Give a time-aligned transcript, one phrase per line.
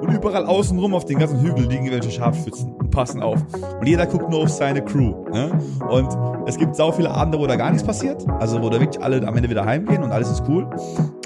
[0.00, 3.40] Und überall außenrum auf den ganzen Hügeln liegen irgendwelche Scharfschützen und passen auf.
[3.80, 5.14] Und jeder guckt nur auf seine Crew.
[5.32, 5.58] Ne?
[5.88, 6.08] Und
[6.46, 8.24] es gibt sau viele Abende, wo da gar nichts passiert.
[8.38, 10.68] Also wo da wirklich alle am Ende wieder heimgehen und alles ist cool.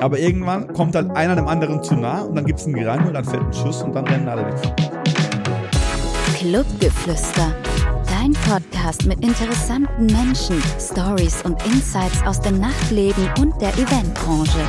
[0.01, 3.13] Aber irgendwann kommt halt einer dem anderen zu nah und dann gibt es ein Gerangel,
[3.13, 4.55] dann fällt ein Schuss und dann rennen alle weg.
[6.37, 7.53] Clubgeflüster.
[8.21, 14.61] Dein Podcast mit interessanten Menschen, Stories und Insights aus dem Nachtleben und der Eventbranche.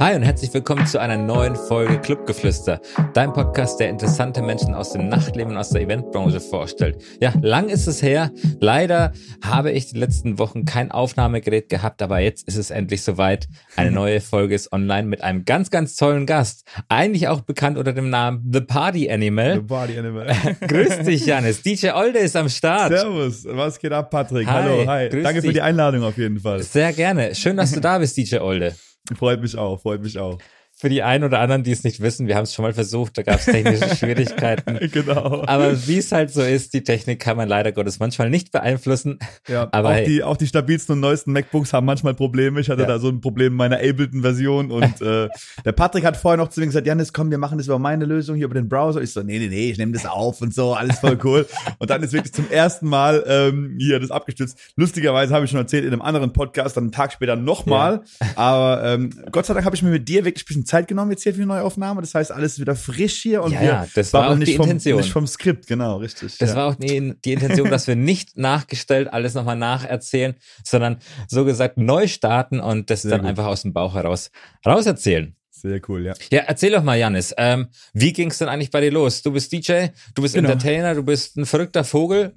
[0.00, 2.80] Hi und herzlich willkommen zu einer neuen Folge Clubgeflüster,
[3.14, 7.02] dein Podcast, der interessante Menschen aus dem Nachtleben und aus der Eventbranche vorstellt.
[7.20, 8.30] Ja, lang ist es her.
[8.60, 9.12] Leider
[9.44, 13.48] habe ich die letzten Wochen kein Aufnahmegerät gehabt, aber jetzt ist es endlich soweit.
[13.74, 16.64] Eine neue Folge ist online mit einem ganz, ganz tollen Gast.
[16.88, 19.54] Eigentlich auch bekannt unter dem Namen The Party Animal.
[19.54, 20.28] The Party Animal.
[20.60, 21.62] Grüß dich, Janis.
[21.62, 22.92] DJ Olde ist am Start.
[22.92, 24.46] Servus, was geht ab, Patrick?
[24.46, 25.08] Hi, Hallo, hi.
[25.08, 25.54] Danke für dich.
[25.54, 26.62] die Einladung auf jeden Fall.
[26.62, 27.34] Sehr gerne.
[27.34, 28.76] Schön, dass du da bist, DJ Olde.
[29.16, 30.38] Freut mich auch, freut mich auch.
[30.80, 33.18] Für die einen oder anderen, die es nicht wissen, wir haben es schon mal versucht,
[33.18, 34.78] da gab es technische Schwierigkeiten.
[34.92, 35.42] Genau.
[35.46, 39.18] Aber wie es halt so ist, die Technik kann man leider Gottes manchmal nicht beeinflussen.
[39.48, 40.04] Ja, aber auch, hey.
[40.04, 42.60] die, auch die stabilsten und neuesten MacBooks haben manchmal Probleme.
[42.60, 42.86] Ich hatte Ja.
[42.88, 45.28] da so ein Problem in meiner Ableton-Version und äh,
[45.64, 48.04] der Patrick hat vorher noch zu mir gesagt, Janis, komm, wir machen das über meine
[48.04, 49.00] Lösung hier über den Browser.
[49.02, 51.46] Ich so, nee, nee, nee, ich nehme das auf und so, alles voll cool.
[51.78, 54.56] und dann ist wirklich zum ersten Mal ähm, hier das abgestützt.
[54.76, 58.02] Lustigerweise habe ich schon erzählt in einem anderen Podcast, dann einen Tag später nochmal.
[58.36, 61.10] Aber ähm, Gott sei Dank habe ich mir mit dir wirklich ein bisschen Zeit genommen
[61.10, 62.00] jetzt hier für die Neuaufnahme.
[62.00, 64.56] Das heißt, alles ist wieder frisch hier und Ja, wir das war auch die nicht
[64.56, 65.00] vom, Intention.
[65.00, 66.38] Nicht vom Skript, genau, richtig.
[66.38, 66.56] Das ja.
[66.56, 71.78] war auch die, die Intention, dass wir nicht nachgestellt alles nochmal nacherzählen, sondern so gesagt
[71.78, 73.30] neu starten und das Sehr dann gut.
[73.30, 74.30] einfach aus dem Bauch heraus
[74.66, 75.34] rauserzählen.
[75.60, 76.14] Sehr cool, ja.
[76.30, 79.22] Ja, erzähl doch mal, Janis, ähm, wie ging's denn eigentlich bei dir los?
[79.22, 80.50] Du bist DJ, du bist Genau.
[80.50, 82.34] Entertainer, du bist ein verrückter Vogel.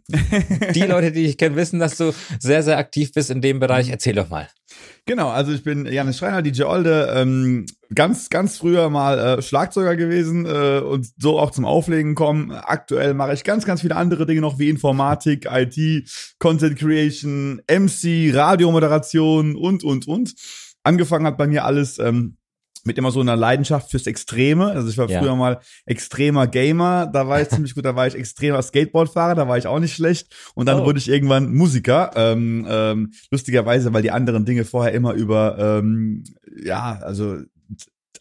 [0.74, 3.90] Die Leute, die ich kenne, wissen, dass du sehr, sehr aktiv bist in dem Bereich.
[3.90, 4.48] Erzähl doch mal.
[5.06, 9.96] Genau, also ich bin Janis Schreiner, DJ Olde, ähm, ganz, ganz früher mal äh, Schlagzeuger
[9.96, 12.52] gewesen äh, und so auch zum Auflegen kommen.
[12.52, 16.08] Aktuell mache ich ganz, ganz viele andere Dinge noch wie Informatik, IT,
[16.40, 20.34] Content Creation, MC, Radiomoderation und, und, und.
[20.84, 22.38] Angefangen hat bei mir alles ähm,
[22.86, 24.68] mit immer so einer Leidenschaft fürs Extreme.
[24.72, 25.20] Also ich war Ja.
[25.22, 29.48] früher mal extremer Gamer, da war ich ziemlich gut, da war ich extremer Skateboardfahrer, da
[29.48, 30.28] war ich auch nicht schlecht.
[30.56, 30.86] Und dann Oh.
[30.86, 32.12] wurde ich irgendwann Musiker.
[32.16, 36.24] Ähm, ähm, lustigerweise, weil die anderen Dinge vorher immer über, ähm,
[36.64, 37.38] ja, also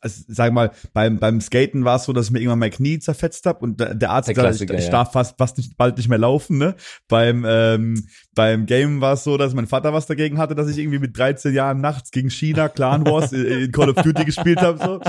[0.03, 2.99] also, sag mal, beim, beim Skaten war es so, dass ich mir irgendwann mein Knie
[3.01, 5.99] zerfetzt habe und der, Arzt Der hat gesagt, ich, ich darf fast, fast nicht, bald
[5.99, 6.57] nicht mehr laufen.
[6.57, 6.75] Ne?
[7.07, 10.79] Beim, ähm, beim Game war es so, dass mein Vater was dagegen hatte, dass ich
[10.79, 14.79] irgendwie mit 13 Jahren nachts gegen China Clan Wars in, Call of Duty gespielt habe.
[14.79, 15.01] So.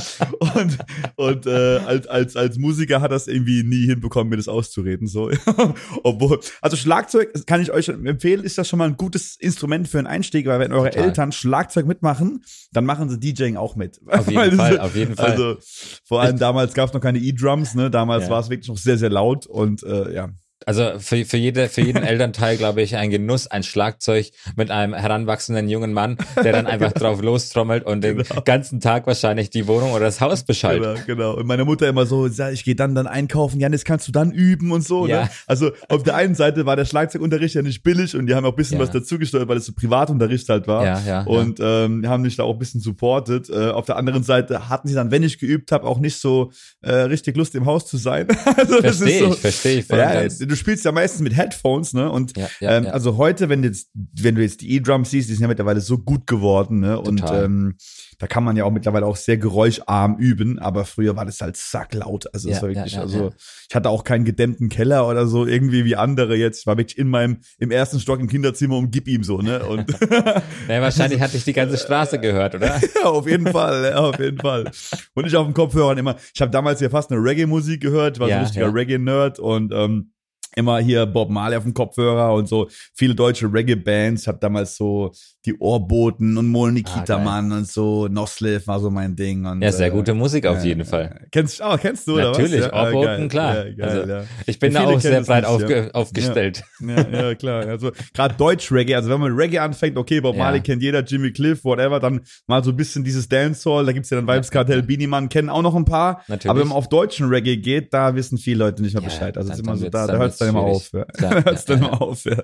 [0.60, 0.78] Und,
[1.16, 5.08] und äh, als, als, als Musiker hat das irgendwie nie hinbekommen, mir das auszureden.
[5.08, 5.30] So.
[6.04, 10.00] Obwohl, also Schlagzeug kann ich euch empfehlen, ist das schon mal ein gutes Instrument für
[10.00, 11.08] einen Einstieg, weil wenn eure Total.
[11.10, 14.02] Eltern Schlagzeug mitmachen, dann machen sie DJing auch mit.
[14.08, 15.32] Auf jeden Fall, auf jeden Fall.
[15.32, 15.58] Also
[16.06, 17.92] vor allem damals gab es noch keine E-Drums, ne?
[17.92, 18.30] Damals Ja.
[18.32, 20.30] war es wirklich noch sehr, sehr laut und äh, ja.
[20.66, 24.94] Also für, für, jede, für jeden Elternteil, glaube ich, ein Genuss, ein Schlagzeug mit einem
[24.94, 29.92] heranwachsenden jungen Mann, der dann einfach drauf lostrommelt und den ganzen Tag wahrscheinlich die Wohnung
[29.94, 30.82] oder das Haus beschallt.
[30.82, 31.34] Genau, genau.
[31.38, 34.72] Und meine Mutter immer so, ich gehe dann dann einkaufen, Janis, kannst du dann üben
[34.72, 35.08] und so.
[35.08, 35.24] Ja.
[35.24, 35.30] Ne?
[35.48, 38.52] Also auf der einen Seite war der Schlagzeugunterricht ja nicht billig und die haben auch
[38.52, 38.84] ein bisschen Ja.
[38.84, 40.86] was dazugesteuert, weil es so Privatunterricht halt war.
[40.86, 43.50] Ja, ja, Und ähm, die haben mich da auch ein bisschen supportet.
[43.50, 46.52] Äh, auf der anderen Seite hatten sie dann, wenn ich geübt habe, auch nicht so
[46.82, 48.28] äh, richtig Lust im Haus zu sein.
[48.58, 50.12] also Verstehe so, ich, verstehe ich voll Ja.
[50.52, 52.12] Du spielst ja meistens mit Headphones, ne?
[52.12, 52.92] Und Ja, ja, ähm, ja.
[52.92, 55.82] also heute, wenn du jetzt, wenn du jetzt die E-Drums siehst, die sind ja mittlerweile
[55.82, 57.00] so gut geworden, ne?
[57.00, 57.46] Und Total.
[57.46, 57.76] ähm,
[58.20, 61.58] da kann man ja auch mittlerweile auch sehr geräuscharm üben, aber früher war das halt
[61.58, 62.32] sacklaut.
[62.34, 63.34] Also Ja, war wirklich, also
[63.68, 66.60] ich hatte auch keinen gedämmten Keller oder so, irgendwie wie andere jetzt.
[66.60, 69.66] Ich war wirklich in meinem, im ersten Stock im Kinderzimmer und gib ihm so, ne?
[69.66, 69.90] Und
[70.68, 72.80] Ja, wahrscheinlich hat dich die ganze Straße gehört, oder?
[72.80, 74.70] ja, auf jeden Fall, ja, auf jeden Fall.
[75.16, 78.28] Und ich auf dem Kopfhörern immer, ich habe damals ja fast eine Reggae-Musik gehört, war
[78.28, 78.74] so ein richtiger.
[78.74, 80.12] Reggae-Nerd und ähm,
[80.56, 84.24] immer hier Bob Marley auf dem Kopfhörer und so viele deutsche Reggae-Bands.
[84.24, 85.12] Ich habe damals so
[85.46, 87.20] die Ohrboten und Mol Nikita Ah.
[87.20, 89.46] Mann und so Noslev war so mein Ding.
[89.46, 91.28] Und, Ja, sehr äh, gute Musik auf äh, jeden Fall.
[91.32, 92.38] Kennst du, oh, kennst du, oder was?
[92.38, 93.28] Natürlich, Ja, ah, Ohrboten, geil.
[93.30, 93.56] klar.
[93.68, 94.24] Ja, geil, also, ja.
[94.46, 95.92] Ich bin Ja, da auch sehr breit nicht, aufge ja.
[95.92, 96.64] aufgestellt.
[96.80, 97.66] Ja, ja, klar.
[97.68, 100.44] Also gerade Deutsch-Reggae, also wenn man Reggae anfängt, okay, Bob Ja.
[100.44, 104.10] Marley kennt jeder, Jimmy Cliff, whatever, dann mal so ein bisschen dieses Dancehall, da gibt's
[104.12, 106.22] ja dann Vibes Cartel, Beanie Man, kennen auch noch ein paar.
[106.28, 106.50] Natürlich.
[106.52, 109.38] Aber wenn man auf deutschen Reggae geht, da wissen viele Leute nicht mehr Ja, Bescheid.
[109.38, 110.92] Also es ist immer dann so, da, da hört's wird's dann immer auf.
[110.94, 111.06] Ja.
[111.06, 112.44] Klar, hört's ja, dann ja, immer auf, ja.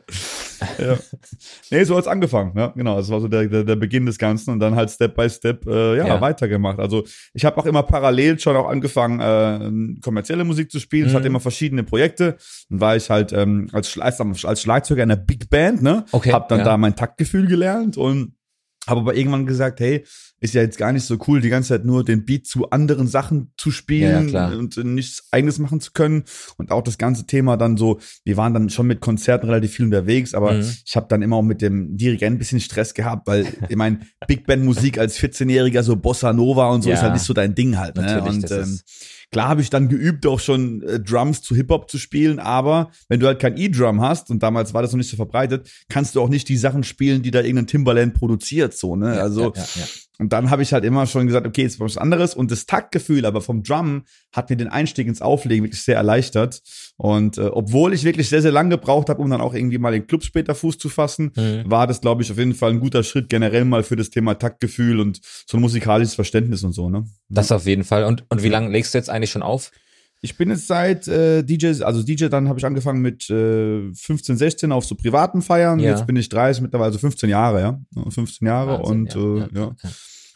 [0.79, 0.97] ja.
[1.69, 2.86] Nee, so hat's angefangen, ja, genau.
[2.95, 5.67] Das war so der, der, der Beginn des Ganzen und dann halt Step by Step,
[5.67, 6.21] äh, ja, Ja.
[6.21, 6.79] weitergemacht.
[6.79, 7.03] Also
[7.33, 11.07] ich habe auch immer parallel schon auch angefangen, äh, kommerzielle Musik zu spielen.
[11.07, 11.17] Ich Mhm.
[11.17, 12.37] hatte immer verschiedene Projekte.
[12.69, 16.05] Dann war ich halt ähm, als, Schla- als, Schlagzeuger in einer Big Band, ne?
[16.11, 16.65] Okay, Hab dann ja.
[16.65, 18.33] da mein Taktgefühl gelernt und
[18.87, 20.05] habe aber irgendwann gesagt, hey,
[20.39, 23.07] ist ja jetzt gar nicht so cool, die ganze Zeit nur den Beat zu anderen
[23.07, 24.57] Sachen zu spielen Ja, klar.
[24.57, 26.23] und nichts eigenes machen zu können.
[26.57, 29.85] Und auch das ganze Thema dann so, wir waren dann schon mit Konzerten relativ viel
[29.85, 30.69] unterwegs, aber Mhm.
[30.85, 33.99] ich habe dann immer auch mit dem Dirigent ein bisschen Stress gehabt, weil ich meine,
[34.27, 36.95] Big Band Musik als 14-Jähriger, so Bossa Nova und so Ja.
[36.95, 37.95] ist halt nicht so dein Ding halt.
[37.95, 38.21] Ne?
[38.23, 38.79] Und das ähm,
[39.29, 43.19] Klar habe ich dann geübt, auch schon äh, Drums zu Hip-Hop zu spielen, aber wenn
[43.19, 46.21] du halt kein E-Drum hast, und damals war das noch nicht so verbreitet, kannst du
[46.21, 49.15] auch nicht die Sachen spielen, die da irgendein Timbaland produziert, so, ne?
[49.17, 49.85] Ja, also, ja, ja, ja.
[50.19, 52.33] Und dann habe ich halt immer schon gesagt, okay, jetzt was anderes.
[52.33, 54.03] Und das Taktgefühl aber vom Drum
[54.33, 56.61] hat mir den Einstieg ins Auflegen wirklich sehr erleichtert.
[56.97, 59.93] Und äh, obwohl ich wirklich sehr, sehr lang gebraucht habe, um dann auch irgendwie mal
[59.93, 61.63] in Clubs später Fuß zu fassen, Mhm.
[61.69, 64.33] war das, glaube ich, auf jeden Fall ein guter Schritt generell mal für das Thema
[64.35, 67.05] Taktgefühl und so ein musikalisches Verständnis und so, ne?
[67.29, 68.03] Das auf jeden Fall.
[68.05, 69.71] Und, und wie lange legst du jetzt eigentlich schon auf?
[70.21, 74.37] Ich bin jetzt seit äh, DJs, also DJ, dann habe ich angefangen mit äh, 15,
[74.37, 75.79] 16 auf so privaten Feiern.
[75.79, 75.91] Ja.
[75.91, 77.79] Jetzt bin ich 30, mittlerweile also 15 Jahre, ja.
[78.09, 79.75] 15 Jahre Wahnsinn, und äh, ja.
[79.83, 79.89] ja.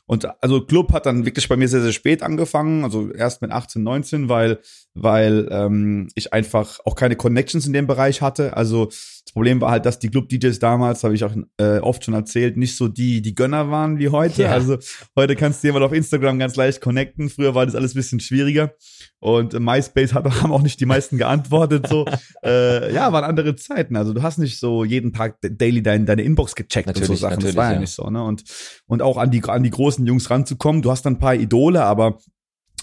[0.06, 3.52] Und also Club hat dann wirklich bei mir sehr, sehr spät angefangen, also erst mit
[3.52, 4.60] 18, 19, weil,
[4.94, 8.58] weil ähm, ich einfach auch keine Connections in dem Bereich hatte.
[8.58, 12.14] Also das Problem war halt, dass die Club-DJs damals, habe ich auch äh, oft schon
[12.14, 14.44] erzählt, nicht so die, die Gönner waren wie heute.
[14.44, 14.52] Ja.
[14.52, 14.78] Also
[15.16, 17.30] heute kannst du jemand auf Instagram ganz leicht connecten.
[17.30, 18.74] Früher war das alles ein bisschen schwieriger.
[19.20, 21.88] Und MySpace hat, haben auch nicht die meisten geantwortet.
[21.88, 22.06] So,
[22.44, 23.96] äh, ja, waren andere Zeiten.
[23.96, 27.22] Also du hast nicht so jeden Tag daily dein, deine Inbox gecheckt und so Natürlich,
[27.22, 27.36] Sachen.
[27.36, 27.80] Das natürlich, war ja, ja.
[27.80, 28.10] nicht so.
[28.10, 28.22] Ne?
[28.24, 28.44] Und
[28.88, 30.82] und auch an die an die großen Jungs ranzukommen.
[30.82, 32.18] Du hast dann ein paar Idole, aber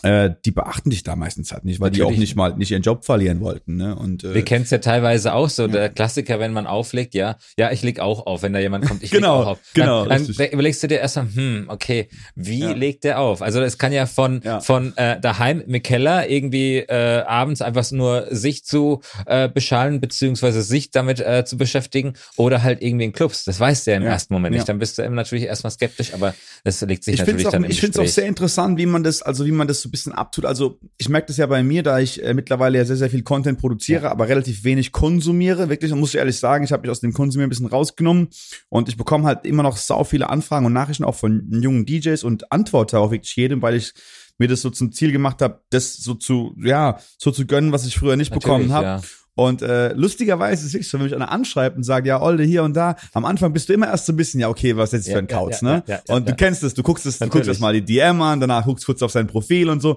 [0.03, 2.21] äh, die beachten dich da meistens halt nicht, weil die auch Natürlich.
[2.21, 3.77] nicht mal nicht ihren Job verlieren wollten.
[3.77, 3.97] Ne?
[3.97, 7.37] Und äh, Wir kennen es ja teilweise auch so, der Klassiker, wenn man auflegt, ja,
[7.59, 9.59] ja, ich leg auch auf, wenn da jemand kommt, ich Genau, leg auch auf.
[9.75, 10.53] genau, Dann, dann richtig.
[10.53, 12.73] überlegst du dir erstmal, hm, okay, wie Ja.
[12.73, 13.43] legt der auf?
[13.43, 14.61] Also es kann ja von, Ja.
[14.61, 20.63] von äh, daheim im Keller irgendwie äh, abends einfach nur sich zu äh, beschallen, beziehungsweise
[20.63, 23.45] sich damit äh, zu beschäftigen oder halt irgendwie in Clubs.
[23.45, 24.59] Das weißt du ja im Ja, ersten Moment ja.
[24.61, 24.69] nicht.
[24.69, 26.35] Dann bist du natürlich erstmal skeptisch, aber
[26.65, 28.15] das legt sich ich finde natürlich es auch, dann im ich find's auch Gespräch.
[28.15, 30.45] sehr interessant, wie man das, also wie man das so ein bisschen abtut.
[30.45, 33.23] Also ich merke das ja bei mir, da ich äh, mittlerweile ja sehr, sehr viel
[33.23, 35.69] Content produziere, aber relativ wenig konsumiere.
[35.69, 38.29] Wirklich, muss ich ehrlich sagen, ich habe mich aus dem Konsumieren ein bisschen rausgenommen
[38.69, 42.23] und ich bekomme halt immer noch sau viele Anfragen und Nachrichten auch von jungen DJs
[42.25, 43.95] und antworte auch wirklich jedem, weil ich
[44.39, 47.87] mir das so zum Ziel gemacht habe, das so zu, ja, so zu gönnen, was
[47.87, 48.87] ich früher nicht bekommen Natürlich, habe.
[48.87, 49.03] ja.
[49.39, 52.43] Und äh, lustigerweise ist es wirklich so, wenn mich einer anschreibt und sagt, ja, Olde,
[52.43, 54.93] hier und da, am Anfang bist du immer erst so ein bisschen, ja, okay, was
[54.93, 55.83] ist jetzt Ja, für ein Kauz, ja, ne?
[55.87, 58.41] ja, und du kennst es, du guckst es, du guckst erst mal die DM an,
[58.41, 59.97] danach guckst kurz auf sein Profil und so.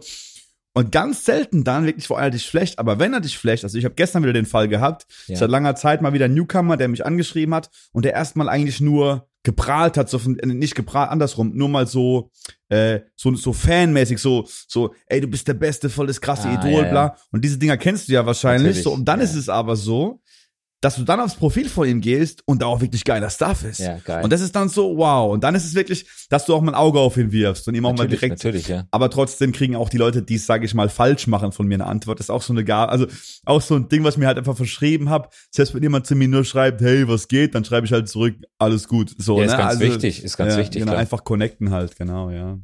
[0.74, 3.78] Und ganz selten dann wirklich, wo einer dich flecht, aber wenn er dich flecht, also
[3.78, 5.36] ich habe gestern wieder den Fall gehabt, Ja.
[5.36, 8.80] seit langer Zeit mal wieder ein Newcomer, der mich angeschrieben hat und der erstmal eigentlich
[8.80, 12.30] nur geprahlt hat, so von, äh, nicht geprahlt, andersrum, nur mal so,
[12.70, 16.54] äh, so, so fanmäßig, so, so, ey, du bist der Beste, voll das krasse Ah,
[16.54, 16.90] Idol, ja, ja.
[16.92, 17.16] bla.
[17.32, 18.68] Und diese Dinger kennst du ja wahrscheinlich.
[18.78, 20.22] Natürlich, So, und dann ist es aber so,
[20.82, 23.80] dass du dann aufs Profil von ihm gehst und da auch wirklich geiler Stuff ist.
[23.80, 24.24] Ja, geil.
[24.24, 25.32] Und das ist dann so, wow.
[25.32, 27.76] Und dann ist es wirklich, dass du auch mal ein Auge auf ihn wirfst und
[27.76, 28.88] ihm auch mal natürlich, direkt natürlich, ja.
[28.90, 31.76] aber trotzdem kriegen auch die Leute, die es, sage ich mal, falsch machen, von mir
[31.76, 32.20] eine Antwort.
[32.20, 33.06] Das ist auch so eine Gabe, also
[33.46, 35.30] auch so ein Ding, was ich mir halt einfach verschrieben habe.
[35.52, 38.36] Selbst wenn jemand zu mir nur schreibt, hey, was geht, dann schreibe ich halt zurück,
[38.58, 39.14] alles gut.
[39.18, 39.58] So, Ja, ist ne?
[39.58, 41.02] ganz also, wichtig, ist ganz ja, wichtig, Genau, klar.
[41.02, 42.58] einfach connecten halt, genau, ja.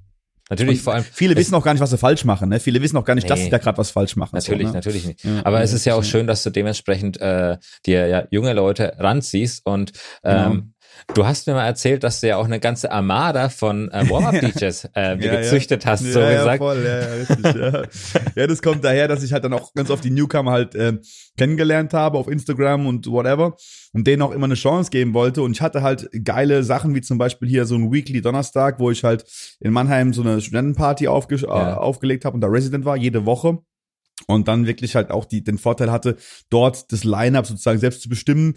[0.50, 1.04] Natürlich Und vor allem.
[1.04, 2.60] Viele wissen auch gar nicht, was sie falsch machen, ne?
[2.60, 3.46] Viele wissen auch gar nicht, dass Nee.
[3.46, 4.32] sie da gerade was falsch machen.
[4.36, 4.78] Natürlich, so, ne?
[4.78, 5.24] natürlich nicht.
[5.24, 8.54] Ja, Aber ja, es ist ja auch schön, dass du dementsprechend äh, dir ja junge
[8.54, 9.92] Leute ranziehst und
[10.24, 10.45] Genau.
[10.52, 10.74] ähm,
[11.14, 14.85] du hast mir mal erzählt, dass du ja auch eine ganze Armada von äh, Warm-Up-DJs
[14.95, 15.35] äh, Ja, ja.
[15.42, 16.61] gezüchtet hast, so ja, gesagt.
[16.61, 17.83] Ja, voll, ja, ja, richtig, ja.
[18.35, 20.94] ja, das kommt daher, dass ich halt dann auch ganz oft die Newcomer halt äh,
[21.37, 23.56] kennengelernt habe auf Instagram und whatever
[23.94, 25.42] und denen auch immer eine Chance geben wollte.
[25.42, 28.92] Und ich hatte halt geile Sachen, wie zum Beispiel hier so ein Weekly Donnerstag, wo
[28.92, 29.26] ich halt
[29.59, 31.71] in Mannheim so eine Studentenparty aufge Ja.
[31.71, 33.59] äh, aufgelegt habe und da Resident war, jede Woche.
[34.26, 36.18] Und dann wirklich halt auch die, den Vorteil hatte,
[36.49, 38.56] dort das Line-Up sozusagen selbst zu bestimmen.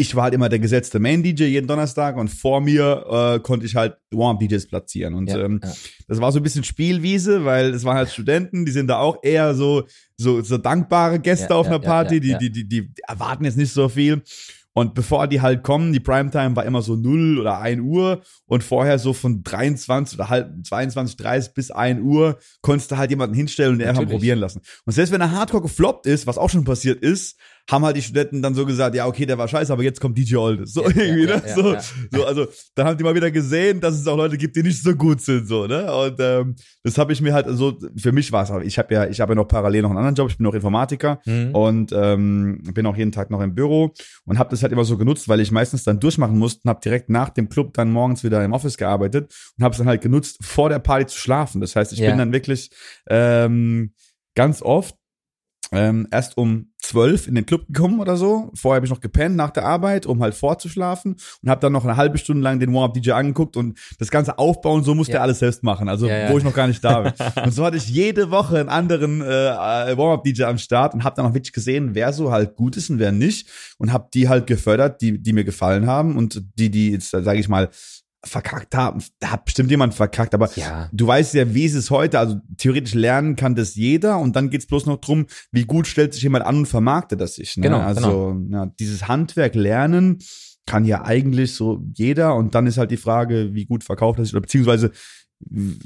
[0.00, 3.74] Ich war halt immer der gesetzte Main-DJ jeden Donnerstag und vor mir äh, konnte ich
[3.74, 5.14] halt Warm-DJs platzieren.
[5.14, 5.72] Und Ja, ähm, ja.
[6.06, 9.18] das war so ein bisschen Spielwiese, weil es waren halt Studenten, die sind da auch
[9.22, 9.84] eher so,
[10.16, 13.72] so, so dankbare Gäste Ja, auf einer Party, die, die, die, die erwarten jetzt nicht
[13.72, 14.22] so viel.
[14.78, 18.62] Und bevor die halt kommen, die Primetime war immer so 0 oder 1 Uhr und
[18.62, 23.34] vorher so von 23 oder halb 22, 30 bis 1 Uhr konntest du halt jemanden
[23.34, 24.60] hinstellen und den einfach probieren lassen.
[24.84, 27.36] Und selbst wenn er Hardcore gefloppt ist, was auch schon passiert ist,
[27.70, 30.16] haben halt die Studenten dann so gesagt, ja, okay, der war scheiße, aber jetzt kommt
[30.16, 30.72] DJ Oldes.
[30.72, 31.42] So irgendwie, ja, ne?
[31.46, 31.80] ja, so, ja.
[32.12, 34.82] so, also dann haben die mal wieder gesehen, dass es auch Leute gibt, die nicht
[34.82, 35.92] so gut sind, so, ne?
[35.92, 39.06] Und ähm, das habe ich mir halt, also für mich war es, ich habe ja,
[39.06, 41.54] ich habe ja noch parallel noch einen anderen Job, ich bin noch Informatiker Mhm.
[41.54, 43.92] und ähm, bin auch jeden Tag noch im Büro
[44.24, 46.80] und habe das halt immer so genutzt, weil ich meistens dann durchmachen musste und habe
[46.82, 50.00] direkt nach dem Club dann morgens wieder im Office gearbeitet und habe es dann halt
[50.00, 51.60] genutzt, vor der Party zu schlafen.
[51.60, 52.08] Das heißt, ich Ja.
[52.10, 52.70] bin dann wirklich
[53.10, 53.92] ähm,
[54.34, 54.94] ganz oft
[55.72, 58.50] ähm, erst um zwölf in den Club gekommen oder so.
[58.54, 61.84] Vorher habe ich noch gepennt nach der Arbeit, um halt vorzuschlafen und habe dann noch
[61.84, 65.18] eine halbe Stunde lang den Warm-Up-DJ angeguckt und das ganze Aufbauen, so musste Ja.
[65.18, 66.30] er alles selbst machen, also Ja, ja.
[66.30, 67.12] wo ich noch gar nicht da bin.
[67.44, 71.26] und so hatte ich jede Woche einen anderen äh, Warm-Up-DJ am Start und habe dann
[71.26, 73.48] auch wirklich gesehen, wer so halt gut ist und wer nicht
[73.78, 77.38] und habe die halt gefördert, die, die mir gefallen haben und die, die jetzt, sage
[77.40, 77.68] ich mal,
[78.24, 79.02] verkackt haben.
[79.20, 80.88] Da hat bestimmt jemand verkackt, aber Ja.
[80.92, 82.18] du weißt ja, wie ist es heute.
[82.18, 86.14] Also theoretisch lernen kann das jeder und dann geht's bloß noch drum, wie gut stellt
[86.14, 87.56] sich jemand an und vermarktet das sich.
[87.56, 87.62] Ne?
[87.64, 90.18] Genau, Also Ja, dieses Handwerk lernen
[90.66, 94.24] kann ja eigentlich so jeder und dann ist halt die Frage, wie gut verkauft er
[94.24, 94.90] sich oder beziehungsweise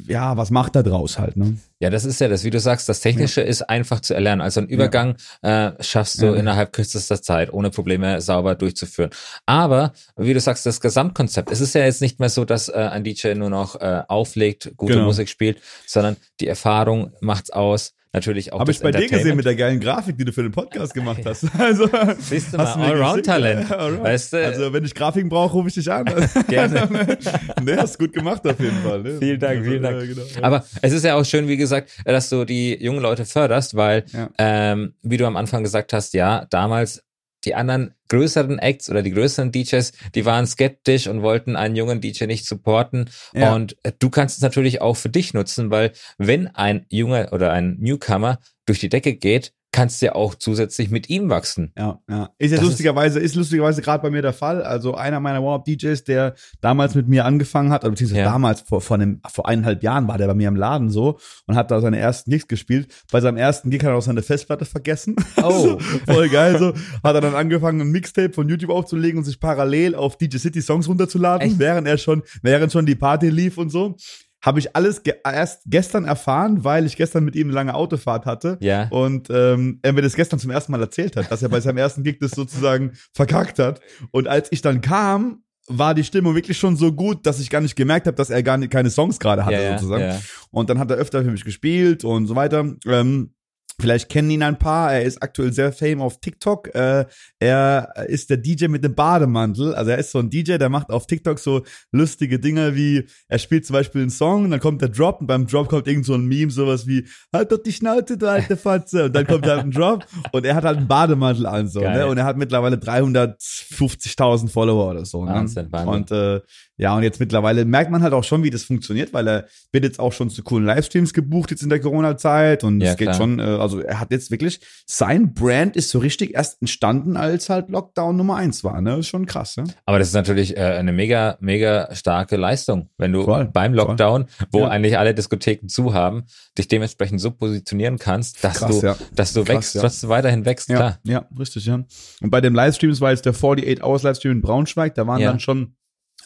[0.07, 1.59] ja, was macht er draus halt, ne?
[1.79, 4.41] Ja, das ist ja das, wie du sagst, das Technische ist einfach zu erlernen.
[4.41, 6.35] Also einen Übergang äh, schaffst du Ja.
[6.37, 9.11] innerhalb kürzester Zeit, ohne Probleme sauber durchzuführen.
[9.45, 12.73] Aber, wie du sagst, das Gesamtkonzept, es ist ja jetzt nicht mehr so, dass äh,
[12.73, 15.05] ein DJ nur noch äh, auflegt, gute Genau.
[15.07, 17.95] Musik spielt, sondern die Erfahrung macht's aus.
[18.15, 20.53] Natürlich auch Habe ich bei dir gesehen mit der geilen Grafik, die du für den
[20.53, 21.47] Podcast gemacht hast.
[21.59, 21.89] Also,
[22.19, 22.93] Siehst du hast mal?
[22.93, 23.71] Allround-Talent.
[23.71, 24.03] Ja.
[24.03, 24.45] Weißt du?
[24.45, 26.05] Also, wenn ich Grafiken brauche, rufe ich dich an.
[26.49, 27.17] Gerne.
[27.65, 29.03] nee, hast gut gemacht auf jeden Fall.
[29.03, 29.19] Ne?
[29.19, 30.03] Vielen Dank, Also, vielen Dank.
[30.03, 30.43] äh, genau, ja.
[30.43, 34.05] Aber es ist ja auch schön, wie gesagt, dass du die jungen Leute förderst, weil,
[34.13, 34.29] Ja.
[34.37, 37.03] ähm, wie du am Anfang gesagt hast, ja, damals
[37.45, 42.01] die anderen größeren Acts oder die größeren DJs, die waren skeptisch und wollten einen jungen
[42.01, 43.11] DJ nicht supporten.
[43.35, 43.55] Ja.
[43.55, 47.53] Und äh, du kannst es natürlich auch für dich nutzen, weil wenn ein junger oder
[47.53, 51.73] ein Newcomer durch die Decke geht, kannst du ja auch zusätzlich mit ihm wachsen.
[51.79, 52.29] Ja, ja.
[52.39, 54.63] Ist ja Das lustigerweise, ist, lustigerweise gerade bei mir der Fall.
[54.63, 58.27] Also einer meiner Warm-Up-DJs, der damals mit mir angefangen hat, oder beziehungsweise Ja.
[58.31, 61.57] damals vor, vor, einem, vor eineinhalb Jahren war der bei mir im Laden so und
[61.57, 62.89] hat da seine ersten Gigs gespielt.
[63.11, 65.17] Bei seinem ersten Gig hat er auch seine Festplatte vergessen.
[65.43, 65.79] Oh.
[66.07, 66.59] voll geil.
[66.59, 70.37] So hat er dann angefangen, ein Mixtape von YouTube aufzulegen und sich parallel auf DJ
[70.37, 71.59] City Songs runterzuladen, Echt?
[71.59, 73.97] während er schon, während schon die Party lief und so.
[74.43, 78.27] Habe ich alles ge erst gestern erfahren, weil ich gestern mit ihm eine lange Autofahrt
[78.27, 78.59] hatte.
[78.61, 78.89] Ja.
[78.91, 81.79] Und ähm, er mir das gestern zum ersten Mal erzählt hat, dass er bei seinem
[81.79, 83.81] ersten Gig das sozusagen verkackt hat.
[84.11, 87.61] Und als ich dann kam, war die Stimmung wirklich schon so gut, dass ich gar
[87.61, 90.03] nicht gemerkt habe, dass er gar nicht, keine Songs gerade hatte ja, sozusagen.
[90.03, 90.21] ja.
[90.51, 92.75] Und dann hat er öfter für mich gespielt und so weiter.
[92.87, 93.33] Ähm,
[93.81, 94.93] Vielleicht kennen ihn ein paar.
[94.93, 96.75] Er ist aktuell sehr fame auf TikTok.
[96.75, 97.07] Äh,
[97.39, 99.75] er ist der DJ mit dem Bademantel.
[99.75, 103.39] Also er ist so ein DJ, der macht auf TikTok so lustige Dinge wie, er
[103.39, 106.15] spielt zum Beispiel einen Song, dann kommt der Drop und beim Drop kommt irgend so
[106.15, 109.05] ein Meme, sowas wie, halt doch die Schnauze, du alte Fotze.
[109.05, 111.81] Und dann kommt halt ein Drop und er hat halt einen Bademantel an so.
[111.81, 111.99] Geil.
[111.99, 112.07] Ne?
[112.07, 115.25] Und er hat mittlerweile 350.000 Follower oder so.
[115.27, 115.73] Wahnsinn, ne?
[115.73, 115.95] Wahnsinn.
[115.95, 116.41] Und äh,
[116.79, 119.85] ja, und jetzt mittlerweile merkt man halt auch schon, wie das funktioniert, weil er wird
[119.85, 123.09] jetzt auch schon zu coolen Livestreams gebucht jetzt in der Corona-Zeit und Ja, es geht
[123.09, 123.15] klar.
[123.17, 127.49] schon, äh, also er hat jetzt wirklich, sein Brand ist so richtig erst entstanden, als
[127.51, 128.97] halt Lockdown Nummer eins war, ne?
[128.97, 129.65] Ist schon krass, ne?
[129.87, 134.27] Aber das ist natürlich äh, eine mega, mega starke Leistung, wenn du Voll, beim Lockdown,
[134.51, 134.69] wo Ja.
[134.69, 136.25] eigentlich alle Diskotheken zu haben,
[136.59, 138.97] dich dementsprechend so positionieren kannst, dass Krass, du, ja.
[139.15, 139.81] dass du Krass, wächst, ja.
[139.83, 140.99] trotzdem weiterhin wächst, Ja, klar.
[141.05, 141.75] ja, richtig, ja.
[142.21, 145.21] Und bei dem Livestream, das war jetzt der 48 Hours Livestream in Braunschweig, da waren
[145.23, 145.75] dann schon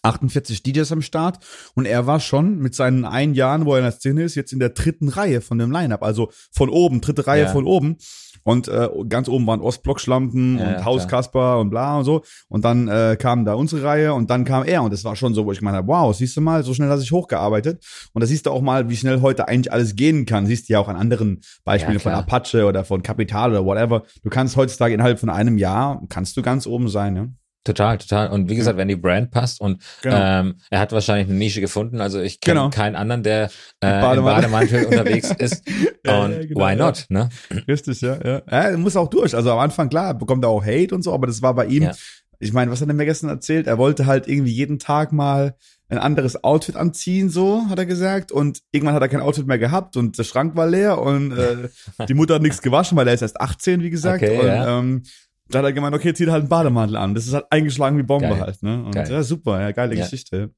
[0.03, 1.38] 48 DJs am Start
[1.75, 4.53] und er war schon mit seinen ein Jahren, wo er in der Szene ist, jetzt
[4.53, 7.49] in der dritten Reihe von dem Lineup, also von oben, dritte Reihe Ja.
[7.49, 7.97] von oben.
[8.45, 12.23] Und äh, ganz oben waren Ostblock-Schlampen Ja, und Hauskasper und bla und so.
[12.49, 14.85] Und dann äh, kam da unsere Reihe und dann kam er.
[14.85, 16.88] Und das war schon so, wo ich gemeint habe, wow, siehst du mal, so schnell
[16.88, 17.85] hat sich hochgearbeitet.
[18.12, 20.47] Und da siehst du auch mal, wie schnell heute eigentlich alles gehen kann.
[20.47, 22.12] Siehst du ja auch an anderen Beispielen Ja, von.
[22.12, 24.05] Apache oder von Capital oder whatever.
[24.23, 27.26] Du kannst heutzutage innerhalb von einem Jahr, kannst du ganz oben sein, ja.
[27.67, 28.29] Total, total.
[28.31, 30.17] Und wie gesagt, wenn die Brand passt und Genau.
[30.19, 32.71] ähm, er hat wahrscheinlich eine Nische gefunden, also ich kenne Genau.
[32.71, 33.51] keinen anderen, der
[33.83, 34.23] äh, im Bademantel.
[34.51, 35.63] Bademantel unterwegs ist.
[36.05, 36.77] Ja, Und ja, genau, why ja.
[36.77, 37.29] not, ne?
[37.69, 38.43] Richtig, ja, ja.
[38.47, 39.35] Er muss auch durch.
[39.35, 41.91] Also am Anfang, klar, bekommt er auch Hate und so, aber das war bei ihm,
[42.39, 43.67] ich meine, was hat er mir gestern erzählt?
[43.67, 45.57] Er wollte halt irgendwie jeden Tag mal
[45.89, 48.31] ein anderes Outfit anziehen, so hat er gesagt.
[48.33, 51.69] Und irgendwann hat er kein Outfit mehr gehabt und der Schrank war leer und äh,
[52.09, 54.23] die Mutter hat nichts gewaschen, weil er ist erst 18, wie gesagt.
[54.23, 54.79] Okay, und ja.
[54.79, 55.03] ähm,
[55.49, 57.15] da hat er gemeint, okay, zieht halt einen Bademantel an.
[57.15, 58.41] Das ist halt eingeschlagen wie Bombe Geil.
[58.41, 58.85] halt, ne?
[58.85, 59.11] Und Geil.
[59.11, 60.03] ja, super, ja, geile Ja.
[60.05, 60.50] Geschichte.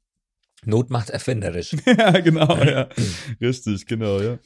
[0.65, 1.77] Not macht erfinderisch.
[1.87, 2.89] ja, genau, ja.
[3.41, 4.39] Richtig, genau, ja.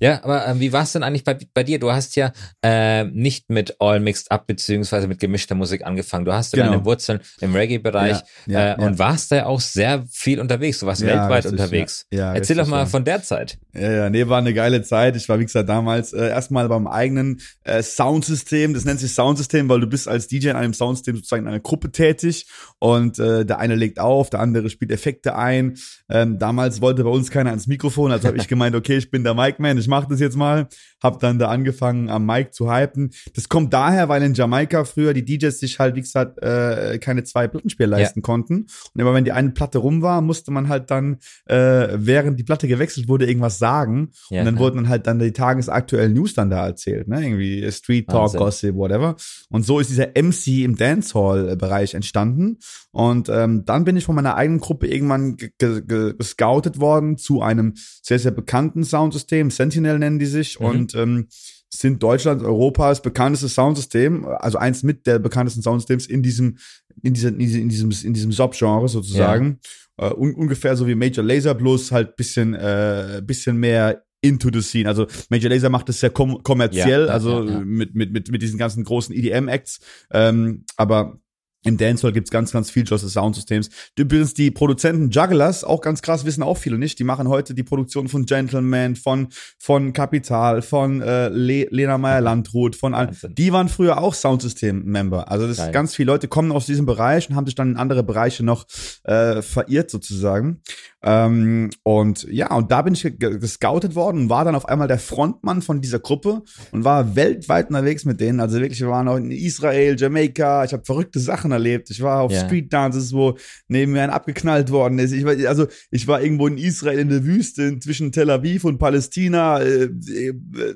[0.00, 1.78] Ja, aber äh, wie war es denn eigentlich bei, bei dir?
[1.78, 6.24] Du hast ja äh, nicht mit All Mixed Up beziehungsweise mit gemischter Musik angefangen.
[6.24, 6.72] Du hast ja Genau.
[6.72, 8.98] deine Wurzeln im Reggae-Bereich Ja, ja, äh, und ja.
[8.98, 10.80] warst da ja auch sehr viel unterwegs.
[10.80, 12.06] Du warst weltweit richtig, unterwegs.
[12.10, 13.58] Erzähl doch mal von der Zeit.
[13.74, 15.16] Ja, ja, nee, war eine geile Zeit.
[15.16, 18.74] Ich war, wie gesagt, damals äh, erstmal beim eigenen äh, Soundsystem.
[18.74, 21.60] Das nennt sich Soundsystem, weil du bist als DJ in einem Soundsystem sozusagen in einer
[21.60, 22.46] Gruppe tätig
[22.78, 25.76] und äh, der eine legt auf, der andere spielt Effekte ein.
[26.08, 29.24] Ähm, damals wollte bei uns keiner ans Mikrofon, also habe ich gemeint, okay, ich bin
[29.24, 30.68] der Mic-Man, ich mache das jetzt mal.
[31.02, 33.10] Hab dann da angefangen, am Mic zu hypen.
[33.34, 37.22] Das kommt daher, weil in Jamaika früher die DJs sich halt, wie gesagt, äh, keine
[37.24, 38.66] zwei Plattenspieler leisten konnten.
[38.94, 42.44] Und immer wenn die eine Platte rum war, musste man halt dann, äh, während die
[42.44, 44.10] Platte gewechselt wurde, irgendwas sagen.
[44.30, 44.64] Ja, und dann klar.
[44.66, 47.22] wurden dann halt dann die tagesaktuellen News dann da erzählt, ne?
[47.22, 48.38] Irgendwie Street Talk, Wahnsinn.
[48.40, 49.16] Gossip, whatever.
[49.50, 52.58] Und so ist dieser MC im Dancehall-Bereich entstanden.
[52.90, 57.16] Und ähm, dann bin ich von meiner eigenen Gruppe irgendwann ge- ge- ge- gescoutet worden
[57.16, 59.50] zu einem sehr, sehr bekannten Soundsystem.
[59.78, 60.58] Sentinel nennen die sich.
[60.58, 60.66] Mhm.
[60.66, 61.28] Und ähm,
[61.70, 66.58] sind Deutschland, Europas bekanntestes Soundsystem, also eins mit der bekanntesten Soundsystems in diesem,
[67.02, 69.60] in diesem, in diesem, in diesem, Subgenre sozusagen.
[69.98, 74.62] Äh, un ungefähr so wie Major Laser, bloß halt bisschen, äh, bisschen mehr into the
[74.62, 74.88] scene.
[74.88, 77.60] Also Major Laser macht es sehr kom kommerziell, Ja, ja, also ja, ja.
[77.60, 79.80] Mit, mit, mit, mit diesen ganzen großen EDM-Acts.
[80.10, 81.20] Ähm, aber
[81.64, 83.68] im Dancehall gibt's ganz, ganz viel des Soundsystems.
[83.98, 86.98] Übrigens, die Produzenten Jugglers, auch ganz krass, wissen auch viele nicht.
[86.98, 92.76] Die machen heute die Produktion von Gentleman, von, von Capital, von äh, Le Lena Meyer-Landrut,
[92.76, 93.16] von allen.
[93.30, 95.30] Die waren früher auch Soundsystem-Member.
[95.30, 95.66] Also das Geil.
[95.66, 98.44] ist ganz viele Leute kommen aus diesem Bereich und haben sich dann in andere Bereiche
[98.44, 98.64] noch
[99.02, 100.62] äh, verirrt sozusagen.
[101.02, 104.88] Ähm, und ja, und da bin ich ge- gescoutet worden und war dann auf einmal
[104.88, 108.40] der Frontmann von dieser Gruppe und war weltweit unterwegs mit denen.
[108.40, 111.90] Also wirklich, wir waren auch in Israel, Jamaika, ich habe verrückte Sachen erlebt.
[111.90, 112.44] Ich war auf Ja.
[112.44, 113.36] Street Dances, wo
[113.68, 115.12] neben mir ein abgeknallt worden ist.
[115.12, 118.78] Ich war, also ich war irgendwo in Israel in der Wüste zwischen Tel Aviv und
[118.78, 120.34] Palästina äh, äh,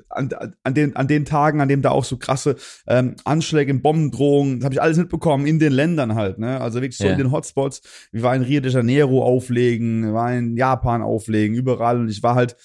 [0.09, 0.29] an,
[0.63, 2.55] an, den, an den Tagen, an dem da auch so krasse
[2.87, 6.39] ähm, Anschläge, Bombendrohungen, das habe ich alles mitbekommen in den Ländern halt.
[6.39, 6.59] Ne?
[6.61, 7.11] Also wirklich so Ja.
[7.13, 7.81] in den Hotspots.
[8.11, 11.99] Wir waren in Rio de Janeiro auflegen, wir waren in Japan auflegen, überall.
[11.99, 12.55] Und ich war halt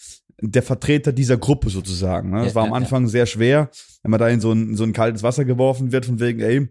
[0.40, 2.30] der Vertreter dieser Gruppe sozusagen.
[2.30, 2.44] Ne?
[2.44, 3.70] Das war am Anfang sehr schwer,
[4.02, 6.38] wenn man da in so ein, in so ein kaltes Wasser geworfen wird, von wegen,
[6.40, 6.68] ey,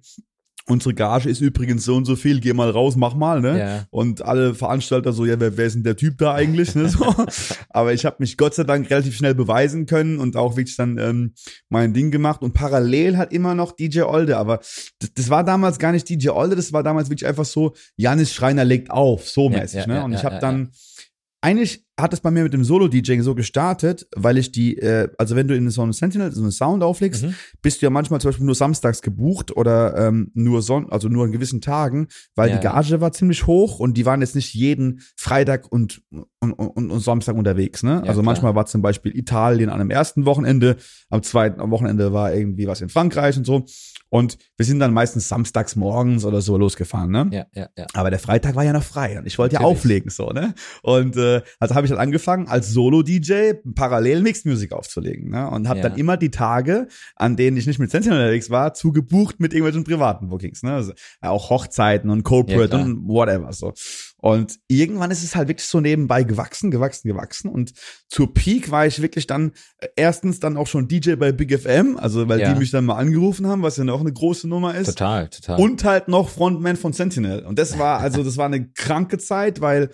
[0.69, 3.59] unsere Gage ist übrigens so und so viel, geh mal raus, mach mal, ne?
[3.59, 3.86] Ja.
[3.89, 6.75] Und alle Veranstalter so, ja, wer, wer ist denn der Typ da eigentlich?
[6.75, 6.89] Ne?
[6.89, 7.05] So.
[7.69, 10.97] Aber ich habe mich Gott sei Dank relativ schnell beweisen können und auch wirklich dann
[10.97, 11.33] ähm,
[11.69, 12.41] mein Ding gemacht.
[12.41, 14.38] Und parallel hat immer noch DJ Olde.
[14.38, 14.57] Aber
[15.00, 18.33] das, das war damals gar nicht DJ Olde, das war damals wirklich einfach so, Janis
[18.33, 19.79] Schreiner legt auf, so Ja, mäßig.
[19.81, 20.03] ja, ne?
[20.03, 20.71] Und ich habe dann
[21.41, 25.36] eigentlich hat es bei mir mit dem Solo-DJing so gestartet, weil ich die, äh, also
[25.36, 27.34] wenn du in so einem Sentinel so einen Sound auflegst, Mhm.
[27.62, 31.25] bist du ja manchmal zum Beispiel nur samstags gebucht oder ähm, nur Son also nur
[31.25, 34.53] an gewissen Tagen, weil Ja, die Gage war ziemlich hoch und die waren jetzt nicht
[34.53, 36.02] jeden Freitag und,
[36.39, 37.82] und, und, und Samstag unterwegs.
[37.84, 37.97] Ne?
[38.02, 38.23] also klar.
[38.23, 40.78] manchmal war zum Beispiel Italien an einem ersten Wochenende,
[41.10, 43.65] am zweiten am Wochenende war irgendwie was in Frankreich und so.
[44.10, 47.12] Und wir sind dann meistens samstags morgens oder so losgefahren.
[47.12, 47.30] Ne?
[47.32, 47.88] Ja, ja, ja.
[47.93, 50.54] Aber der Freitag war ja noch frei und ich wollte ja auflegen so, ne?
[50.82, 55.50] Und äh, also habe ich dann angefangen als Solo-DJ parallel Mixed Music aufzulegen, ne?
[55.50, 55.89] Und habe Ja.
[55.89, 59.84] dann immer die Tage, an denen ich nicht mit Sentinel unterwegs war, zugebucht mit irgendwelchen
[59.84, 60.74] privaten Bookings, ne?
[60.74, 62.86] Also, ja, auch Hochzeiten und Ja, Corporate klar.
[62.86, 63.74] und whatever so.
[64.19, 67.73] Und irgendwann ist es halt wirklich so nebenbei gewachsen, gewachsen, gewachsen und
[68.10, 71.97] zur Peak war ich wirklich dann äh, erstens dann auch schon DJ bei Big FM,
[71.97, 72.51] also weil Ja.
[72.53, 74.88] die mich dann mal angerufen haben, was ja noch eine große Nummer ist.
[74.88, 75.60] Total, total.
[75.60, 77.45] Und halt noch Frontman von Sentinel.
[77.45, 79.91] Und das war, also, das war eine kranke Zeit, weil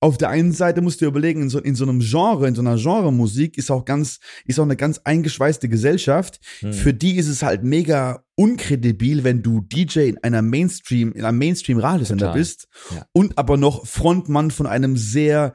[0.00, 2.54] auf der einen Seite musst du dir überlegen, in so, in so einem Genre, in
[2.54, 6.40] so einer Genremusik ist auch ganz, ist auch eine ganz eingeschweißte Gesellschaft.
[6.60, 6.72] Hm.
[6.72, 11.38] Für die ist es halt mega unkredibil, wenn du DJ in einer Mainstream, in einem
[11.38, 13.06] Mainstream-Radiosender bist Ja.
[13.12, 15.54] und aber noch Frontmann von einem sehr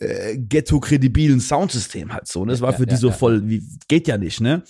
[0.00, 2.44] äh, ghetto-kredibilen Soundsystem halt so.
[2.44, 2.50] Ne?
[2.50, 3.12] Das war Ja, für die ja, so ja.
[3.14, 4.64] voll, wie, geht ja nicht, ne?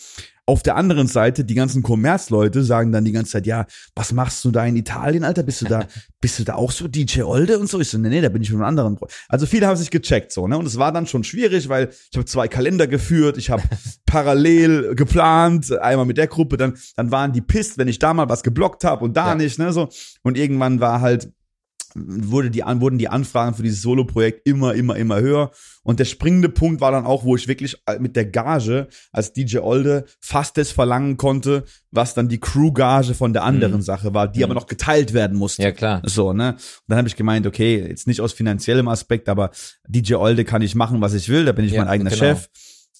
[0.46, 4.44] Auf der anderen Seite, die ganzen Kommerzleute sagen dann die ganze Zeit, ja, was machst
[4.44, 5.42] du da in Italien, Alter?
[5.42, 5.86] Bist du da,
[6.20, 7.80] bist du da auch so DJ Olde und so?
[7.80, 8.98] Ich so, nee, nee, da bin ich mit einem anderen.
[9.28, 10.58] Also viele haben sich gecheckt, so, ne?
[10.58, 13.62] Und es war dann schon schwierig, weil ich habe zwei Kalender geführt, ich habe
[14.06, 18.28] parallel geplant, einmal mit der Gruppe, dann, dann waren die pisst, wenn ich da mal
[18.28, 19.34] was geblockt habe und da Ja.
[19.34, 19.72] nicht, ne?
[19.72, 19.88] So.
[20.22, 21.32] Und irgendwann war halt,
[21.94, 25.50] wurde die, wurden die Anfragen für dieses Solo-Projekt immer, immer, immer höher.
[25.82, 29.58] Und der springende Punkt war dann auch, wo ich wirklich mit der Gage als DJ
[29.58, 33.82] Olde fast das verlangen konnte, was dann die Crew-Gage von der anderen Mhm.
[33.82, 35.62] Sache war, die aber noch geteilt werden musste.
[35.62, 36.02] Ja, klar.
[36.04, 36.52] So, ne?
[36.54, 39.50] Und dann habe ich gemeint, okay, jetzt nicht aus finanziellem Aspekt, aber
[39.86, 42.20] DJ Olde kann ich machen, was ich will, da bin ich Ja, mein eigener genau.
[42.24, 42.48] Chef.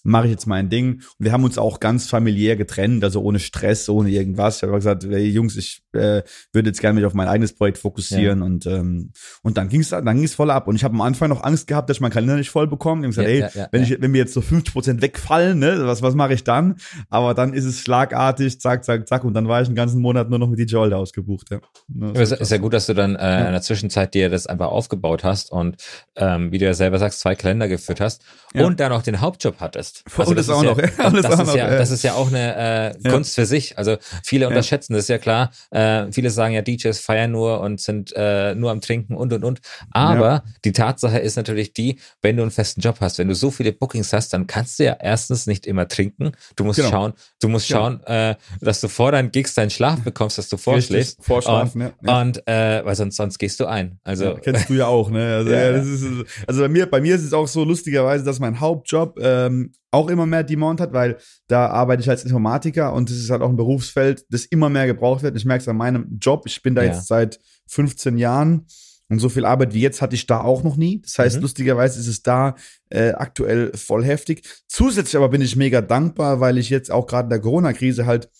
[0.04, 1.00] Mache ich jetzt mein Ding.
[1.18, 4.58] Und wir haben uns auch ganz familiär getrennt, also ohne Stress, ohne irgendwas.
[4.58, 7.78] Ich habe gesagt, hey, Jungs, ich äh, würde jetzt gerne mich auf mein eigenes Projekt
[7.78, 8.44] fokussieren ja.
[8.44, 9.12] und ähm,
[9.42, 10.68] und dann ging's dann ging's voll ab.
[10.68, 13.00] Und ich habe am Anfang noch Angst gehabt, dass ich meinen Kalender nicht voll bekomme.
[13.00, 15.86] Ich habe gesagt, ja, ey, wenn ich wenn mir jetzt so 50 Prozent wegfallen, ne,
[15.86, 16.76] was was mache ich dann?
[17.08, 20.28] Aber dann ist es schlagartig, zack, zack, zack, und dann war ich einen ganzen Monat
[20.28, 21.48] nur noch mit DJ Older ausgebucht.
[21.50, 22.10] Ja.
[22.12, 25.24] ist, ist ja gut, dass du dann äh, in der Zwischenzeit dir das einfach aufgebaut
[25.24, 25.76] hast und
[26.16, 28.22] ähm, wie du ja selber sagst, zwei Kalender geführt hast
[28.54, 29.93] und dann auch den Hauptjob hattest.
[30.16, 30.78] Also und das, das auch noch.
[30.78, 33.78] Ja, das, das, ist ja, das ist ja auch eine äh, Kunst für sich.
[33.78, 35.50] Also viele unterschätzen, das ist ja klar.
[35.70, 39.44] Äh, viele sagen ja, DJs feiern nur und sind äh, nur am Trinken und und
[39.44, 39.60] und.
[39.90, 40.44] Aber ja.
[40.64, 43.72] die Tatsache ist natürlich die, wenn du einen festen Job hast, wenn du so viele
[43.72, 46.32] Bookings hast, dann kannst du ja erstens nicht immer trinken.
[46.56, 46.90] Du musst genau.
[46.90, 47.80] schauen, du musst genau.
[47.80, 51.18] schauen, äh, dass du vor deinen Gigs deinen Schlaf bekommst, dass du vorschläfst.
[51.24, 52.20] Vorschlafen, und, ja.
[52.20, 53.98] Und äh, weil sonst sonst gehst du ein.
[54.04, 55.36] Also kennst du ja auch, ne?
[55.36, 56.04] Also, ja, das ist,
[56.46, 60.08] also bei mir bei mir ist es auch so lustigerweise, dass mein Hauptjob ähm, auch
[60.08, 63.48] immer mehr Demand hat, weil da arbeite ich als Informatiker und es ist halt auch
[63.48, 65.36] ein Berufsfeld, das immer mehr gebraucht wird.
[65.36, 66.44] Ich merke es an meinem Job.
[66.46, 66.92] Ich bin da ja.
[66.92, 68.66] jetzt seit 15 Jahren
[69.08, 71.00] und so viel Arbeit wie jetzt hatte ich da auch noch nie.
[71.02, 71.42] Das heißt, mhm.
[71.42, 72.56] lustigerweise ist es da
[72.90, 74.42] äh, aktuell voll heftig.
[74.66, 78.30] Zusätzlich aber bin ich mega dankbar, weil ich jetzt auch gerade in der Corona-Krise halt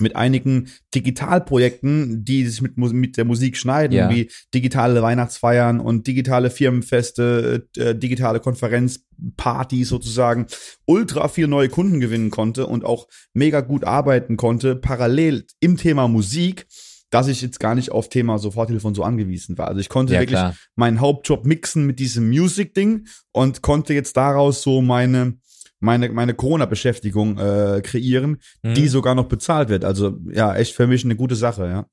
[0.00, 4.10] mit einigen Digitalprojekten, die sich mit, mit der Musik schneiden, ja.
[4.10, 10.46] wie digitale Weihnachtsfeiern und digitale Firmenfeste, äh, digitale Konferenzpartys sozusagen,
[10.84, 16.08] ultra viel neue Kunden gewinnen konnte und auch mega gut arbeiten konnte, parallel im Thema
[16.08, 16.66] Musik,
[17.10, 19.68] dass ich jetzt gar nicht auf Thema Soforthilfe und so angewiesen war.
[19.68, 20.56] Also ich konnte ja, wirklich klar.
[20.74, 25.38] meinen Hauptjob mixen mit diesem Music-Ding und konnte jetzt daraus so meine
[25.80, 28.74] meine, meine Corona-Beschäftigung äh, kreieren, mhm.
[28.74, 29.84] die sogar noch bezahlt wird.
[29.84, 31.86] Also ja, echt für mich eine gute Sache, ja.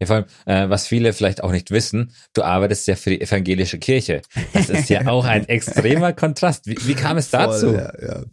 [0.00, 3.20] Ja, vor allem, äh, was viele vielleicht auch nicht wissen, du arbeitest ja für die
[3.20, 4.22] evangelische Kirche.
[4.54, 6.66] Das ist ja auch ein extremer Kontrast.
[6.66, 7.66] Wie, wie kam es dazu?
[7.66, 8.24] Voll, ja, ja.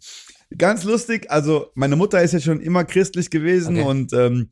[0.56, 3.86] Ganz lustig, also meine Mutter ist ja schon immer christlich gewesen okay.
[3.86, 4.48] und ähm,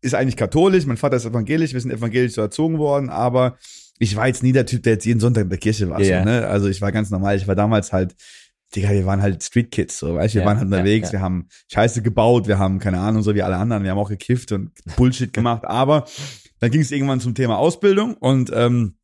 [0.00, 3.56] ist eigentlich katholisch, mein Vater ist evangelisch, wir sind evangelisch so erzogen worden, aber
[4.00, 6.00] ich war jetzt nie der Typ, der jetzt jeden Sonntag in der Kirche war.
[6.00, 6.24] Yeah.
[6.24, 6.46] So, ne?
[6.48, 8.16] Also ich war ganz normal, ich war damals halt
[8.74, 11.14] Digga, wir waren halt Street Kids, so, weißt du, wir ja, waren halt unterwegs, ja,
[11.14, 14.08] wir haben Scheiße gebaut, wir haben, keine Ahnung, so wie alle anderen, wir haben auch
[14.08, 16.06] gekifft und Bullshit gemacht, aber
[16.58, 18.96] dann ging es irgendwann zum Thema Ausbildung und ähm,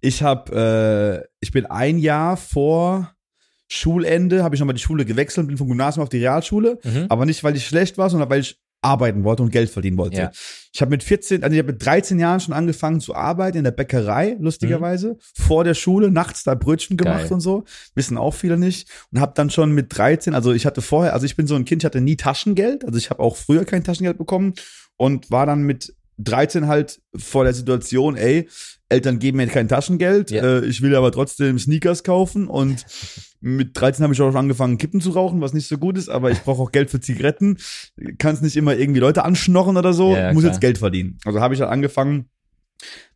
[0.00, 3.14] ich habe, äh, ich bin ein Jahr vor
[3.68, 7.06] Schulende, habe ich nochmal die Schule gewechselt, bin vom Gymnasium auf die Realschule, mhm.
[7.08, 10.16] aber nicht, weil ich schlecht war, sondern weil ich arbeiten wollte und Geld verdienen wollte.
[10.16, 10.30] Ja.
[10.72, 13.64] Ich habe mit 14, also ich habe mit 13 Jahren schon angefangen zu arbeiten in
[13.64, 15.18] der Bäckerei, lustigerweise, mhm.
[15.34, 17.32] vor der Schule, nachts da Brötchen gemacht Geil.
[17.32, 17.64] und so.
[17.94, 18.88] Wissen auch viele nicht.
[19.12, 21.64] Und habe dann schon mit 13, also ich hatte vorher, also ich bin so ein
[21.64, 24.54] Kind, ich hatte nie Taschengeld, also ich habe auch früher kein Taschengeld bekommen
[24.96, 28.48] und war dann mit 13 halt vor der Situation, ey,
[28.88, 30.42] Eltern geben mir kein Taschengeld, ja.
[30.42, 32.84] äh, ich will aber trotzdem Sneakers kaufen und
[33.40, 36.08] mit 13 habe ich auch schon angefangen, Kippen zu rauchen, was nicht so gut ist,
[36.08, 37.58] aber ich brauche auch Geld für Zigaretten.
[38.18, 40.52] Kann es nicht immer irgendwie Leute anschnorren oder so, ja, muss klar.
[40.52, 41.18] jetzt Geld verdienen.
[41.24, 42.28] Also habe ich halt angefangen,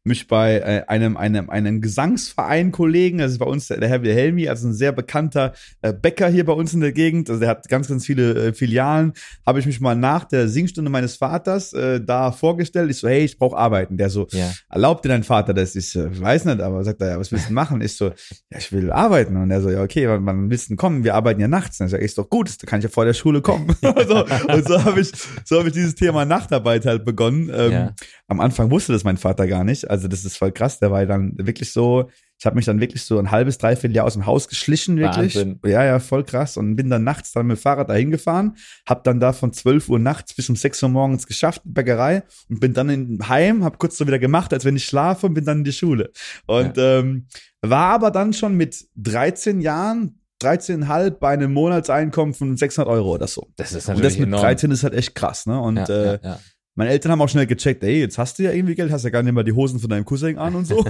[0.05, 4.03] mich bei äh, einem, einem, einem Gesangsverein Kollegen, das ist bei uns der, der Herr
[4.03, 7.49] Wilhelmi, also ein sehr bekannter äh, Bäcker hier bei uns in der Gegend, also der
[7.49, 9.15] hat ganz, ganz viele äh, Filialen,
[9.47, 12.91] habe ich mich mal nach der Singstunde meines Vaters äh, da vorgestellt.
[12.91, 13.97] Ich so, hey, ich brauche arbeiten.
[13.97, 14.53] Der so, ja.
[14.69, 15.75] erlaubt dir dein Vater das?
[15.75, 17.81] Ich so, weiß nicht, aber sagt er, ja, was willst du machen?
[17.81, 18.07] Ich so,
[18.51, 19.37] ja, ich will arbeiten.
[19.37, 21.05] Und er so, ja, okay, wann, wann willst du kommen?
[21.05, 21.81] Wir arbeiten ja nachts.
[21.81, 23.69] Und ich so, ist doch gut, da kann ich ja vor der Schule kommen.
[23.81, 25.13] so, und so habe ich,
[25.45, 27.51] so habe ich dieses Thema Nachtarbeit halt begonnen.
[27.55, 27.95] Ähm, ja.
[28.29, 29.91] Am Anfang wusste das mein Vater gar nicht.
[29.95, 30.81] Also das ist voll krass.
[30.81, 34.07] Der war dann wirklich so, ich habe mich dann wirklich so ein halbes, dreiviertel Jahr
[34.07, 35.37] aus dem Haus geschlichen, wirklich.
[35.37, 35.61] Wahnsinn.
[35.65, 36.57] Ja, ja, voll krass.
[36.57, 38.57] Und bin dann nachts dann mit dem Fahrrad dahin gefahren,
[38.89, 42.59] hab dann da von 12 Uhr nachts bis um 6 Uhr morgens geschafft, Bäckerei, und
[42.59, 45.45] bin dann in Heim, hab kurz so wieder gemacht, als wenn ich schlafe und bin
[45.45, 46.11] dann in die Schule.
[46.47, 46.99] Und ja.
[46.99, 47.29] ähm,
[47.63, 53.29] war aber dann schon mit 13 Jahren 13,5 bei einem Monatseinkommen von 600 Euro oder
[53.29, 53.49] so.
[53.57, 54.43] Das ist natürlich Und das mit enorm.
[54.43, 55.61] 13 ist halt echt krass, ne?
[55.61, 56.41] Und ja, äh, ja,
[56.77, 59.11] meine Eltern haben auch schnell gecheckt, ey, jetzt hast du ja irgendwie Geld, hast ja
[59.11, 60.77] gar nicht mal die Hosen von deinem Cousin an und so.
[60.83, 60.89] so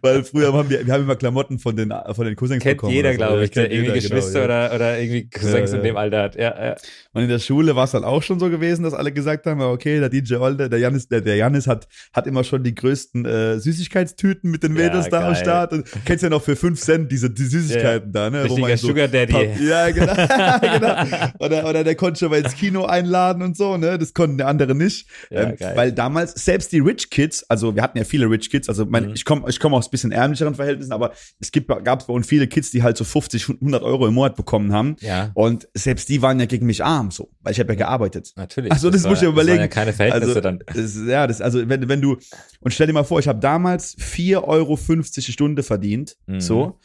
[0.00, 2.92] weil früher haben wir, wir haben immer Klamotten von den, von den Cousins Kennt bekommen.
[2.92, 5.96] jeder, glaube ich, der irgendwie jeder, Geschwister genau, oder, oder irgendwie Cousins ja, in dem
[5.96, 6.34] Alter hat.
[6.34, 6.76] Ja, ja.
[7.12, 9.60] Und in der Schule war es halt auch schon so gewesen, dass alle gesagt haben,
[9.60, 13.24] okay, der DJ Olde, der Janis, der, der Janis hat, hat immer schon die größten
[13.24, 15.72] äh, Süßigkeitstüten mit den Mädels da am Start.
[15.72, 18.44] Und kennst ja noch für 5 Cent diese die Süßigkeiten da, ne?
[18.44, 19.32] Richtiger wo man so Sugar Daddy.
[19.32, 20.14] Pap ja, genau.
[20.60, 21.28] genau.
[21.38, 23.91] Oder, oder der konnte schon mal ins Kino einladen und so, ne?
[23.98, 25.06] Das konnten der andere nicht.
[25.30, 28.68] Ja, ähm, weil damals, selbst die Rich Kids, also wir hatten ja viele Rich Kids,
[28.68, 29.14] also mein, mhm.
[29.14, 32.26] ich komme ich komm aus ein bisschen ärmlicheren Verhältnissen, aber es gibt, gab bei uns
[32.26, 34.96] viele Kids, die halt so 50, 100 Euro im Monat bekommen haben.
[35.00, 35.30] Ja.
[35.34, 38.32] Und selbst die waren ja gegen mich arm, so, weil ich habe ja gearbeitet.
[38.36, 38.72] Natürlich.
[38.72, 39.58] Also das, das muss ich mir überlegen.
[39.58, 40.58] Das waren ja keine Verhältnisse also, dann.
[40.66, 42.16] Das, ja, das, also wenn, wenn du,
[42.60, 44.78] und stell dir mal vor, ich habe damals 4,50 Euro
[45.16, 46.40] die Stunde verdient, mhm.
[46.40, 46.78] so.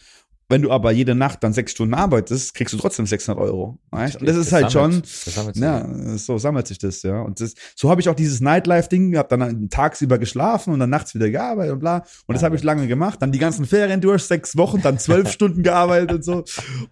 [0.50, 3.80] Wenn du aber jede Nacht dann sechs Stunden arbeitest, kriegst du trotzdem 600 Euro.
[3.92, 4.16] Weißt?
[4.22, 7.20] Und das ist halt sammelt- schon, das sammelt ja, so sammelt sich das, ja.
[7.22, 11.14] Und das, so habe ich auch dieses Nightlife-Ding gehabt, dann tagsüber geschlafen und dann nachts
[11.16, 12.04] wieder gearbeitet und bla.
[12.28, 13.22] Und das habe ich lange gemacht.
[13.22, 16.44] Dann die ganzen Ferien durch, sechs Wochen, dann zwölf Stunden gearbeitet und so.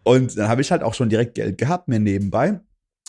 [0.03, 2.59] Und dann habe ich halt auch schon direkt Geld gehabt, mir nebenbei.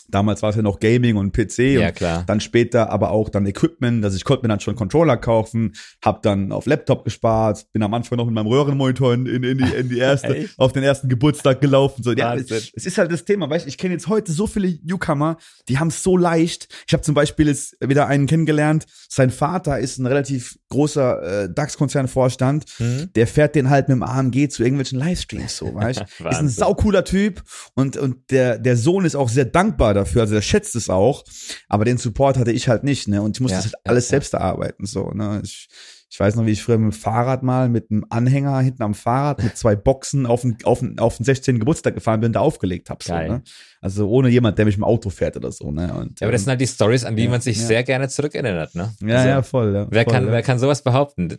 [0.09, 2.23] Damals war es ja noch Gaming und PC Ja, und klar.
[2.27, 6.21] dann später aber auch dann Equipment, also ich konnte mir dann schon Controller kaufen, hab
[6.21, 9.89] dann auf Laptop gespart, bin am Anfang noch mit meinem Röhrenmonitor in, in, die, in
[9.89, 12.03] die erste, auf den ersten Geburtstag gelaufen.
[12.03, 14.47] So, ja, es, es ist halt das Thema, weißt du, ich kenne jetzt heute so
[14.47, 16.67] viele Newcomer, die haben es so leicht.
[16.87, 21.49] Ich habe zum Beispiel jetzt wieder einen kennengelernt, sein Vater ist ein relativ großer äh,
[21.53, 23.09] DAX-Konzernvorstand, Mhm.
[23.15, 26.27] der fährt den halt mit dem AMG zu irgendwelchen Livestreams so, weißt du?
[26.29, 27.43] Ist ein saucooler Typ
[27.73, 31.23] und, und der, der Sohn ist auch sehr dankbar dafür, also der schätzt es auch,
[31.67, 33.89] aber den Support hatte ich halt nicht, ne, und ich musste Ja, das halt ja,
[33.91, 34.09] alles ja.
[34.11, 35.67] selbst erarbeiten, so, ne, ich,
[36.09, 38.93] ich weiß noch, wie ich früher mit dem Fahrrad mal mit einem Anhänger hinten am
[38.93, 41.59] Fahrrad mit zwei Boxen auf den, auf den, auf den 16.
[41.59, 43.43] Geburtstag gefahren bin, da aufgelegt hab, so, ne,
[43.81, 46.43] also ohne jemand, der mich im Auto fährt oder so, ne, und, Ja, aber das
[46.43, 47.65] sind halt die Stories, an die Ja, man sich ja.
[47.67, 48.93] sehr gerne zurückerinnert, ne?
[49.01, 49.87] ja, Also, ja, voll, ja.
[49.89, 51.37] Wer voll, kann, wer kann sowas behaupten?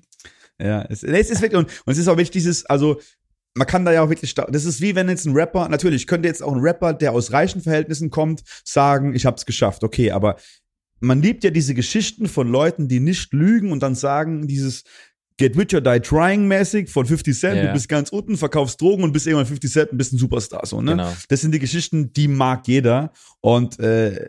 [0.60, 3.00] Ja, es, nee, es ist wirklich, und, und es ist auch wirklich dieses, also,
[3.58, 6.28] man kann da ja auch wirklich, das ist wie wenn jetzt ein Rapper, natürlich könnte
[6.28, 10.36] jetzt auch ein Rapper, der aus reichen Verhältnissen kommt, sagen, ich hab's geschafft, okay, aber
[11.00, 14.84] man liebt ja diese Geschichten von Leuten, die nicht lügen und dann sagen, dieses
[15.38, 17.66] Get rich or die trying mäßig von 50 Cent, Ja.
[17.68, 20.66] du bist ganz unten, verkaufst Drogen und bist irgendwann 50 Cent und bist ein Superstar,
[20.66, 20.90] so, ne?
[20.92, 21.12] Genau.
[21.28, 23.12] Das sind die Geschichten, die mag jeder.
[23.40, 24.26] Und äh,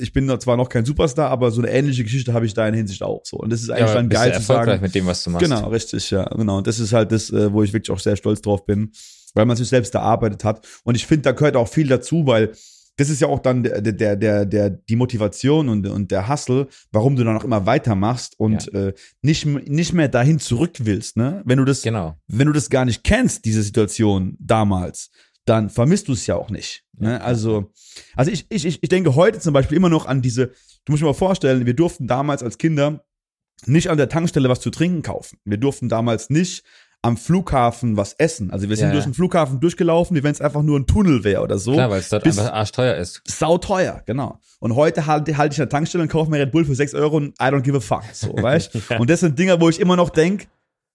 [0.00, 2.74] ich bin zwar noch kein Superstar, aber so eine ähnliche Geschichte habe ich da in
[2.74, 3.38] Hinsicht auch so.
[3.38, 4.80] Und das ist eigentlich aber dann geil zu sagen.
[4.82, 5.42] mit dem, was du machst.
[5.44, 6.58] Genau, richtig, ja, genau.
[6.58, 8.92] Und das ist halt das, äh, wo ich wirklich auch sehr stolz drauf bin,
[9.34, 10.66] weil man sich selbst erarbeitet hat.
[10.84, 12.52] Und ich finde, da gehört auch viel dazu, weil
[13.02, 16.68] das ist ja auch dann der, der, der, der, die Motivation und, und der Hustle,
[16.92, 21.42] warum du dann auch immer weitermachst und äh, nicht, nicht mehr dahin zurück willst, ne?
[21.44, 22.16] Wenn du das, Genau.
[22.28, 25.10] wenn du das gar nicht kennst, diese Situation damals,
[25.46, 26.84] dann vermisst du es ja auch nicht.
[26.96, 27.20] Ne?
[27.20, 27.72] Also,
[28.14, 30.52] also ich, ich, ich ich denke heute zum Beispiel immer noch an diese,
[30.84, 33.04] du musst dir mal vorstellen, wir durften damals als Kinder
[33.66, 35.38] nicht an der Tankstelle was zu trinken kaufen.
[35.44, 36.62] Wir durften damals nicht
[37.02, 38.52] am Flughafen was essen.
[38.52, 41.24] Also wir sind Ja, durch den Flughafen durchgelaufen, wie wenn es einfach nur ein Tunnel
[41.24, 41.72] wäre oder so.
[41.72, 43.22] Klar, weil es dort einfach arschteuer ist.
[43.26, 44.38] Sau teuer, genau.
[44.60, 46.94] Und heute halte halt ich an der Tankstelle und kaufe mir Red Bull für 6
[46.94, 48.04] Euro und I don't give a fuck.
[48.12, 50.46] So, weißt Und das sind Dinger, wo ich immer noch denk,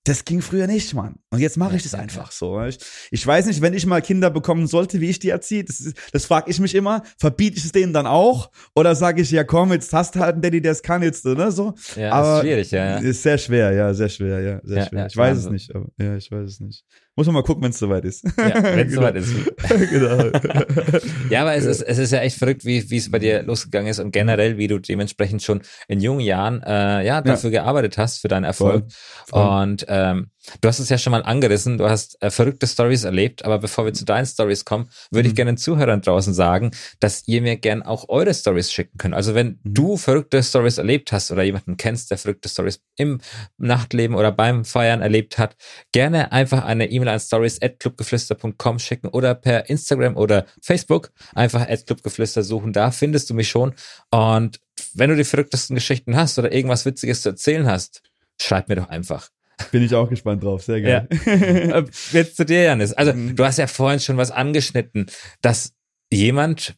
[0.08, 1.15] das ging früher nicht, Mann.
[1.30, 2.54] Und jetzt mache ich das einfach so.
[2.54, 2.86] Weißt?
[3.12, 5.98] Ich weiß nicht, wenn ich mal Kinder bekommen sollte, wie ich die erziehe, das, ist-
[6.13, 8.50] das frage ich mich immer, verbiete ich es denen dann auch?
[8.76, 11.26] Oder sage ich, ja komm, jetzt hast du halt einen Daddy, der es kann jetzt,
[11.26, 11.52] ne?
[11.52, 11.74] So.
[11.96, 12.86] Ja, Aber ist schwierig, ja.
[12.86, 12.98] ja.
[12.98, 15.00] Ist sehr schwer, ja, sehr schwer, ja, sehr Ja, schwer.
[15.02, 15.46] ja, ich weiß Wahnsinn.
[15.56, 16.86] es nicht, aber ja, ich weiß es nicht.
[17.17, 18.23] Muss man mal gucken, wenn es soweit ist.
[18.38, 19.34] Ja, wenn es soweit ist.
[19.89, 20.30] genau.
[21.32, 23.89] Ja, aber es ist, es ist ja echt verrückt, wie, wie es bei dir losgegangen
[23.89, 28.19] ist und generell, wie du dementsprechend schon in jungen Jahren äh, ja, dafür gearbeitet hast,
[28.19, 28.86] für deinen Erfolg.
[29.25, 29.41] Voll.
[29.41, 29.62] Voll.
[29.63, 30.30] Und ähm,
[30.62, 33.86] du hast es ja schon mal angerissen, du hast äh, verrückte Stories erlebt, aber bevor
[33.86, 35.36] wir zu deinen Stories kommen, würde ich Mhm.
[35.36, 39.14] gerne den Zuhörern draußen sagen, dass ihr mir gern auch eure Stories schicken könnt.
[39.14, 39.74] Also wenn Mhm.
[39.74, 43.20] du verrückte Stories erlebt hast oder jemanden kennst, der verrückte Stories im
[43.58, 45.56] Nachtleben oder beim Feiern erlebt hat,
[45.92, 52.74] gerne einfach eine E-Mail an stories@clubgeflüster.com schicken oder per Instagram oder Facebook einfach @clubgeflüster suchen.
[52.74, 53.74] Da findest du mich schon.
[54.12, 54.60] Und
[54.94, 58.02] wenn du die verrücktesten Geschichten hast oder irgendwas Witziges zu erzählen hast,
[58.40, 59.30] schreib mir doch einfach.
[59.72, 61.08] Bin ich auch gespannt drauf, sehr geil.
[61.26, 62.93] Äh, Jetzt zu dir, Janis.
[62.93, 63.36] Also, Mhm.
[63.36, 65.08] du hast ja vorhin schon was angeschnitten,
[65.41, 65.74] dass
[66.12, 66.76] jemand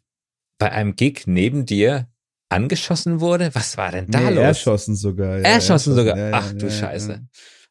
[0.57, 2.07] bei einem Gig neben dir
[2.49, 3.49] angeschossen wurde.
[3.53, 4.43] Was war denn da nee, los?
[4.43, 5.37] Erschossen sogar.
[5.37, 6.17] Ja, Erschossen sogar.
[6.17, 7.21] Ja, Ach, du ja, Scheiße.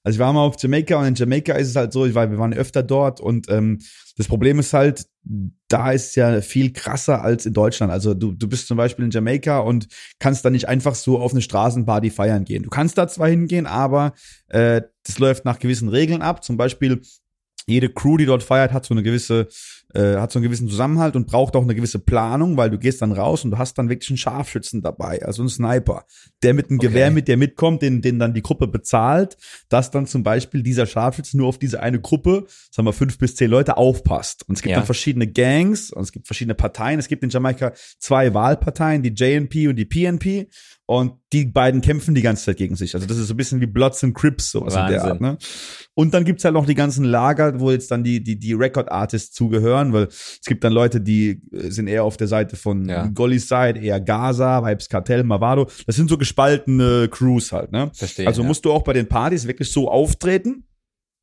[0.05, 2.31] Also ich war mal auf Jamaika und in Jamaika ist es halt so, ich war,
[2.31, 3.79] wir waren öfter dort und ähm,
[4.17, 5.07] das Problem ist halt,
[5.69, 7.93] da ist ja viel krasser als in Deutschland.
[7.93, 11.33] Also du, du bist zum Beispiel in Jamaika und kannst da nicht einfach so auf
[11.33, 12.63] eine Straßenparty feiern gehen.
[12.63, 14.15] Du kannst da zwar hingehen, aber
[14.49, 16.43] äh, das läuft nach gewissen Regeln ab.
[16.43, 17.03] Zum Beispiel
[17.69, 19.49] jede Crew, die dort feiert, hat so eine gewisse,
[19.95, 23.01] äh, hat so einen gewissen Zusammenhalt und braucht auch eine gewisse Planung, weil du gehst
[23.03, 26.05] dann raus und du hast dann wirklich einen Scharfschützen dabei, also einen Sniper,
[26.43, 26.89] der mit einem Okay.
[26.89, 29.37] Gewehr mit dir mitkommt, den, den dann die Gruppe bezahlt,
[29.69, 33.37] dass dann zum Beispiel dieser Scharfschütze nur auf diese eine Gruppe, sagen wir fünf bis
[33.37, 34.49] zehn Leute, aufpasst.
[34.49, 34.77] Und es gibt Ja.
[34.79, 36.99] dann verschiedene Gangs und es gibt verschiedene Parteien.
[36.99, 40.49] Es gibt in Jamaika zwei Wahlparteien, die JNP und die PNP.
[40.91, 42.95] Und die beiden kämpfen die ganze Zeit gegen sich.
[42.95, 45.11] Also das ist so ein bisschen wie Bloods and Crips, sowas in der Wahnsinn.
[45.11, 45.21] Art.
[45.21, 45.39] Ne?
[45.93, 49.35] Und dann gibt's halt noch die ganzen Lager, wo jetzt dann die, die, die Record-Artists
[49.35, 53.07] zugehören, weil es gibt dann Leute, die äh, sind eher auf der Seite von Ja.
[53.09, 55.69] Gollis Side, eher Gaza, Vibes Cartel, Mavado.
[55.87, 57.91] Das sind so gespaltene Crews halt, ne?
[57.93, 58.27] Verstehe.
[58.27, 58.49] Also ja.
[58.49, 60.65] musst du auch bei den Partys wirklich so auftreten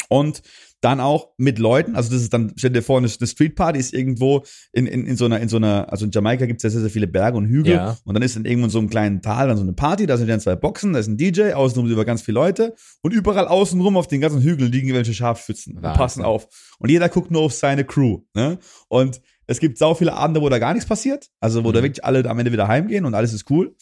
[0.10, 0.44] Und
[0.86, 3.80] dann auch mit Leuten, also das ist dann, stell dir vor, eine, eine Street Party
[3.80, 6.64] ist irgendwo in, in, in so einer, in so einer, also in Jamaika gibt es
[6.64, 7.98] ja sehr, sehr viele Berge und Hügel Ja.
[8.06, 10.16] und dann ist dann irgendwo in so einem kleinen Tal dann so eine Party, da
[10.18, 13.48] sind dann zwei Boxen, da ist ein DJ, außenrum über ganz viele Leute und überall
[13.48, 15.98] außenrum auf den ganzen Hügeln liegen irgendwelche Scharfschützen und Wahnsinn.
[15.98, 16.48] passen auf.
[16.80, 18.60] Und jeder guckt nur auf seine Crew, ne?
[18.88, 21.84] Und es gibt sau viele Abende, wo da gar nichts passiert, also wo da Mhm.
[21.86, 23.76] wirklich alle am Ende wieder heimgehen und alles ist cool.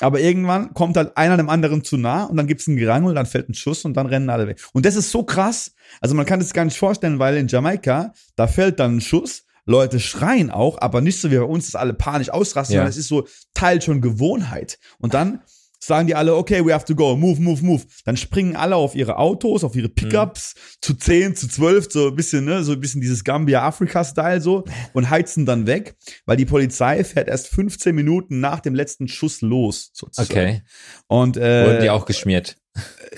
[0.00, 3.26] Aber irgendwann kommt halt einer dem anderen zu nah und dann gibt's ein Gerangel, dann
[3.26, 4.60] fällt ein Schuss und dann rennen alle weg.
[4.72, 5.72] Und das ist so krass.
[6.00, 9.44] Also man kann das gar nicht vorstellen, weil in Jamaika, da fällt dann ein Schuss,
[9.66, 12.80] Leute schreien auch, aber nicht so wie bei uns, dass alle panisch ausrasten, Ja.
[12.80, 14.78] sondern es ist so Teil schon Gewohnheit.
[14.98, 15.40] Und dann
[15.78, 17.84] sagen die alle, okay, we have to go, move, move, move.
[18.04, 22.16] Dann springen alle auf ihre Autos, auf ihre Pickups, zu 10, zu 12, so ein
[22.16, 27.02] bisschen, ne, so ein bisschen dieses Gambia-Afrika-Style so und heizen dann weg, weil die Polizei
[27.04, 30.30] fährt erst 15 Minuten nach dem letzten Schuss los, sozusagen.
[30.30, 30.62] Okay.
[31.06, 32.57] Und, äh, Wurden die auch geschmiert?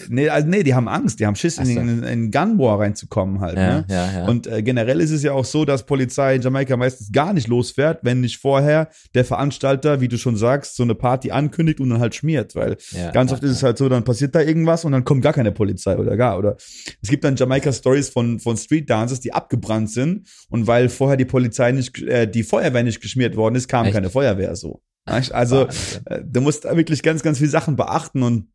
[0.09, 1.63] Nee, also, nee, die haben Angst, die haben Schiss, so.
[1.63, 3.85] in, in, in Gunbohr reinzukommen halt, Ja, ne?
[3.89, 4.27] ja, ja.
[4.27, 7.49] Und äh, generell ist es ja auch so, dass Polizei in Jamaika meistens gar nicht
[7.49, 11.91] losfährt, wenn nicht vorher der Veranstalter, wie du schon sagst, so eine Party ankündigt und
[11.91, 14.85] dann halt schmiert, weil Ja, ganz oft ist es halt so, dann passiert da irgendwas
[14.85, 16.57] und dann kommt gar keine Polizei oder gar, oder
[17.03, 21.17] es gibt dann Jamaika Stories von, von Street Dancers, die abgebrannt sind und weil vorher
[21.17, 23.95] die Polizei nicht, äh, die Feuerwehr nicht geschmiert worden ist, kam Echt?
[23.95, 24.83] keine Feuerwehr so.
[25.05, 25.67] Also,
[26.05, 28.49] äh, du musst da wirklich ganz, ganz viele Sachen beachten und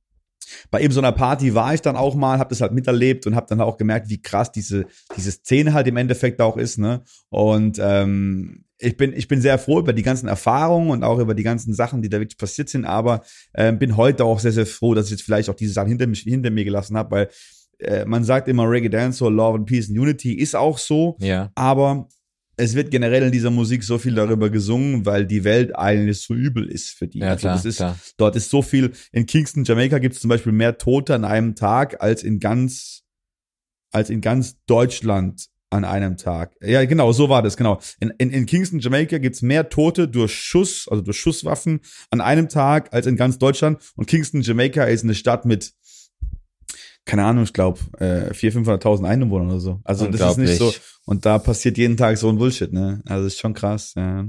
[0.72, 3.36] bei eben so einer Party war ich dann auch mal, habe das halt miterlebt und
[3.36, 7.02] habe dann auch gemerkt, wie krass diese diese Szene halt im Endeffekt auch ist, ne?
[7.30, 11.34] Und ähm, ich bin ich bin sehr froh über die ganzen Erfahrungen und auch über
[11.34, 13.22] die ganzen Sachen, die da wirklich passiert sind, aber
[13.54, 16.08] ähm, bin heute auch sehr sehr froh, dass ich jetzt vielleicht auch diese Sachen hinter
[16.08, 17.30] mich hinter mir gelassen habe, weil
[17.80, 21.52] äh, man sagt immer Reggae Dancehall, Love and Peace and Unity ist auch so, Ja.
[21.56, 22.08] aber
[22.58, 26.34] es wird generell in dieser Musik so viel darüber gesungen, weil die Welt eigentlich so
[26.34, 27.20] übel ist für die.
[27.20, 28.00] Ja, also klar, das ist, klar.
[28.18, 28.92] Dort ist so viel.
[29.12, 33.04] In Kingston, Jamaika gibt es zum Beispiel mehr Tote an einem Tag als in ganz,
[33.92, 36.56] als in ganz Deutschland an einem Tag.
[36.62, 37.80] Ja, genau, so war das, genau.
[38.00, 42.50] In, in, in Kingston, Jamaika gibt's mehr Tote durch Schuss, also durch Schusswaffen an einem
[42.50, 43.82] Tag als in ganz Deutschland.
[43.96, 45.74] Und Kingston, Jamaika ist eine Stadt mit,
[47.06, 49.80] keine Ahnung, ich glaube, äh, 400.000, 500.000 Einwohnern oder so.
[49.84, 50.74] Also das ist nicht so.
[51.06, 53.02] Und da passiert jeden Tag so ein Bullshit, ne?
[53.06, 54.26] Also ist schon krass, ja.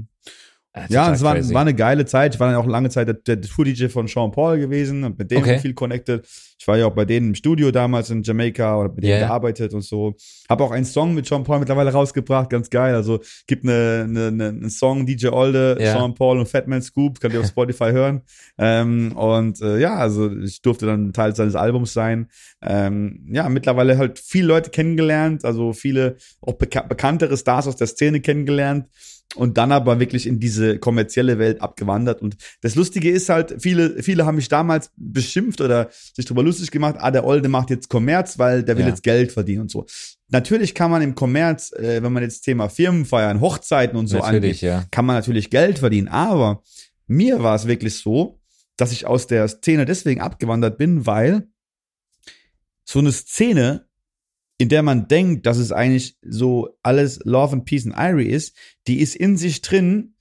[0.73, 2.35] Ah, Ja, total es war, war eine geile Zeit.
[2.35, 5.31] Ich war dann auch lange Zeit der, der Tour-DJ von Sean Paul gewesen und mit
[5.31, 5.57] dem Okay.
[5.59, 6.27] viel connected.
[6.59, 9.21] Ich war ja auch bei denen im Studio damals in Jamaika und mit Ja, denen
[9.21, 9.27] ja.
[9.27, 10.15] gearbeitet und so.
[10.49, 12.93] Habe auch einen Song mit Sean Paul mittlerweile rausgebracht, ganz geil.
[12.95, 15.93] Also gibt eine, eine, eine, einen Song DJ Olde, Ja.
[15.93, 18.21] Sean Paul und Fatman Scoop, könnt ihr auf Spotify hören.
[18.59, 22.27] Ähm, und äh, ja, also ich durfte dann Teil seines Albums sein.
[22.61, 27.87] Ähm, ja, mittlerweile halt viele Leute kennengelernt, also viele auch beka bekanntere Stars aus der
[27.87, 28.87] Szene kennengelernt
[29.35, 32.21] und dann aber wirklich in diese kommerzielle Welt abgewandert.
[32.21, 36.71] Und das Lustige ist halt, viele, viele haben mich damals beschimpft oder sich drüber lustig
[36.71, 38.89] gemacht, ah, der Olde macht jetzt Kommerz, weil der will Ja.
[38.89, 39.85] jetzt Geld verdienen und so.
[40.29, 44.35] Natürlich kann man im Kommerz, äh, wenn man jetzt Thema Firmenfeiern, Hochzeiten und so Natürlich,
[44.35, 44.85] angeht, ja.
[44.91, 46.07] kann man natürlich Geld verdienen.
[46.07, 46.63] Aber
[47.07, 48.39] mir war es wirklich so,
[48.75, 51.47] dass ich aus der Szene deswegen abgewandert bin, weil
[52.83, 53.86] so eine Szene,
[54.57, 58.55] in der man denkt, dass es eigentlich so alles Love and Peace and Irie ist,
[58.87, 60.15] die ist in sich drin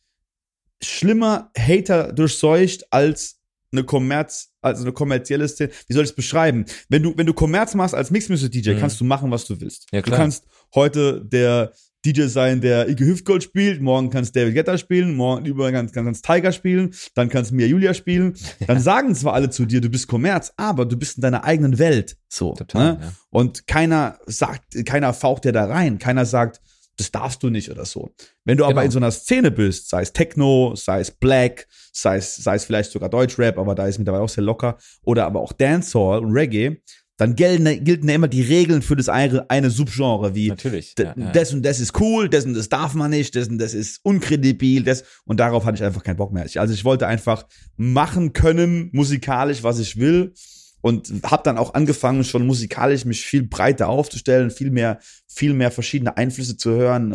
[0.82, 3.40] schlimmer Hater durchseucht als
[3.72, 5.70] eine Kommerz, also eine kommerzielle Szene.
[5.88, 6.66] Wie soll ich es beschreiben?
[6.88, 8.78] Wenn du, wenn du Kommerz machst als Mix Music DJ, Mhm.
[8.80, 9.86] kannst du machen, was du willst.
[9.92, 10.44] Ja, du kannst
[10.74, 11.72] heute der
[12.06, 16.24] DJ sein, der Ike Hüftgold spielt, morgen kannst David Guetta spielen, morgen über kannst, kannst
[16.24, 18.34] Tiger spielen, dann kannst Mia Julia spielen.
[18.66, 21.78] Dann sagen zwar alle zu dir, du bist Kommerz, aber du bist in deiner eigenen
[21.78, 22.16] Welt.
[22.28, 22.54] So.
[22.54, 22.98] Total, ne?
[23.00, 23.12] ja.
[23.30, 26.60] Und keiner sagt, keiner faucht dir da rein, keiner sagt,
[26.96, 28.14] das darfst du nicht oder so.
[28.44, 28.84] Wenn du aber Genau.
[28.84, 32.64] in so einer Szene bist, sei es Techno, sei es Black, sei es, sei es
[32.64, 36.32] vielleicht sogar Deutschrap, aber da ist mittlerweile auch sehr locker, oder aber auch Dancehall und
[36.32, 36.80] Reggae,
[37.18, 40.94] dann gelten, gelten ja immer die Regeln für das eine, eine Subgenre, wie Natürlich.
[40.98, 41.32] Ja, ja.
[41.32, 44.00] das und das ist cool, das und das darf man nicht, das und das ist
[44.02, 46.44] unkredibil, das und darauf hatte ich einfach keinen Bock mehr.
[46.44, 50.34] Ich- Also ich wollte einfach machen können, musikalisch, was ich will
[50.82, 55.70] und habe dann auch angefangen, schon musikalisch mich viel breiter aufzustellen, viel mehr, viel mehr
[55.70, 57.14] verschiedene Einflüsse zu hören.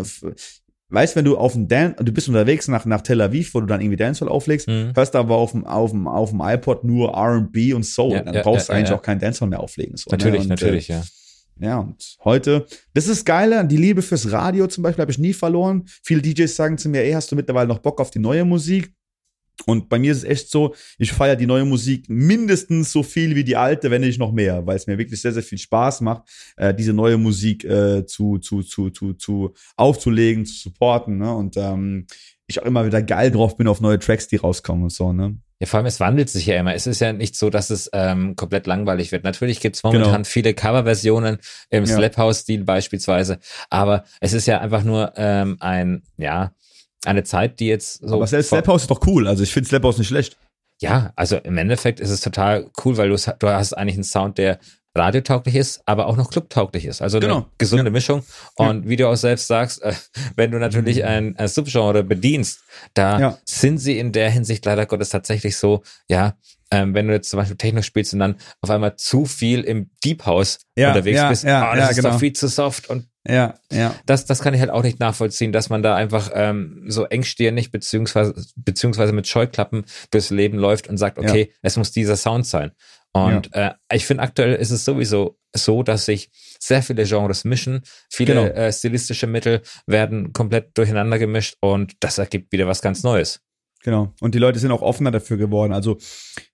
[0.92, 3.66] Weißt, wenn du auf dem Dan du bist unterwegs nach, nach Tel Aviv, wo du
[3.66, 4.92] dann irgendwie Dancehall auflegst, Mhm.
[4.96, 8.14] hörst aber auf dem, auf dem, auf dem iPod nur R&B und Soul.
[8.14, 9.96] Ja, dann ja, brauchst du ja, eigentlich auch keinen Dancehall mehr auflegen.
[9.98, 10.44] So, Natürlich, ne?
[10.44, 11.00] und, natürlich, ja.
[11.00, 15.20] Äh, ja, und heute, das ist geil, die Liebe fürs Radio zum Beispiel habe ich
[15.20, 15.84] nie verloren.
[16.04, 18.92] Viele DJs sagen zu mir, ey, hast du mittlerweile noch Bock auf die neue Musik?
[19.66, 23.36] Und bei mir ist es echt so, ich feiere die neue Musik mindestens so viel
[23.36, 26.02] wie die alte, wenn nicht noch mehr, weil es mir wirklich sehr, sehr viel Spaß
[26.02, 26.24] macht,
[26.58, 31.18] äh, diese neue Musik äh, zu, zu, zu, zu, zu aufzulegen, zu supporten.
[31.18, 31.32] Ne?
[31.34, 32.08] Und ähm,
[32.48, 35.14] ich auch immer wieder geil drauf bin auf neue Tracks, die rauskommen und so.
[35.14, 35.38] Ne?
[35.60, 36.74] Ja, vor allem, es wandelt sich ja immer.
[36.74, 39.24] Es ist ja nicht so, dass es ähm, komplett langweilig wird.
[39.24, 40.24] Natürlich gibt's momentan Genau.
[40.24, 41.38] viele Coverversionen
[41.70, 41.96] im Ja.
[41.98, 43.38] Slap House-Stil beispielsweise,
[43.70, 46.56] aber es ist ja einfach nur ähm, ein, ja,
[47.06, 48.16] eine Zeit, die jetzt so.
[48.16, 49.28] Aber selbst Slap House ist doch cool.
[49.28, 50.38] Also ich finde Slap House nicht schlecht.
[50.82, 54.38] Ja, also im Endeffekt ist es total cool, weil du, du hast eigentlich einen Sound,
[54.38, 54.60] der
[54.98, 57.02] radiotauglich ist, aber auch noch clubtauglich ist.
[57.02, 57.36] Also Genau.
[57.38, 58.24] eine gesunde Mischung.
[58.56, 59.94] Und wie du auch selbst sagst, äh,
[60.36, 62.60] wenn du natürlich ein, ein Subgenre bedienst,
[62.94, 63.22] da Mhm.
[63.22, 63.38] Ja.
[63.46, 66.36] sind sie in der Hinsicht leider Gottes tatsächlich so, ja,
[66.72, 69.92] ähm, wenn du jetzt zum Beispiel Techno spielst und dann auf einmal zu viel im
[70.04, 72.10] Deep House Ja, unterwegs ja, bist, ja, ah, das ja, ist genau.
[72.12, 73.94] doch viel zu soft und Ja, ja.
[74.08, 77.72] das, das kann ich halt auch nicht nachvollziehen, dass man da einfach ähm, so engstirnig
[77.72, 82.72] beziehungsweise, beziehungsweise mit Scheuklappen durchs Leben läuft und sagt, okay, es muss dieser Sound sein.
[83.14, 87.82] Und äh, ich finde, aktuell ist es sowieso so, dass sich sehr viele Genres mischen,
[88.10, 88.46] viele Genau.
[88.48, 93.42] äh, stilistische Mittel werden komplett durcheinander gemischt und das ergibt wieder was ganz Neues.
[93.84, 94.14] Genau.
[94.22, 95.74] Und die Leute sind auch offener dafür geworden.
[95.74, 95.98] Also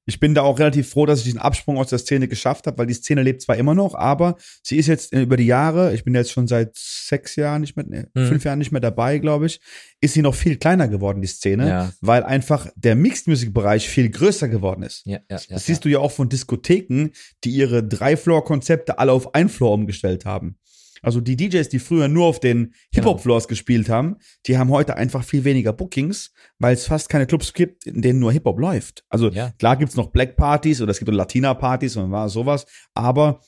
[0.06, 2.78] ich bin da auch relativ froh, dass ich diesen Absprung aus der Szene geschafft habe,
[2.78, 5.94] weil die Szene lebt zwar immer noch, aber sie ist jetzt äh, über die Jahre,
[5.94, 8.28] ich bin jetzt schon seit sechs Jahren nicht mehr, nee, Mhm.
[8.28, 9.60] fünf Jahren nicht mehr dabei, glaube ich,
[10.00, 11.92] ist sie noch viel kleiner geworden, die Szene, Ja.
[12.00, 15.06] weil einfach der Mixed-Music-Bereich viel größer geworden ist.
[15.06, 15.40] Ja, ja.
[15.50, 17.10] Das siehst du ja auch von Diskotheken,
[17.44, 20.58] die ihre Drei-Floor-Konzepte alle auf ein Floor umgestellt haben.
[21.02, 25.24] Also die DJs, die früher nur auf den Hip-Hop-Floors gespielt haben, die haben heute einfach
[25.24, 29.04] viel weniger Bookings, weil es fast keine Clubs gibt, in denen nur Hip-Hop läuft.
[29.10, 29.52] Also Ja.
[29.60, 33.42] klar gibt's noch Black-Partys oder es gibt Latina-Partys und war sowas, aber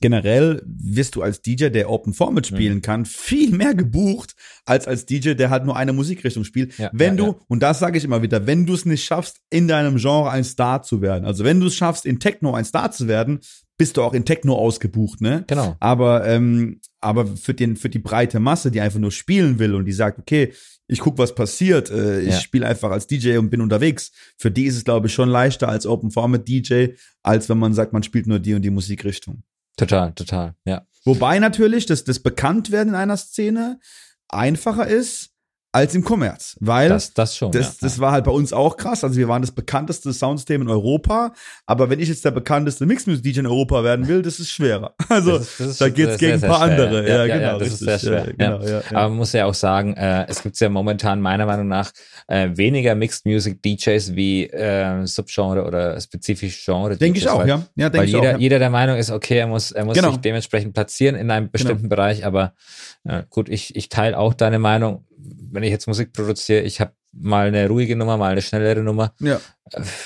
[0.00, 5.06] generell wirst du als DJ, der Open Format spielen kann, viel mehr gebucht als als
[5.06, 6.76] DJ, der halt nur eine Musikrichtung spielt.
[6.78, 7.38] Ja, wenn ja, du, ja.
[7.48, 10.44] und das sage ich immer wieder, wenn du es nicht schaffst, in deinem Genre ein
[10.44, 13.40] Star zu werden, also wenn du es schaffst, in Techno ein Star zu werden,
[13.78, 15.44] bist du auch in Techno ausgebucht, ne?
[15.46, 15.76] Genau.
[15.80, 19.84] Aber, ähm, aber für, den, für die breite Masse, die einfach nur spielen will und
[19.86, 20.52] die sagt, okay,
[20.88, 22.40] ich guck, was passiert, äh, ich Ja.
[22.40, 24.10] spiele einfach als DJ und bin unterwegs.
[24.36, 26.88] Für die ist es, glaube ich, schon leichter als Open Format DJ,
[27.22, 29.42] als wenn man sagt, man spielt nur die und die Musikrichtung.
[29.76, 30.84] Total, total, ja.
[31.04, 33.78] Wobei natürlich das, das Bekanntwerden in einer Szene
[34.28, 35.30] einfacher ist
[35.70, 37.52] als im Kommerz, weil Das, das schon.
[37.52, 39.04] das, ja, das war halt bei uns auch krass.
[39.04, 41.34] Also wir waren das bekannteste Soundsystem in Europa.
[41.66, 44.94] Aber wenn ich jetzt der bekannteste Mixed-Music-DJ in Europa werden will, das ist schwerer.
[45.10, 47.08] Also Das ist- ist da geht's sehr, gegen ein sehr paar schwer, andere.
[47.08, 47.16] ja.
[47.16, 47.58] Ja, Ja, genau.
[47.58, 48.00] das ist richtig.
[48.00, 48.80] sehr schwer, genau.
[48.90, 51.92] Aber man muss ja auch sagen, äh, es gibt ja momentan meiner Meinung nach
[52.28, 56.96] äh, weniger Mixed Music DJs wie äh, Subgenre oder spezifisch Genre.
[56.96, 57.62] Denke ich auch, weil, ja.
[57.76, 58.38] Ja, Weil denke ich jeder, auch.
[58.40, 60.12] Jeder der Meinung ist, okay, er muss, er muss Genau.
[60.12, 62.54] sich dementsprechend platzieren in einem bestimmten Bereich, aber
[63.04, 65.04] äh, gut, ich, ich teile auch deine Meinung.
[65.50, 69.14] Wenn ich jetzt Musik produziere, ich habe mal eine ruhige Nummer, mal eine schnellere Nummer.
[69.20, 69.40] ja.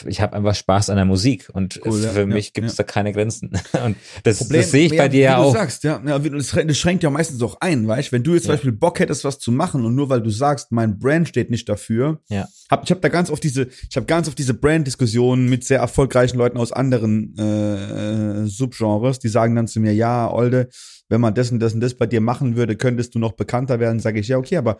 [0.06, 2.76] Ich habe einfach Spaß an der Musik und Cool, ja, für ja, mich gibt es
[2.76, 2.82] ja.
[2.82, 3.52] da keine Grenzen.
[3.84, 5.52] Und das, das sehe ich bei dir ja auch.
[5.52, 8.42] Du sagst, ja, ja, du- das schränkt- ja meistens auch ein, weißt Wenn du jetzt
[8.42, 8.56] zum Ja.
[8.56, 11.68] Beispiel Bock hättest, was zu machen und nur weil du sagst, mein Brand steht nicht
[11.68, 12.48] dafür, Ja.
[12.72, 15.78] hab, ich habe da ganz oft diese, ich habe ganz oft diese Brand-Diskussionen mit sehr
[15.78, 20.70] erfolgreichen Leuten aus anderen äh, äh, Subgenres, die sagen dann zu mir, ja, Olde,
[21.08, 23.78] wenn man das und das und das bei dir machen würde, könntest du noch bekannter
[23.78, 24.00] werden.
[24.00, 24.78] Sage ich, ja, okay, aber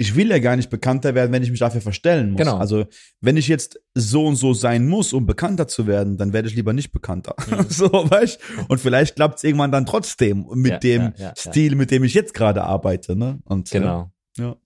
[0.00, 2.38] ich will ja gar nicht bekannter werden, wenn ich mich dafür verstellen muss.
[2.38, 2.56] Genau.
[2.56, 2.86] Also
[3.20, 6.54] wenn ich jetzt so und so sein muss, um bekannter zu werden, dann werde ich
[6.54, 7.34] lieber nicht bekannter.
[7.68, 8.38] so, weißt
[8.68, 11.32] Und vielleicht klappt es irgendwann dann trotzdem mit Ja, dem ja, ja.
[11.36, 13.16] Stil, mit dem ich jetzt gerade arbeite.
[13.16, 13.40] Ne?
[13.44, 14.12] Und, Genau.
[14.38, 14.56] Äh, ja.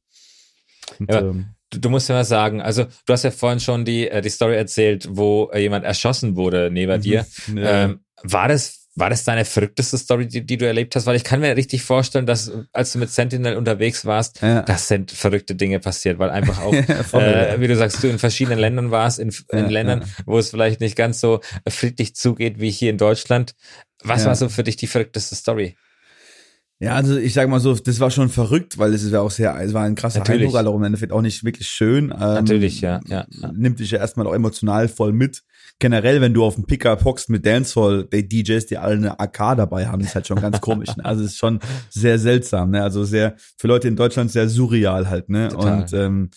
[0.99, 4.20] Und, ähm, Du, musst ja mal sagen, also du hast ja vorhin schon die, äh,
[4.20, 7.24] die Story erzählt, wo äh, jemand erschossen wurde neben dir.
[7.47, 7.57] Mhm.
[7.57, 7.85] ja.
[7.85, 11.07] Ähm, war das, war das deine verrückteste Story, die, die du erlebt hast?
[11.07, 14.62] Weil ich kann mir richtig vorstellen, dass als du mit Sentinel unterwegs warst, Ja.
[14.62, 16.72] das sind verrückte Dinge passiert, weil einfach auch,
[17.14, 20.07] äh, wie du sagst, du in verschiedenen Ländern warst, in, in Ja, Ländern, ja.
[20.26, 23.55] wo es vielleicht nicht ganz so friedlich zugeht wie hier in Deutschland.
[24.05, 25.76] Was war so für dich die verrückteste Story?
[26.80, 29.30] Ja, also ich sag mal so, das war schon verrückt, weil es ist ja auch
[29.30, 30.47] sehr, es war ein krasser Natürlich.
[30.49, 32.07] Eindruck, aber im Endeffekt auch nicht wirklich schön.
[32.11, 33.53] Ähm, Natürlich, ja, ja, ja.
[33.55, 35.45] Nimmt dich ja erstmal auch emotional voll mit.
[35.83, 39.57] Generell, wenn du auf dem Pickup hockst mit Dancehall, die DJs, die alle eine AK
[39.57, 40.97] dabei haben, ist halt schon ganz komisch.
[40.97, 41.05] Ne?
[41.05, 41.59] Also ist schon
[41.91, 42.85] sehr seltsam, ne?
[42.85, 45.49] Also sehr, für Leute in Deutschland sehr surreal halt, ne?
[45.49, 45.80] Total.
[45.83, 46.30] Und ähm,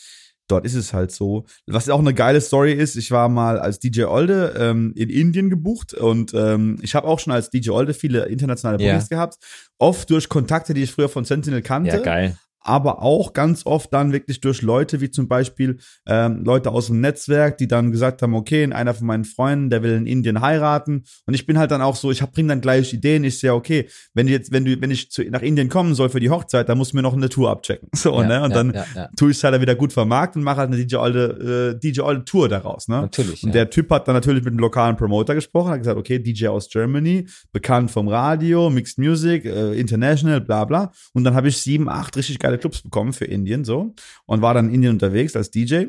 [0.48, 1.46] dort ist es halt so.
[1.68, 5.52] Was auch eine geile Story ist, ich war mal als DJ Olde ähm, in Indien
[5.52, 8.93] gebucht und ähm, ich habe auch schon als DJ Olde viele internationale Ja.
[8.93, 9.38] Bookings gehabt.
[9.78, 12.36] Oft durch Kontakte, die ich früher von Sentinel kannte Ja, geil.
[12.66, 16.99] Aber auch ganz oft dann wirklich durch Leute, wie zum Beispiel ähm, Leute aus dem
[16.99, 21.03] Netzwerk, die dann gesagt haben, okay, einer von meinen Freunden, der will in Indien heiraten.
[21.28, 23.24] Und ich bin halt dann auch so, ich hab, bring dann gleich Ideen.
[23.24, 26.20] Ich sehe, okay, wenn jetzt, wenn du, wenn ich zu, nach Indien kommen soll für
[26.20, 27.89] die Hochzeit, dann muss ich mir noch eine Tour abchecken.
[28.05, 28.43] So, Ja, ne?
[28.43, 30.84] Und ja, dann ja, tue ich es halt wieder gut vermarkten und mache halt eine
[30.84, 33.01] DJ Olde, äh, DJ Olde Tour daraus, ne?
[33.01, 33.43] Natürlich.
[33.43, 36.47] Und der Typ hat dann natürlich mit einem lokalen Promoter gesprochen, hat gesagt, okay, DJ
[36.47, 40.91] aus Germany, bekannt vom Radio, Mixed Music, äh, International, bla bla.
[41.13, 43.93] Und dann habe ich sieben, acht richtig geile Clubs bekommen für Indien so
[44.26, 45.86] und war dann in Indien unterwegs als DJ.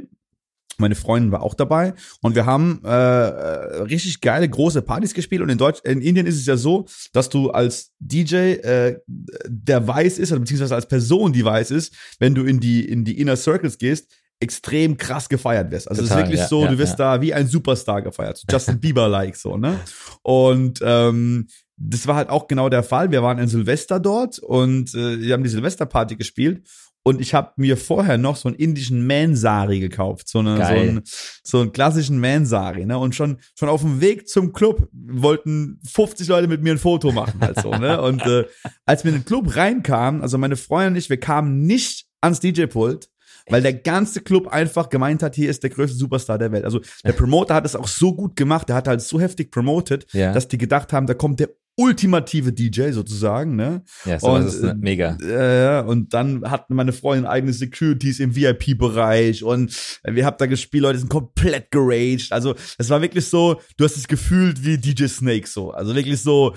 [0.79, 5.41] Meine Freundin war auch dabei und wir haben äh, äh, richtig geile große Partys gespielt
[5.41, 9.89] und in Deutsch in Indien ist es ja so, dass du als DJ äh, der
[9.89, 13.19] weiß ist oder beziehungsweise als Person die weiß ist, wenn du in die in die
[13.19, 15.89] Inner Circles gehst, extrem krass gefeiert wirst.
[15.89, 17.17] Also es ist wirklich ja, so, ja, du wirst ja.
[17.17, 19.81] da wie ein Superstar gefeiert, Justin Bieber like so, ne?
[20.23, 21.47] Und ähm,
[21.77, 23.11] das war halt auch genau der Fall.
[23.11, 26.67] Wir waren in Silvester dort und äh, wir haben die Silvesterparty gespielt
[27.03, 31.03] und ich habe mir vorher noch so einen indischen Mansari gekauft, so, eine, so, einen,
[31.45, 32.99] so einen klassischen Mansari, ne?
[32.99, 37.13] Und schon schon auf dem Weg zum Club wollten 50 Leute mit mir ein Foto
[37.13, 38.01] machen, halt so, ne?
[38.03, 38.45] Und äh,
[38.87, 42.41] als wir in den Club reinkamen, also meine Freundin und ich, wir kamen nicht ans
[42.41, 43.09] DJ-Pult,
[43.49, 46.65] weil der ganze Club einfach gemeint hat, hier ist der größte Superstar der Welt.
[46.65, 50.07] Also der Promoter hat es auch so gut gemacht, der hat halt so heftig promoted,
[50.13, 50.33] Ja.
[50.33, 53.83] dass die gedacht haben, da kommt der ultimative DJ sozusagen, ne?
[54.05, 55.17] Ja, sowas Und, ist ne- äh, mega.
[55.21, 60.83] Äh, und dann hatten meine Freundin eigene Securities im VIP-Bereich und wir haben da gespielt,
[60.83, 62.33] Leute sind komplett geraged.
[62.33, 65.71] Also es war wirklich so, du hast es gefühlt wie DJ Snake so.
[65.71, 66.55] Also wirklich so,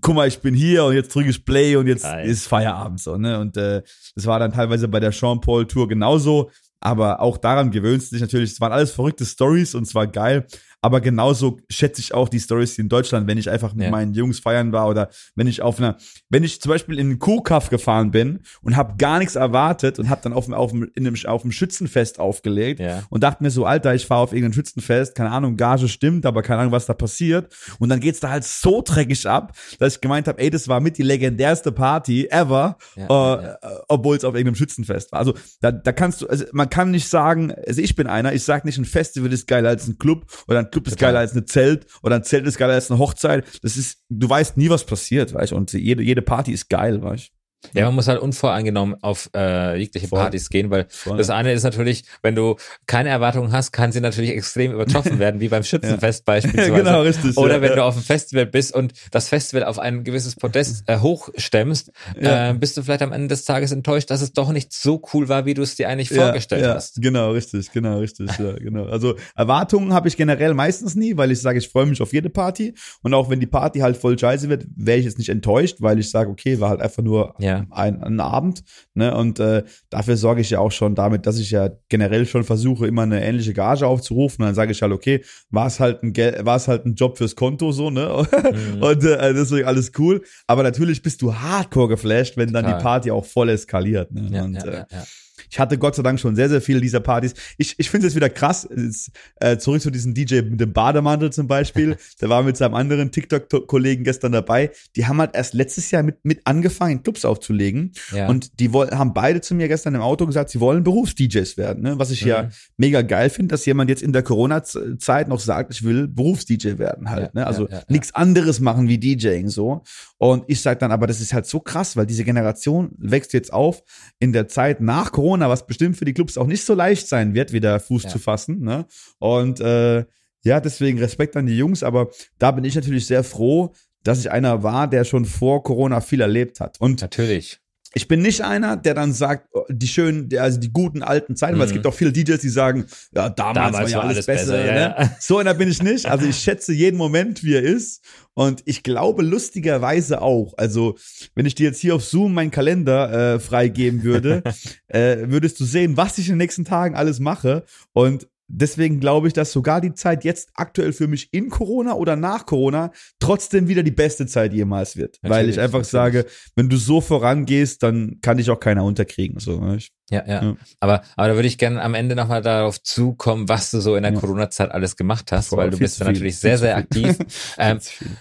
[0.00, 2.28] guck mal, ich bin hier und jetzt drücke ich Play und jetzt Geil.
[2.28, 3.38] ist Feierabend so, ne?
[3.40, 3.82] Und äh,
[4.14, 6.50] das war dann teilweise bei der Sean Paul Tour genauso.
[6.82, 8.52] Aber auch daran gewöhnst du dich natürlich.
[8.52, 10.46] Es waren alles verrückte Stories und es war geil.
[10.82, 13.90] Aber genauso schätze ich auch die Stories in Deutschland, wenn ich einfach mit Ja.
[13.90, 15.96] meinen Jungs feiern war oder wenn ich auf einer,
[16.30, 20.08] wenn ich zum Beispiel in einen Kuhkaff gefahren bin und habe gar nichts erwartet und
[20.08, 23.02] habe dann auf dem, auf dem, in einem, auf dem Schützenfest aufgelegt Ja.
[23.10, 26.42] und dachte mir so, Alter, ich fahre auf irgendein Schützenfest, keine Ahnung, Gage stimmt, aber
[26.42, 27.52] keine Ahnung, was da passiert.
[27.78, 30.80] Und dann geht's da halt so dreckig ab, dass ich gemeint habe, ey, das war
[30.80, 33.56] mit die legendärste Party ever, Ja, äh, ja, äh,
[33.88, 35.18] obwohl es auf irgendeinem Schützenfest war.
[35.18, 38.44] Also da, da kannst du, also man kann nicht sagen, also ich bin einer, ich
[38.44, 41.08] sag nicht, ein Festival ist geiler als ein Club oder ein Club ist Total.
[41.08, 43.44] geiler als eine Zelt oder ein Zelt ist geiler als eine Hochzeit.
[43.62, 47.02] Das ist, du weißt nie, was passiert, weißt du, und jede, jede Party ist geil,
[47.02, 47.39] weißt du.
[47.74, 50.18] Ja, man muss halt unvoreingenommen auf äh, jegliche Voll.
[50.18, 51.18] Partys gehen, weil Voll.
[51.18, 52.56] das eine ist natürlich, wenn du
[52.86, 56.72] keine Erwartungen hast, kann sie natürlich extrem übertroffen werden, wie beim Schützenfest beispielsweise.
[56.72, 57.76] Genau, richtig, Oder ja, wenn ja.
[57.76, 62.50] du auf einem Festival bist und das Festival auf ein gewisses Podest äh, hochstemmst, Ja.
[62.50, 65.28] äh, bist du vielleicht am Ende des Tages enttäuscht, dass es doch nicht so cool
[65.28, 67.00] war, wie du es dir eigentlich vorgestellt ja, hast.
[67.00, 68.86] Genau, richtig, genau, richtig, ja, genau.
[68.86, 72.30] Also Erwartungen habe ich generell meistens nie, weil ich sage, ich freue mich auf jede
[72.30, 75.76] Party und auch wenn die Party halt voll scheiße wird, wäre ich jetzt nicht enttäuscht,
[75.80, 77.66] weil ich sage, okay, war halt einfach nur Ja.
[77.70, 78.62] ein, ein Abend,
[78.94, 79.14] ne?
[79.14, 82.86] Und äh, dafür sorge ich ja auch schon damit, dass ich ja generell schon versuche,
[82.86, 84.42] immer eine ähnliche Gage aufzurufen.
[84.42, 86.94] Und dann sage ich halt, okay, war es halt ein Gel war es halt ein
[86.94, 88.10] Job fürs Konto so, ne?
[88.50, 88.82] Mhm.
[88.82, 90.22] Und äh, deswegen alles cool.
[90.46, 92.78] Aber natürlich bist du hardcore geflasht, wenn dann Total.
[92.78, 94.10] die Party auch voll eskaliert.
[94.12, 94.28] Ne?
[94.32, 95.04] Ja, und, ja, äh, ja, ja.
[95.50, 97.34] Ich hatte Gott sei Dank schon sehr, sehr viele dieser Partys.
[97.58, 98.64] Ich, ich finde es jetzt wieder krass.
[98.64, 101.96] Es, äh, zurück zu diesem DJ mit dem Bademantel zum Beispiel.
[102.20, 104.70] Der war mit seinem anderen TikTok-Kollegen gestern dabei.
[104.96, 107.92] Die haben halt erst letztes Jahr mit, mit angefangen, Clubs aufzulegen.
[108.12, 108.28] Ja.
[108.28, 111.82] Und die woll, haben beide zu mir gestern im Auto gesagt, sie wollen Berufs-DJs werden.
[111.82, 111.98] Ne?
[111.98, 112.48] Was ich ja Mhm.
[112.76, 117.10] mega geil finde, dass jemand jetzt in der Corona-Zeit noch sagt, ich will Berufs-DJ werden
[117.10, 117.30] halt.
[117.34, 117.46] Ja, ne?
[117.46, 117.84] Also ja, ja, ja.
[117.88, 119.82] nichts anderes machen wie DJing so.
[120.18, 123.52] Und ich sage dann, aber das ist halt so krass, weil diese Generation wächst jetzt
[123.52, 123.82] auf
[124.18, 127.32] in der Zeit nach Corona, was bestimmt für die Clubs auch nicht so leicht sein
[127.34, 128.08] wird, wieder Fuß Ja.
[128.10, 128.60] zu fassen.
[128.60, 128.86] Ne?
[129.18, 130.04] Und äh,
[130.42, 133.72] ja, deswegen Respekt an die Jungs, aber da bin ich natürlich sehr froh,
[134.02, 136.80] dass ich einer war, der schon vor Corona viel erlebt hat.
[136.80, 137.60] Und Natürlich.
[137.92, 141.58] Ich bin nicht einer, der dann sagt, oh, die schönen, also die guten alten Zeiten,
[141.58, 141.74] weil es Mhm.
[141.74, 144.64] gibt auch viele DJs, die sagen, ja, damals, war ja alles besser.
[144.64, 144.94] ja, ne?
[144.98, 145.16] ja.
[145.18, 146.06] So einer bin ich nicht.
[146.06, 148.04] Also ich schätze jeden Moment, wie er ist.
[148.34, 150.54] Und ich glaube lustigerweise auch.
[150.56, 150.96] Also
[151.34, 154.42] wenn ich dir jetzt hier auf Zoom meinen Kalender äh, freigeben würde,
[154.86, 157.64] äh, würdest du sehen, was ich in den nächsten Tagen alles mache.
[157.92, 162.16] Und deswegen glaube ich, dass sogar die Zeit jetzt aktuell für mich in Corona oder
[162.16, 165.18] nach Corona trotzdem wieder die beste Zeit jemals wird.
[165.22, 165.90] Weil Natürlich, ich einfach natürlich.
[165.90, 166.26] sage,
[166.56, 169.38] wenn du so vorangehst, dann kann dich auch keiner unterkriegen.
[169.40, 169.76] So, ne?
[169.76, 170.42] ich, Ja, ja.
[170.42, 170.56] Ja.
[170.80, 174.02] Aber, aber da würde ich gerne am Ende nochmal darauf zukommen, was du so in
[174.02, 174.20] der Ja.
[174.20, 177.16] Corona-Zeit alles gemacht hast, Voll, weil du bist natürlich sehr, sehr aktiv.
[177.58, 177.78] ähm,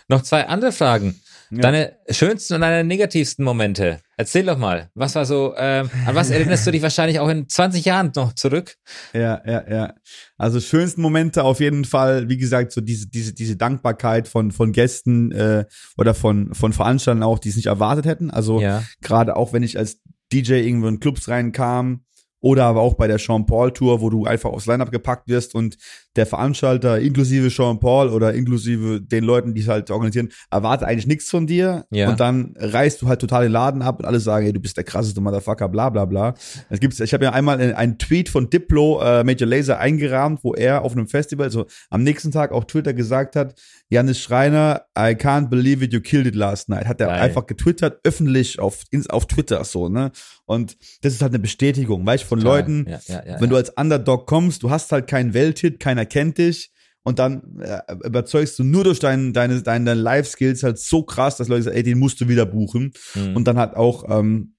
[0.07, 1.19] noch zwei andere Fragen.
[1.51, 1.61] Ja.
[1.61, 3.99] Deine schönsten und deine negativsten Momente.
[4.19, 4.89] Erzähl doch mal.
[4.95, 8.33] Was war so, ähm, an was erinnerst du dich wahrscheinlich auch in 20 Jahren noch
[8.33, 8.75] zurück?
[9.13, 9.93] Ja, ja, ja.
[10.37, 14.73] Also schönsten Momente auf jeden Fall, wie gesagt, so diese, diese, diese Dankbarkeit von, von
[14.73, 15.63] Gästen äh,
[15.97, 18.29] oder von, von Veranstaltern auch, die es nicht erwartet hätten.
[18.29, 18.83] Also Ja.
[19.01, 20.01] gerade auch wenn ich als
[20.33, 22.03] DJ irgendwo in Clubs reinkam
[22.41, 25.55] oder aber auch bei der Sean Paul Tour, wo du einfach aufs Line-Up gepackt wirst
[25.55, 25.77] und
[26.15, 31.07] der Veranstalter, inklusive Sean Paul oder inklusive den Leuten, die es halt organisieren, erwartet eigentlich
[31.07, 31.85] nichts von dir.
[31.91, 32.09] Ja.
[32.09, 34.77] Und dann reißt du halt total den Laden ab und alle sagen, hey, du bist
[34.77, 36.33] der krasseste Motherfucker, bla bla bla.
[36.69, 40.53] Es gibt's, ich habe ja einmal einen Tweet von Diplo, äh, Major Laser eingerahmt, wo
[40.53, 43.55] er auf einem Festival, so am nächsten Tag auf Twitter gesagt hat,
[43.91, 46.85] Janis Schreiner, I can't believe it, you killed it last night.
[46.85, 47.21] Hat er Geil.
[47.21, 50.11] einfach getwittert, öffentlich auf, auf Twitter so, ne?
[50.45, 52.59] Und das ist halt eine Bestätigung, weißt du, von Total.
[52.59, 56.05] Leuten, Ja, ja, ja, wenn du als Underdog kommst, du hast halt keinen Welthit, keiner
[56.05, 56.71] kennt dich
[57.03, 61.37] und dann äh, überzeugst du nur durch dein, deine, deine, deine Live-Skills halt so krass,
[61.37, 62.93] dass Leute sagen, ey, den musst du wieder buchen.
[63.15, 63.35] Mhm.
[63.35, 64.53] Und dann halt auch, ähm,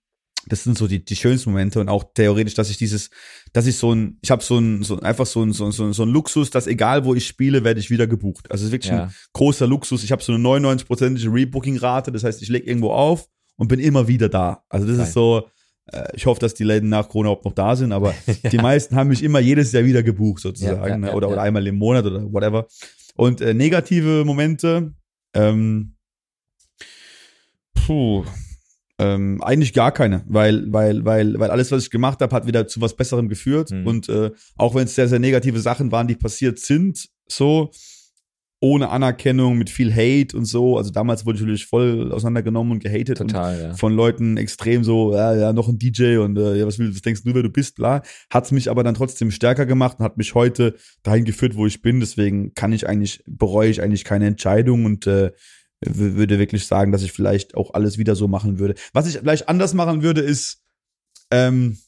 [0.47, 3.11] das sind so die, die schönsten Momente und auch theoretisch, dass ich dieses,
[3.53, 5.85] dass ich so ein, ich habe so ein, so einfach so ein, so, ein- so,
[6.03, 8.51] ein- Luxus, dass egal wo ich spiele, werde ich wieder gebucht.
[8.51, 9.05] Also es ist wirklich Ja.
[9.05, 10.03] ein großer Luxus.
[10.05, 14.09] Ich habe so eine 99-prozentige Rebooking-Rate, das heißt, ich leg irgendwo auf und bin immer
[14.09, 14.65] wieder da.
[14.69, 15.07] Also das Geil.
[15.07, 15.49] ist so,
[15.93, 18.15] äh, ich hoffe, dass die Läden nach Corona überhaupt noch da sind, aber
[18.51, 21.09] die meisten haben mich immer jedes Jahr wieder gebucht sozusagen Ja, ja, ne?
[21.09, 21.33] ja, oder, ja.
[21.35, 22.67] oder einmal im Monat oder whatever.
[23.15, 24.95] Und äh, negative Momente,
[25.35, 25.97] ähm,
[27.75, 28.25] puh,
[29.01, 32.67] ähm, eigentlich gar keine, weil, weil, weil, weil alles, was ich gemacht habe, hat wieder
[32.67, 33.71] zu was Besserem geführt.
[33.71, 33.87] Mhm.
[33.87, 37.71] Und äh, auch wenn es sehr, sehr negative Sachen waren, die passiert sind, so
[38.63, 40.77] ohne Anerkennung, mit viel Hate und so.
[40.77, 43.75] Also damals wurde ich natürlich voll auseinandergenommen und gehatet und Total, ja.
[43.75, 47.01] von Leuten extrem so, ja, ja, noch ein DJ und äh, ja, was, willst, was
[47.01, 48.03] denkst du, wer du bist, klar.
[48.29, 51.81] Hat's mich aber dann trotzdem stärker gemacht und hat mich heute dahin geführt, wo ich
[51.81, 52.01] bin.
[52.01, 55.31] Deswegen kann ich eigentlich, bereue ich eigentlich keine Entscheidung und äh,
[55.81, 58.75] würde wirklich sagen, dass ich vielleicht auch alles wieder so machen würde.
[58.93, 60.63] Was ich vielleicht anders machen würde, ist
[61.31, 61.79] ähm,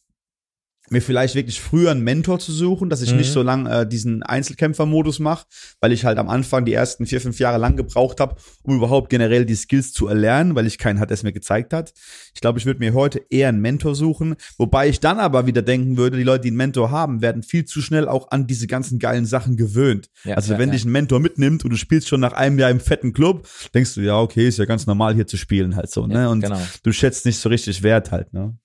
[0.90, 3.18] mir vielleicht wirklich früher einen Mentor zu suchen, dass ich Mhm.
[3.18, 5.46] nicht so lang äh, diesen Einzelkämpfermodus mache,
[5.80, 9.08] weil ich halt am Anfang die ersten vier, fünf Jahre lang gebraucht habe, um überhaupt
[9.08, 11.94] generell die Skills zu erlernen, weil ich keinen hatte, der es mir gezeigt hat.
[12.34, 15.62] Ich glaube, ich würde mir heute eher einen Mentor suchen, wobei ich dann aber wieder
[15.62, 18.66] denken würde, die Leute, die einen Mentor haben, werden viel zu schnell auch an diese
[18.66, 20.10] ganzen geilen Sachen gewöhnt.
[20.24, 20.74] Ja, also ja, wenn ja.
[20.74, 23.94] dich ein Mentor mitnimmt und du spielst schon nach einem Jahr im fetten Club, denkst
[23.94, 26.28] du, ja, okay, ist ja ganz normal hier zu spielen halt so, ne?
[26.28, 26.60] Und genau.
[26.82, 28.56] du schätzt nicht so richtig Wert halt, ne?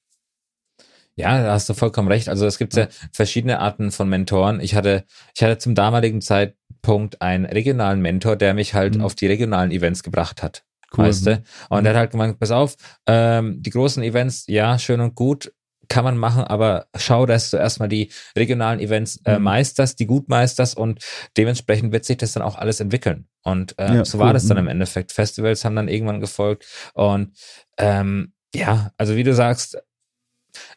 [1.17, 2.29] Ja, da hast du vollkommen recht.
[2.29, 4.59] Also es gibt ja verschiedene Arten von Mentoren.
[4.61, 5.03] Ich hatte,
[5.35, 9.01] ich hatte zum damaligen Zeitpunkt einen regionalen Mentor, der mich halt Mhm.
[9.01, 10.63] auf die regionalen Events gebracht hat.
[10.95, 11.05] Cool.
[11.05, 11.43] Weißt du?
[11.69, 12.75] Und der hat halt gemeint, pass auf,
[13.07, 15.51] ähm, die großen Events, ja, schön und gut,
[15.89, 19.43] kann man machen, aber schau, dass du erstmal die regionalen Events äh, Mhm.
[19.45, 21.03] meisterst, die gut meisterst und
[21.35, 23.27] dementsprechend wird sich das dann auch alles entwickeln.
[23.43, 24.25] Und äh, Ja, so cool.
[24.25, 24.63] war das dann Mhm.
[24.63, 25.13] im Endeffekt.
[25.13, 27.31] Festivals haben dann irgendwann gefolgt und
[27.77, 29.77] ähm, ja, also wie du sagst,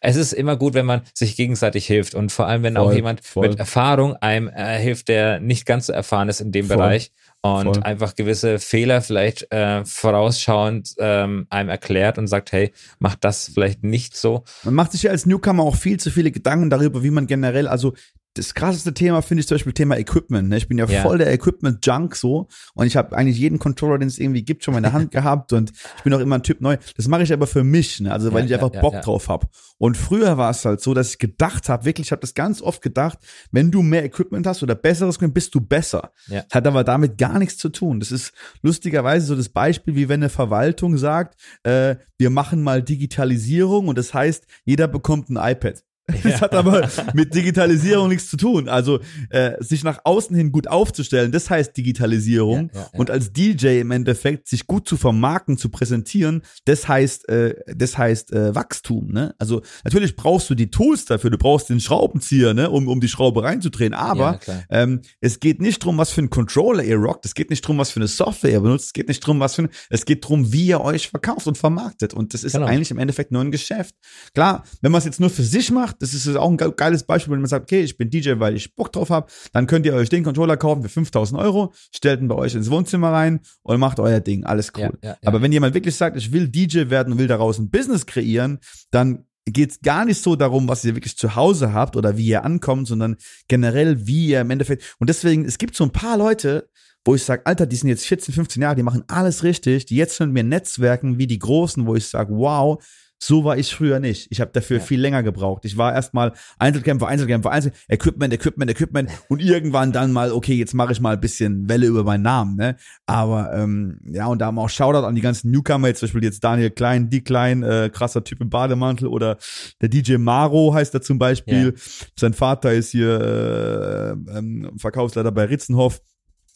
[0.00, 2.94] es ist immer gut, wenn man sich gegenseitig hilft und vor allem, wenn auch Voll,
[2.96, 3.48] jemand voll.
[3.48, 7.12] mit Erfahrung einem äh, hilft, der nicht ganz so erfahren ist in dem Voll, Bereich
[7.42, 13.50] und einfach gewisse Fehler vielleicht äh, vorausschauend ähm, einem erklärt und sagt, hey, mach das
[13.52, 14.44] vielleicht nicht so.
[14.62, 17.66] Man macht sich ja als Newcomer auch viel zu viele Gedanken darüber, wie man generell,
[17.66, 17.94] also
[18.34, 20.48] das krasseste Thema finde ich zum Beispiel Thema Equipment.
[20.48, 20.56] Ne?
[20.56, 21.02] Ich bin ja, Ja.
[21.02, 24.72] voll der Equipment-Junk so und ich habe eigentlich jeden Controller, den es irgendwie gibt, schon
[24.72, 26.76] mal in der Hand gehabt und ich bin auch immer ein Typ neu.
[26.96, 28.12] Das mache ich aber für mich, ne?
[28.12, 29.48] also weil Ja, ich einfach ja, Bock drauf habe.
[29.78, 32.62] Und früher war es halt so, dass ich gedacht habe, wirklich, ich habe das ganz
[32.62, 33.18] oft gedacht,
[33.50, 36.12] wenn du mehr Equipment hast oder besseres Equipment, bist du besser.
[36.28, 36.44] Ja.
[36.52, 37.98] Hat aber damit gar nichts zu tun.
[37.98, 42.82] Das ist lustigerweise so das Beispiel, wie wenn eine Verwaltung sagt, äh, wir machen mal
[42.82, 45.82] Digitalisierung und das heißt, jeder bekommt ein iPad.
[46.22, 48.68] Das hat aber mit Digitalisierung nichts zu tun.
[48.68, 49.00] Also
[49.30, 52.70] äh, sich nach außen hin gut aufzustellen, das heißt Digitalisierung.
[52.72, 52.98] Ja, ja, ja.
[52.98, 57.98] Und als DJ im Endeffekt sich gut zu vermarkten, zu präsentieren, das heißt, äh, das
[57.98, 59.08] heißt äh, Wachstum.
[59.12, 59.34] Ne?
[59.38, 63.08] Also natürlich brauchst du die Tools dafür, du brauchst den Schraubenzieher, ne, um, um die
[63.08, 63.92] Schraube reinzudrehen.
[63.92, 64.40] Ja, Aber
[64.70, 67.24] ähm, es geht nicht drum, was für einen Controller ihr rockt.
[67.24, 68.86] Es geht nicht drum, was für eine Software ihr benutzt.
[68.86, 71.58] Es geht nicht drum, was für ein, es geht drum, wie ihr euch verkauft und
[71.58, 72.14] vermarktet.
[72.14, 72.66] Und das ist Genau.
[72.66, 73.94] eigentlich im Endeffekt nur ein Geschäft.
[74.34, 77.04] Klar, wenn man es jetzt nur für sich macht, das ist auch ein ge- geiles
[77.04, 79.86] Beispiel, wenn man sagt, okay, ich bin DJ, weil ich Bock drauf habe, dann könnt
[79.86, 83.40] ihr euch den Controller kaufen für 5000 Euro, stellt ihn bei euch ins Wohnzimmer rein
[83.62, 84.44] und macht euer Ding.
[84.44, 84.82] Alles cool.
[84.82, 85.16] Ja, ja, ja.
[85.28, 88.58] Aber wenn jemand wirklich sagt, ich will DJ werden und will daraus ein Business kreieren,
[88.90, 92.26] dann geht es gar nicht so darum, was ihr wirklich zu Hause habt oder wie
[92.26, 93.16] ihr ankommt, sondern
[93.48, 94.96] generell, wie ihr im Endeffekt.
[94.98, 96.68] Und deswegen, es gibt so ein paar Leute,
[97.04, 99.96] wo ich sage, Alter, die sind jetzt 14, 15 Jahre, die machen alles richtig, die
[99.96, 102.82] jetzt mit mir netzwerken wie die Großen, wo ich sage, wow,
[103.22, 104.28] so war ich früher nicht.
[104.30, 104.82] Ich habe dafür Ja.
[104.82, 105.66] viel länger gebraucht.
[105.66, 110.72] Ich war erstmal Einzelkämpfer, Einzelkämpfer, Einzel Equipment, Equipment, Equipment und irgendwann dann mal, okay, jetzt
[110.72, 112.76] mache ich mal ein bisschen Welle über meinen Namen, ne?
[113.04, 116.06] Aber ähm, ja, und da haben wir auch Shoutout an die ganzen Newcomer, jetzt zum
[116.06, 119.36] Beispiel jetzt Daniel Klein, die Klein, äh, krasser Typ im Bademantel oder
[119.82, 121.74] der DJ Maro heißt er zum Beispiel.
[122.18, 126.00] Sein Vater ist hier äh, ähm, Verkaufsleiter bei Ritzenhoff.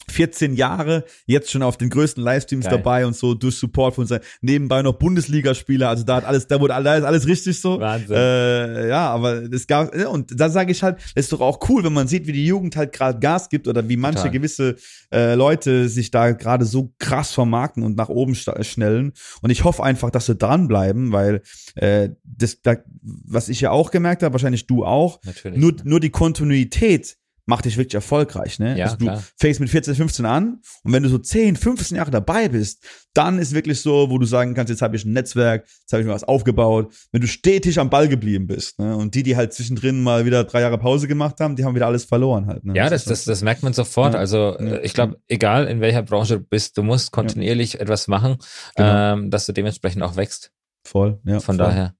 [0.09, 2.77] 14 Jahre, jetzt schon auf den größten Livestreams Geil.
[2.77, 6.59] dabei und so durch Support von seinen, nebenbei noch Bundesligaspieler, also da hat alles, da
[6.59, 7.79] wurde ist alles richtig so.
[7.79, 8.15] Wahnsinn.
[8.15, 11.83] Äh, ja, aber es gab, und da sage ich halt, das ist doch auch cool,
[11.83, 14.31] wenn man sieht, wie die Jugend halt gerade Gas gibt oder wie manche Total.
[14.31, 14.75] gewisse
[15.11, 19.13] äh, Leute sich da gerade so krass vermarkten und nach oben schnellen.
[19.41, 21.41] Und ich hoffe einfach, dass sie dranbleiben, weil
[21.75, 25.59] äh, das, da, was ich ja auch gemerkt habe, wahrscheinlich du auch, Natürlich.
[25.59, 27.17] nur, nur die Kontinuität
[27.47, 28.77] macht dich wirklich erfolgreich, ne?
[28.77, 29.23] Ja, also du klar.
[29.37, 32.83] fängst mit 14, 15 an und wenn du so 10, 15 Jahre dabei bist,
[33.13, 36.01] dann ist wirklich so, wo du sagen kannst, jetzt habe ich ein Netzwerk, jetzt habe
[36.01, 36.91] ich mir was aufgebaut.
[37.11, 38.95] Wenn du stetig am Ball geblieben bist, ne?
[38.97, 41.87] Und die, die halt zwischendrin mal wieder drei Jahre Pause gemacht haben, die haben wieder
[41.87, 42.65] alles verloren halt.
[42.65, 42.73] Ne?
[42.75, 44.13] Ja, das, das, das merkt man sofort.
[44.13, 44.19] Ja.
[44.19, 44.65] Also Ja.
[44.77, 48.37] äh, ich glaube, egal in welcher Branche du bist, du musst kontinuierlich etwas machen,
[48.75, 49.13] Genau.
[49.13, 50.51] ähm, dass du dementsprechend auch wächst.
[50.85, 51.19] voll.
[51.25, 51.65] Ja, Von voll.
[51.65, 51.95] daher.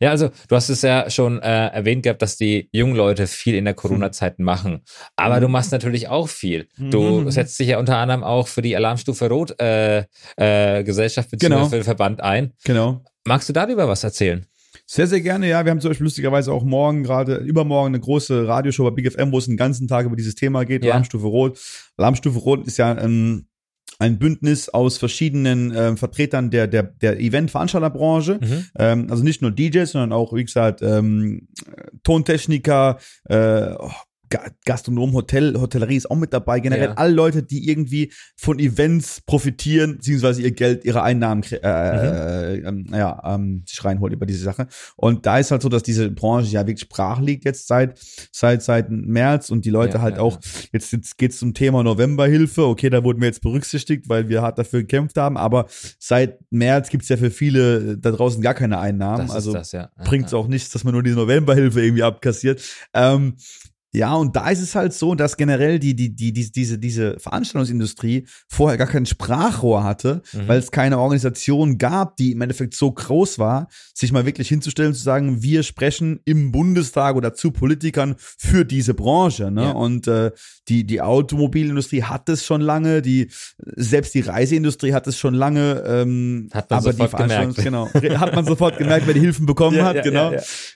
[0.00, 0.10] Ja.
[0.10, 3.64] Also du hast es ja schon äh, erwähnt gehabt, dass die jungen Leute viel in
[3.64, 4.82] der Corona-Zeit machen.
[5.16, 5.40] Aber Mhm.
[5.42, 6.68] du machst natürlich auch viel.
[6.78, 7.30] Du Mhm.
[7.30, 10.04] setzt dich ja unter anderem auch für die Alarmstufe Rot äh,
[10.36, 11.48] äh, Gesellschaft bzw.
[11.48, 11.66] Genau.
[11.68, 12.52] für den Verband ein.
[12.64, 13.02] Genau.
[13.24, 14.46] Magst du darüber was erzählen?
[14.88, 15.64] Sehr, sehr gerne, ja.
[15.64, 19.32] Wir haben zum Beispiel lustigerweise auch morgen gerade, übermorgen eine große Radioshow bei Big FM,
[19.32, 20.92] wo es den ganzen Tag über dieses Thema geht, Ja.
[20.92, 21.58] Alarmstufe Rot.
[21.96, 23.46] Alarmstufe Rot ist ja ähm,
[23.98, 28.38] ein Bündnis aus verschiedenen ähm, Vertretern der, der, der Event-Veranstalterbranche.
[28.40, 28.64] Mhm.
[28.78, 31.48] Ähm, also nicht nur DJs, sondern auch, wie gesagt, ähm,
[32.02, 33.74] Tontechniker, äh,
[34.28, 36.60] Ga- Gastronom, Hotel, Hotellerie ist auch mit dabei.
[36.60, 36.94] Generell Ja.
[36.94, 42.86] alle Leute, die irgendwie von Events profitieren, beziehungsweise ihr Geld, ihre Einnahmen äh, äh, ähm,
[42.92, 44.66] ja, ähm, sich reinholen über diese Sache.
[44.96, 47.98] Und da ist halt so, dass diese Branche ja wirklich brach liegt jetzt seit
[48.32, 50.38] seit seit März und die Leute Ja, halt ja, auch
[50.72, 52.66] jetzt jetzt geht's zum Thema Novemberhilfe.
[52.66, 55.36] Okay, da wurden wir jetzt berücksichtigt, weil wir hart dafür gekämpft haben.
[55.36, 55.66] Aber
[55.98, 59.26] seit März gibt's ja für viele äh, da draußen gar keine Einnahmen.
[59.26, 59.90] Das also das, ja.
[59.98, 60.38] Ja, bringt es ja.
[60.38, 62.62] auch nichts, dass man nur die Novemberhilfe irgendwie abkassiert.
[62.94, 63.34] Ähm,
[63.96, 67.18] ja, und da ist es halt so, dass generell die, die, die, die, diese, diese
[67.18, 70.48] Veranstaltungsindustrie vorher gar kein Sprachrohr hatte, Mhm.
[70.48, 74.88] weil es keine Organisation gab, die im Endeffekt so groß war, sich mal wirklich hinzustellen
[74.90, 79.50] und zu sagen, wir sprechen im Bundestag oder zu Politikern für diese Branche.
[79.50, 79.62] Ne?
[79.64, 79.70] Ja.
[79.72, 80.30] Und äh,
[80.68, 83.28] die, die Automobilindustrie hat es schon lange, die
[83.76, 87.58] selbst die Reiseindustrie hat es schon lange, ähm, Hat man aber die sofort gemerkt.
[87.58, 90.32] Veranstaltungs- genau, hat man sofort gemerkt, wer die Hilfen bekommen Ja, hat, ja, genau.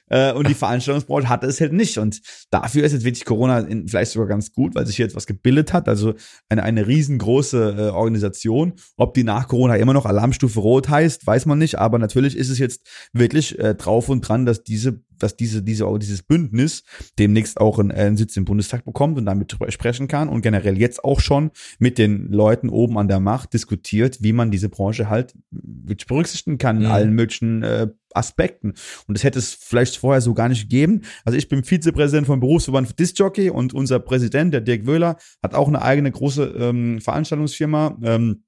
[0.08, 1.98] Äh, und die Veranstaltungsbranche hatte es halt nicht.
[1.98, 5.26] Und dafür ist jetzt wirklich Corona in, vielleicht sogar ganz gut, weil sich hier etwas
[5.26, 5.88] gebildet hat.
[5.88, 6.14] Also
[6.48, 8.74] eine, eine riesengroße äh, Organisation.
[8.96, 11.78] Ob die nach Corona immer noch Alarmstufe Rot heißt, weiß man nicht.
[11.78, 15.86] Aber natürlich ist es jetzt wirklich äh, drauf und dran, dass diese, dass diese, diese,
[16.00, 16.82] dieses Bündnis
[17.18, 20.78] demnächst auch einen, einen Sitz im Bundestag bekommt und damit drüber sprechen kann und generell
[20.78, 25.08] jetzt auch schon mit den Leuten oben an der Macht diskutiert, wie man diese Branche
[25.08, 26.90] halt berücksichtigen kann in Mhm.
[26.90, 28.74] allen möglichen äh, Aspekten.
[29.06, 31.02] Und das hätte es vielleicht vorher so gar nicht gegeben.
[31.24, 35.54] Also ich bin Vizepräsident vom Berufsverband für Discjockey und unser Präsident, der Dirk Wöhler, hat
[35.54, 37.98] auch eine eigene große ähm, Veranstaltungsfirma.
[38.02, 38.42] Ähm,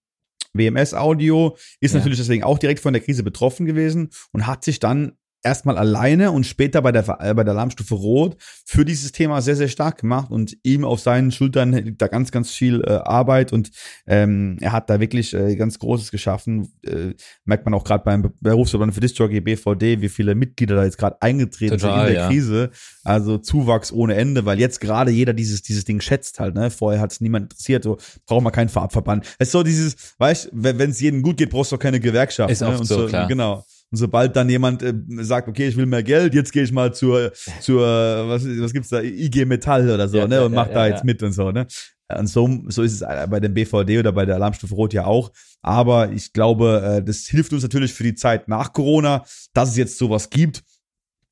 [0.54, 1.98] WMS Audio ist Ja.
[1.98, 5.12] natürlich deswegen auch direkt von der Krise betroffen gewesen und hat sich dann
[5.42, 9.56] erstmal alleine und später bei der, äh, bei der Alarmstufe Rot für dieses Thema sehr,
[9.56, 13.52] sehr stark gemacht und ihm auf seinen Schultern liegt da ganz, ganz viel äh, Arbeit
[13.52, 13.70] und
[14.06, 16.72] ähm, er hat da wirklich äh, ganz Großes geschaffen.
[16.84, 17.14] Äh,
[17.44, 20.98] merkt man auch gerade beim Be- Berufsverband für Discjockey BVD, wie viele Mitglieder da jetzt
[20.98, 22.28] gerade eingetreten sind Total, in der ja.
[22.28, 22.70] Krise.
[23.04, 26.54] Also Zuwachs ohne Ende, weil jetzt gerade jeder dieses, dieses Ding schätzt halt.
[26.54, 26.70] Ne?
[26.70, 29.26] Vorher hat es niemand interessiert, so braucht man keinen Farbverband.
[29.38, 32.50] Es ist so dieses, weißt wenn es jedem gut geht, brauchst du auch keine Gewerkschaft.
[32.50, 32.68] Ist ne?
[32.68, 33.28] oft Und so, klar.
[33.28, 33.64] Genau.
[33.92, 36.92] Und sobald dann jemand äh, sagt, okay, ich will mehr Geld, jetzt gehe ich mal
[36.94, 37.80] zur, zur
[38.28, 40.80] was, was gibt's da, IG Metall oder so, Ja, ne, ja, und mach ja, da
[40.86, 41.04] ja, jetzt ja.
[41.06, 41.66] mit und so, ne.
[42.18, 45.30] Und so, so ist es bei dem BVD oder bei der Alarmstufe Rot ja auch.
[45.62, 49.24] Aber ich glaube, äh, das hilft uns natürlich für die Zeit nach Corona,
[49.54, 50.62] dass es jetzt sowas gibt.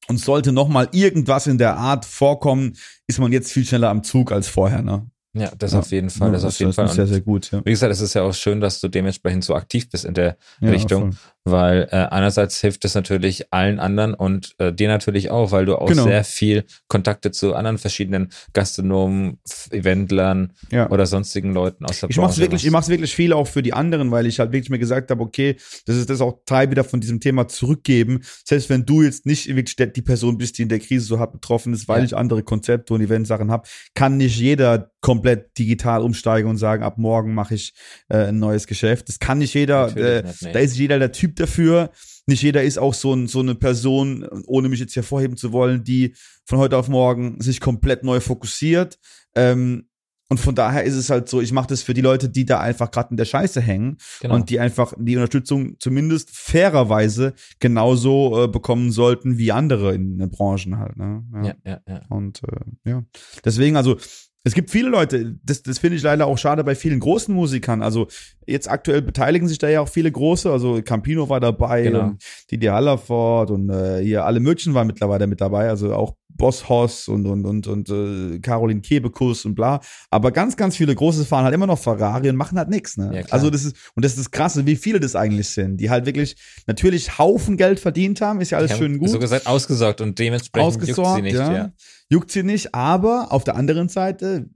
[0.09, 2.73] Und sollte noch mal irgendwas in der Art vorkommen,
[3.07, 5.07] ist man jetzt viel schneller am Zug als vorher, ne?
[5.35, 5.79] Ja, das Ja.
[5.81, 6.89] auf jeden Fall, das Ja, auf jeden ist Fall.
[6.89, 7.61] sehr, sehr gut, ja.
[7.65, 10.37] wie gesagt, es ist ja auch schön, dass du dementsprechend so aktiv bist in der
[10.61, 11.21] ja Richtung, voll.
[11.45, 15.77] Weil äh, einerseits hilft es natürlich allen anderen und äh, dir natürlich auch, weil du
[15.77, 16.05] auch Genau.
[16.05, 19.39] sehr viel Kontakte zu anderen verschiedenen Gastronomen,
[19.71, 20.89] Eventlern Ja.
[20.91, 22.89] oder sonstigen Leuten aus der Ich mach's Branche wirklich, ich machst.
[22.89, 25.57] mach's wirklich viel auch für die anderen, weil ich halt wirklich mir gesagt habe, okay,
[25.87, 28.21] das ist das auch Teil wieder von diesem Thema zurückgeben.
[28.45, 31.33] Selbst wenn du jetzt nicht wirklich die Person bist, die in der Krise so hart
[31.33, 32.05] betroffen ist, weil Ja.
[32.05, 36.99] ich andere Konzepte und Eventsachen habe, kann nicht jeder komplett digital umsteigen und sagen, ab
[36.99, 37.73] morgen mache ich
[38.11, 39.09] äh, ein neues Geschäft.
[39.09, 39.97] Das kann nicht jeder.
[39.97, 40.53] Äh, nicht, nee.
[40.53, 41.91] Da ist jeder der Typ dafür.
[42.27, 45.85] Nicht jeder ist auch so, ein, so eine Person, ohne mich jetzt hervorheben zu wollen,
[45.85, 46.15] die
[46.45, 48.99] von heute auf morgen sich komplett neu fokussiert.
[49.35, 49.87] Ähm,
[50.33, 52.61] und von daher ist es halt so, ich mache das für die Leute, die da
[52.61, 54.37] einfach gerade in der Scheiße hängen Genau.
[54.37, 60.31] und die einfach die Unterstützung zumindest fairerweise genauso äh, bekommen sollten wie andere in den
[60.31, 60.97] Branchen halt.
[60.97, 61.25] Ne?
[61.43, 62.01] ja, ja, ja.
[62.11, 63.03] Und äh, ja,
[63.45, 63.97] deswegen, also
[64.43, 67.83] Es gibt viele Leute, das, das finde ich leider auch schade bei vielen großen Musikern.
[67.83, 68.07] Also
[68.47, 70.51] jetzt aktuell beteiligen sich da ja auch viele große.
[70.51, 72.01] Also Campino war dabei Genau.
[72.01, 75.69] und Didi Hallerford und äh, hier alle Möglichen waren mittlerweile mit dabei.
[75.69, 79.81] Also auch Boss Hoss und und und und äh, Caroline Kebekus und bla.
[80.11, 82.97] Aber ganz ganz viele große fahren halt immer noch Ferrari und machen halt nichts.
[82.97, 83.11] Ne?
[83.15, 85.91] Ja, also das ist und das ist das Krasse, wie viele das eigentlich sind, die
[85.91, 86.37] halt wirklich
[86.67, 88.41] natürlich Haufen Geld verdient haben.
[88.41, 91.35] Ist ja alles schön gut So gesagt, ausgesorgt und dementsprechend juckt sie ausgesorgt, nicht.
[91.35, 91.53] ja.
[91.53, 91.73] Ja.
[92.09, 94.47] Juckt sie nicht, aber auf der anderen Seite,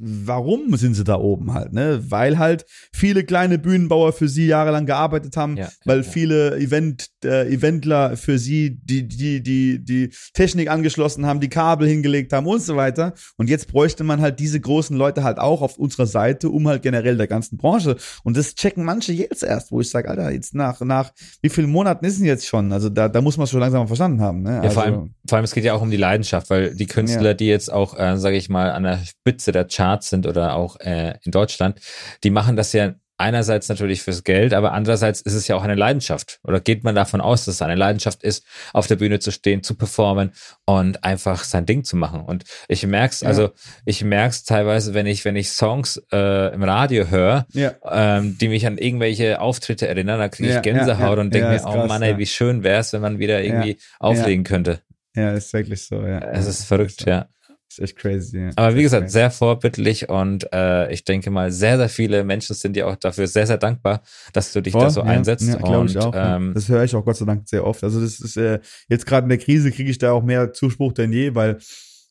[0.00, 2.02] warum sind sie da oben halt, ne?
[2.08, 7.48] Weil halt viele kleine Bühnenbauer für sie jahrelang gearbeitet haben, Ja, weil viele Event, äh,
[7.48, 12.62] Eventler für sie die, die, die, die Technik angeschlossen haben, die Kabel hingelegt haben und
[12.62, 13.14] so weiter.
[13.36, 16.82] Und jetzt bräuchte man halt diese großen Leute halt auch auf unserer Seite, um halt
[16.82, 17.96] generell der ganzen Branche.
[18.22, 21.12] Und das checken manche jetzt erst, wo ich sage, Alter, jetzt nach, nach
[21.42, 22.72] wie vielen Monaten ist denn jetzt schon?
[22.72, 24.56] Also da, da muss man es schon langsam mal verstanden haben, ne?
[24.56, 26.86] Ja, also, vor allem, vor allem, es geht ja auch um die Leidenschaft, weil die
[26.86, 27.34] Künstler, Ja.
[27.34, 30.78] die jetzt auch, äh, sage ich mal, an der Spitze der Charts sind oder auch
[30.80, 31.80] äh, in Deutschland,
[32.22, 35.74] die machen das ja einerseits natürlich fürs Geld, aber andererseits ist es ja auch eine
[35.76, 36.40] Leidenschaft.
[36.42, 39.62] Oder geht man davon aus, dass es eine Leidenschaft ist, auf der Bühne zu stehen,
[39.62, 40.32] zu performen
[40.64, 42.22] und einfach sein Ding zu machen.
[42.22, 43.28] Und ich merk's, Ja.
[43.28, 43.50] also
[43.84, 47.72] ich merk's teilweise, wenn ich, wenn ich Songs äh, im Radio höre, Ja.
[47.88, 51.56] ähm, die mich an irgendwelche Auftritte erinnern, da kriege ich Ja, Gänsehaut und denke mir,
[51.56, 54.80] ist oh krass, Mann, ey, wie schön wär's, wenn man wieder irgendwie auflegen könnte.
[55.14, 56.18] Ja, ist wirklich so, ja.
[56.18, 57.28] Es ist verrückt, ja.
[57.78, 58.50] Ist echt crazy, ja.
[58.56, 59.12] Aber wie gesagt, crazy.
[59.12, 63.26] sehr vorbildlich und äh, ich denke mal, sehr, sehr viele Menschen sind dir auch dafür
[63.26, 64.02] sehr, sehr dankbar,
[64.32, 65.48] dass du dich da Voll, so ja, einsetzt.
[65.48, 66.12] Ja, und ich auch.
[66.14, 67.82] ähm, Das höre ich auch Gott sei Dank sehr oft.
[67.82, 70.92] Also das ist äh, jetzt gerade in der Krise kriege ich da auch mehr Zuspruch
[70.92, 71.58] denn je, weil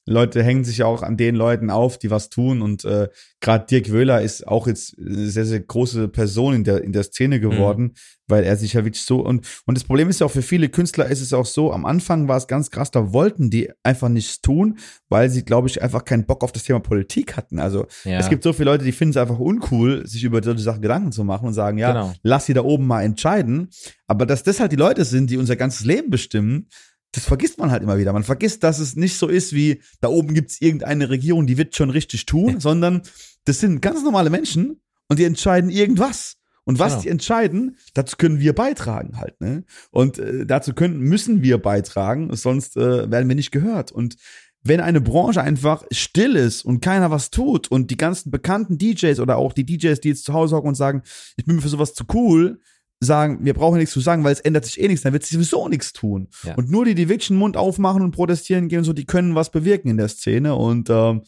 [0.06, 2.62] Leute hängen sich ja auch an den Leuten auf, die was tun.
[2.62, 3.08] Und äh,
[3.40, 7.04] gerade Dirk Wöhler ist auch jetzt eine sehr, sehr große Person in der, in der
[7.04, 7.94] Szene geworden,
[8.28, 10.70] weil er sich ja wirklich so und, und das Problem ist ja auch für viele
[10.70, 14.08] Künstler ist es auch so, am Anfang war es ganz krass, da wollten die einfach
[14.10, 14.78] nichts tun,
[15.10, 17.60] weil sie, glaube ich, einfach keinen Bock auf das Thema Politik hatten.
[17.60, 20.64] Also ja, es gibt so viele Leute, die finden es einfach uncool, sich über solche
[20.64, 22.14] Sachen Gedanken zu machen und sagen, ja, Genau.
[22.24, 23.70] lass sie da oben mal entscheiden.
[24.08, 26.68] Aber dass das halt die Leute sind, die unser ganzes Leben bestimmen,
[27.14, 28.12] das vergisst man halt immer wieder.
[28.12, 31.76] Man vergisst, dass es nicht so ist wie, da oben gibt's irgendeine Regierung, die wird
[31.76, 33.04] schon richtig tun, sondern
[33.46, 36.38] das sind ganz normale Menschen und die entscheiden irgendwas.
[36.66, 37.02] Und was Genau.
[37.04, 39.66] die entscheiden, dazu können wir beitragen halt, ne?
[39.92, 43.92] Und äh, dazu können, müssen wir beitragen, sonst äh, werden wir nicht gehört.
[43.92, 44.16] Und
[44.64, 49.20] wenn eine Branche einfach still ist und keiner was tut und die ganzen bekannten DJs
[49.20, 51.04] oder auch die DJs, die jetzt zu Hause hocken und sagen,
[51.36, 52.62] ich bin mir für sowas zu cool,
[53.04, 55.34] sagen, wir brauchen nichts zu sagen, weil es ändert sich eh nichts, dann wird sich
[55.34, 56.28] sowieso nichts tun.
[56.44, 56.56] Ja.
[56.56, 59.36] Und nur die, die wirklich den Mund aufmachen und protestieren gehen, und so, die können
[59.36, 60.56] was bewirken in der Szene.
[60.56, 61.24] Und ähm,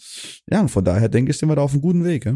[0.49, 2.26] ja, und von daher denke ich, sind wir da auf einem guten Weg.
[2.26, 2.36] Ja?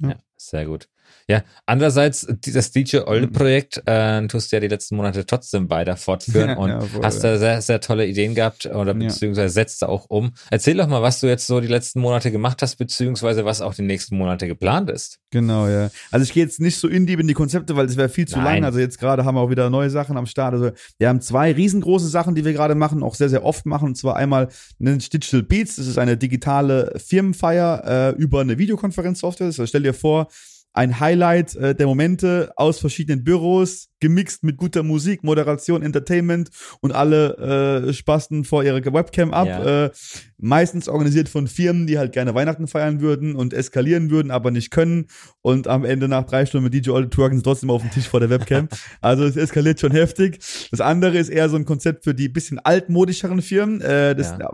[0.00, 0.88] ja, sehr gut.
[1.28, 6.50] Ja, andererseits, das DJ Olde-Projekt äh, tust du ja die letzten Monate trotzdem weiter fortführen
[6.50, 9.86] Ja, und ja, voll, hast da sehr, sehr tolle Ideen gehabt oder beziehungsweise setzt da
[9.86, 10.32] auch um.
[10.50, 13.74] Erzähl doch mal, was du jetzt so die letzten Monate gemacht hast, beziehungsweise was auch
[13.74, 15.18] die nächsten Monate geplant ist.
[15.30, 15.90] Genau, ja.
[16.10, 18.28] Also ich gehe jetzt nicht so in deep in die Konzepte, weil das wäre viel
[18.28, 18.44] zu Nein.
[18.44, 18.64] lang.
[18.64, 20.54] Also jetzt gerade haben wir auch wieder neue Sachen am Start.
[20.54, 23.88] Also wir haben zwei riesengroße Sachen, die wir gerade machen, auch sehr, sehr oft machen.
[23.88, 24.48] Und zwar einmal
[24.78, 25.76] sich Digital Beats.
[25.76, 29.46] Das ist eine digitale Firmenfeier äh, über eine Videokonferenzsoftware.
[29.46, 30.28] Also stell dir vor,
[30.74, 36.92] ein Highlight äh, der Momente aus verschiedenen Büros, gemixt mit guter Musik, Moderation, Entertainment und
[36.92, 39.46] alle äh, spasten vor ihrer Webcam ab.
[39.46, 39.84] Ja.
[39.86, 39.90] Äh,
[40.38, 44.70] meistens organisiert von Firmen, die halt gerne Weihnachten feiern würden und eskalieren würden, aber nicht
[44.70, 45.06] können.
[45.40, 48.08] Und am Ende nach drei Stunden mit DJ Olle twerken sie trotzdem auf dem Tisch
[48.08, 48.68] vor der Webcam.
[49.00, 50.38] also es eskaliert schon heftig.
[50.70, 53.80] Das andere ist eher so ein Konzept für die bisschen altmodischeren Firmen.
[53.80, 54.50] Äh, das Ja.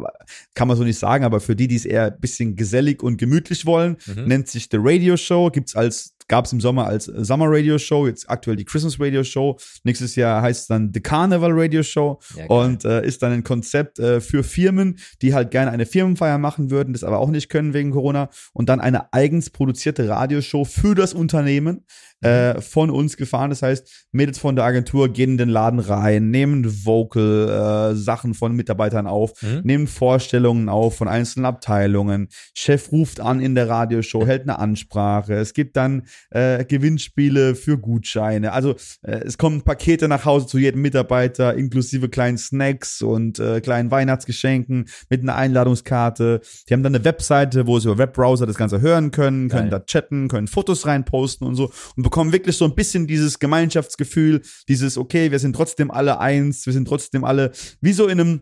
[0.54, 3.16] kann man so nicht sagen, aber für die, die es eher ein bisschen gesellig und
[3.16, 4.24] gemütlich wollen, Mhm.
[4.26, 5.50] nennt sich The Radio Show.
[5.50, 9.24] Gibt's als gab es im Sommer als Summer Radio Show, jetzt aktuell die Christmas Radio
[9.24, 9.58] Show.
[9.82, 13.42] Nächstes Jahr heißt es dann The Carnival Radio Show Ja, und äh, ist dann ein
[13.42, 17.48] Konzept äh, für Firmen, die halt gerne eine Firmenfeier machen würden, das aber auch nicht
[17.48, 21.84] können wegen Corona und dann eine eigens produzierte Radioshow für das Unternehmen
[22.22, 23.50] äh, von uns gefahren.
[23.50, 28.34] Das heißt, Mädels von der Agentur gehen in den Laden rein, nehmen Vocal äh, Sachen
[28.34, 29.60] von Mitarbeitern auf, Mhm.
[29.64, 32.28] nehmen Vorstellungen auf von einzelnen Abteilungen.
[32.54, 35.34] Chef ruft an in der Radioshow, hält eine Ansprache.
[35.34, 38.52] Es gibt dann äh, Gewinnspiele für Gutscheine.
[38.52, 43.60] Also äh, es kommen Pakete nach Hause zu jedem Mitarbeiter, inklusive kleinen Snacks und äh,
[43.60, 46.40] kleinen Weihnachtsgeschenken mit einer Einladungskarte.
[46.68, 49.80] Die haben dann eine Webseite, wo sie über Webbrowser das Ganze hören können, können Geil.
[49.80, 54.42] da chatten, können Fotos reinposten und so und bekommen wirklich so ein bisschen dieses Gemeinschaftsgefühl,
[54.68, 58.40] dieses, okay, wir sind trotzdem alle eins, wir sind trotzdem alle wie so in einem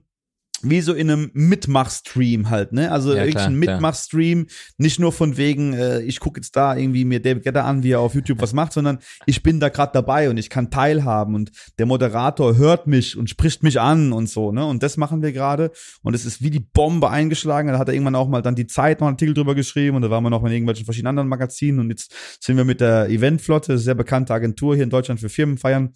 [0.62, 2.90] wie so in einem Mitmachstream halt, ne?
[2.90, 3.56] Also Ja, wirklich ein.
[3.56, 4.46] Mitmachstream,
[4.76, 7.92] nicht nur von wegen, äh, ich gucke jetzt da irgendwie mir David Guetta an, wie
[7.92, 11.34] er auf YouTube was macht, sondern ich bin da gerade dabei und ich kann teilhaben
[11.34, 14.64] und der Moderator hört mich und spricht mich an und so, ne?
[14.64, 15.70] Und das machen wir gerade
[16.02, 17.68] und es ist wie die Bombe eingeschlagen.
[17.68, 20.02] Da hat er irgendwann auch mal dann die Zeit noch einen Artikel drüber geschrieben und
[20.02, 23.08] da waren wir noch in irgendwelchen verschiedenen anderen Magazinen und jetzt sind wir mit der
[23.08, 25.92] Eventflotte, sehr bekannte Agentur hier in Deutschland für Firmen feiern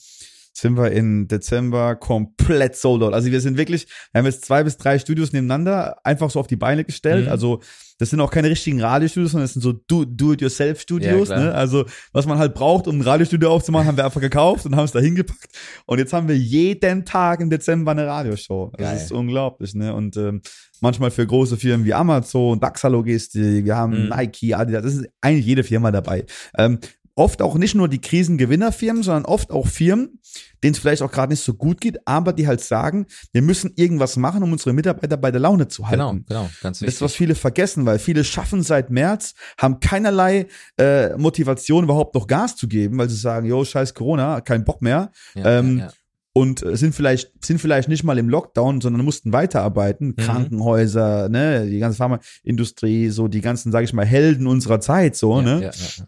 [0.54, 3.14] sind wir in Dezember komplett sold out.
[3.14, 6.46] Also wir sind wirklich, wir haben jetzt zwei bis drei Studios nebeneinander einfach so auf
[6.46, 7.26] die Beine gestellt.
[7.26, 7.30] Mhm.
[7.30, 7.60] Also
[7.98, 11.28] das sind auch keine richtigen Radiostudios, sondern das sind so Do- Do-it-yourself-Studios.
[11.28, 11.44] Ja, klar.
[11.46, 11.54] ne?
[11.54, 14.84] Also was man halt braucht, um ein Radiostudio aufzumachen, haben wir einfach gekauft und haben
[14.84, 15.48] es da hingepackt.
[15.86, 18.72] Und jetzt haben wir jeden Tag im Dezember eine Radioshow.
[18.76, 18.96] Das Geil.
[18.96, 19.74] ist unglaublich.
[19.74, 19.94] Ne?
[19.94, 20.42] Und ähm,
[20.80, 24.08] manchmal für große Firmen wie Amazon, DAXA Logistik, wir haben Mhm.
[24.08, 26.24] Nike, Adidas, das ist eigentlich jede Firma dabei.
[26.58, 26.78] Ähm,
[27.14, 30.20] oft auch nicht nur die Krisengewinnerfirmen, sondern oft auch Firmen,
[30.62, 33.72] denen es vielleicht auch gerade nicht so gut geht, aber die halt sagen, wir müssen
[33.76, 35.98] irgendwas machen, um unsere Mitarbeiter bei der Laune zu halten.
[35.98, 37.00] Genau, genau, ganz Das ist, wichtig.
[37.02, 40.46] was viele vergessen, weil viele schaffen seit März, haben keinerlei
[40.78, 44.80] äh, Motivation, überhaupt noch Gas zu geben, weil sie sagen, yo, scheiß Corona, kein Bock
[44.80, 45.10] mehr.
[45.34, 45.92] ja, ähm, ja, ja.
[46.34, 50.08] Und äh, sind vielleicht, sind vielleicht nicht mal im Lockdown, sondern mussten weiterarbeiten.
[50.08, 50.16] Mhm.
[50.16, 55.36] Krankenhäuser, ne, die ganze Pharmaindustrie, so die ganzen, sage ich mal, Helden unserer Zeit, so,
[55.36, 55.50] ja, ne?
[55.50, 56.04] ja, ja, ja.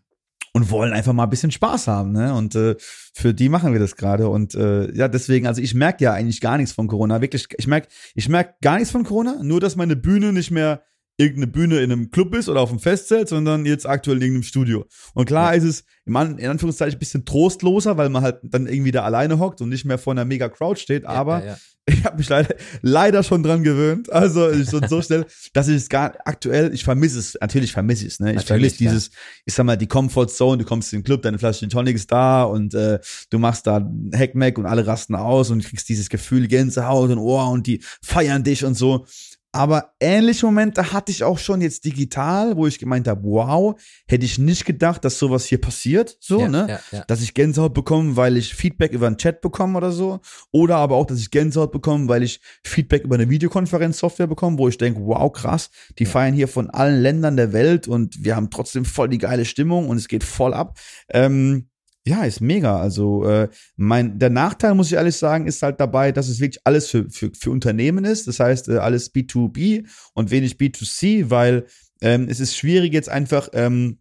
[0.55, 2.33] Und wollen einfach mal ein bisschen Spaß haben, ne?
[2.33, 4.29] Und äh, für die machen wir das gerade.
[4.29, 7.21] Und äh, ja, deswegen, also ich merke ja eigentlich gar nichts von Corona.
[7.21, 10.85] Wirklich, ich merke ich merk gar nichts von Corona, nur dass meine Bühne nicht mehr
[11.17, 14.43] irgendeine Bühne in einem Club ist oder auf dem Festzelt, sondern jetzt aktuell in irgendeinem
[14.45, 14.85] Studio.
[15.15, 19.05] Und klar ist es in Anführungszeichen ein bisschen trostloser, weil man halt dann irgendwie da
[19.05, 21.57] alleine hockt und nicht mehr vor einer mega Crowd steht, aber ja, ja.
[21.87, 24.11] ich habe mich leider, leider schon dran gewöhnt.
[24.11, 28.07] Also ich so, so schnell, dass ich es gar aktuell, ich vermisse es, natürlich vermisse
[28.07, 28.35] ich es, ne?
[28.35, 29.11] Ich vermisse dieses,
[29.45, 31.97] ich sag mal, die Comfort Zone, du kommst in den Club, deine Flasche Gin Tonic
[31.97, 36.09] ist da und äh, du machst da Hackmack und alle rasten aus und kriegst dieses
[36.09, 39.07] Gefühl Gänsehaut und Ohr und die feiern dich und so.
[39.55, 44.25] Aber ähnliche Momente hatte ich auch schon jetzt digital, wo ich gemeint habe, wow, hätte
[44.25, 46.67] ich nicht gedacht, dass sowas hier passiert, so, ja, ne?
[46.69, 47.05] Ja, ja.
[47.05, 50.19] dass ich Gänsehaut bekomme, weil ich Feedback über einen Chat bekomme oder so.
[50.51, 54.67] Oder aber auch, dass ich Gänsehaut bekomme, weil ich Feedback über eine Videokonferenzsoftware bekomme, wo
[54.67, 58.51] ich denke, wow, krass, die feiern hier von allen Ländern der Welt und wir haben
[58.51, 60.81] trotzdem voll die geile Stimmung und es geht voll ab.
[61.11, 61.69] Ähm,
[62.07, 62.79] ja, ist mega.
[62.79, 66.61] Also äh, mein der Nachteil, muss ich ehrlich sagen, ist halt dabei, dass es wirklich
[66.65, 68.29] alles für, für, für Unternehmen ist.
[68.29, 71.67] Das heißt, äh, alles B2B und wenig B2C, weil
[72.03, 73.99] ähm, es ist schwierig jetzt einfach ähm,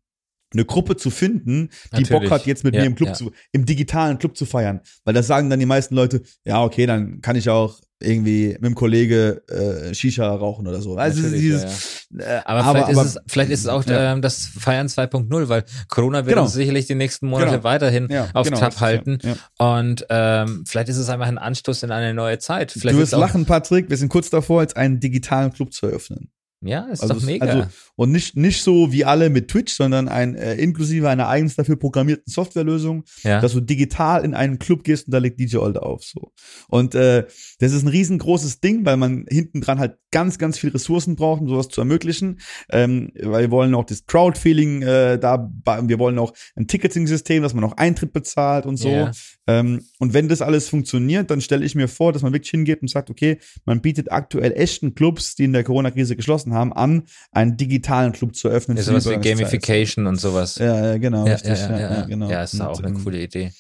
[0.54, 2.10] eine Gruppe zu finden, die Natürlich.
[2.10, 3.14] Bock hat, jetzt mit Ja, mir im Club ja.
[3.14, 4.82] zu, im digitalen Club zu feiern.
[5.06, 8.64] Weil da sagen dann die meisten Leute, ja, okay, dann kann ich auch irgendwie mit
[8.66, 10.96] dem Kollege äh, Shisha rauchen oder so.
[10.96, 14.14] Also Natürlich, dieses, ja, Äh, Aber, vielleicht, ist es, vielleicht ist es auch ja.
[14.14, 16.44] ähm, das Feiern 2.0, weil Corona wird Genau.
[16.44, 17.64] uns sicherlich die nächsten Monate Genau.
[17.64, 19.18] weiterhin Ja, auf genau, ja, halten.
[19.24, 19.36] ja.
[19.58, 22.72] Und ähm, vielleicht ist es einfach ein Anstoß in eine neue Zeit.
[22.72, 23.90] Vielleicht du wirst lachen, Patrick.
[23.90, 26.30] Wir sind kurz davor, jetzt einen digitalen Club zu eröffnen.
[26.66, 27.46] Ja, ist Also doch mega.
[27.46, 31.56] also- Und nicht, nicht so wie alle mit Twitch, sondern ein äh, inklusive einer eigens
[31.56, 33.40] dafür programmierten Softwarelösung, ja.
[33.42, 36.04] dass du digital in einen Club gehst und da legt DJ Old auf.
[36.04, 36.32] So.
[36.70, 37.26] Und äh,
[37.60, 41.42] das ist ein riesengroßes Ding, weil man hinten dran halt ganz, ganz viel Ressourcen braucht,
[41.42, 42.40] um sowas zu ermöglichen.
[42.72, 45.50] Ähm, weil wir wollen auch das Crowdfeeling äh, da,
[45.84, 48.90] wir wollen auch ein Ticketing-System, dass man auch Eintritt bezahlt und so.
[48.90, 49.12] Ja.
[49.46, 52.82] Ähm, und wenn das alles funktioniert, dann stelle ich mir vor, dass man wirklich hingeht
[52.82, 57.04] und sagt, okay, man bietet aktuell echten Clubs, die in der Corona-Krise geschlossen haben, an,
[57.32, 58.78] einen digitalen Club zu öffnen.
[58.78, 59.18] Ja, sowas wie.
[59.18, 60.58] Gamification und sowas.
[60.58, 61.60] Ja, ja, genau, ja, richtig.
[61.60, 62.06] ja, ja, ja.
[62.06, 62.30] genau.
[62.30, 63.52] ja, ist da auch Und, eine ähm, coole Idee.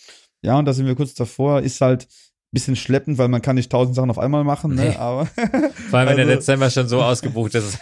[0.42, 2.08] Ja, und da sind wir kurz davor, ist halt ein
[2.52, 4.90] bisschen schleppend, weil man kann nicht tausend Sachen auf einmal machen, ne?
[4.90, 4.96] Nee.
[4.96, 7.78] aber Vor allem, wenn der also- Dezember schon so ausgebucht ist.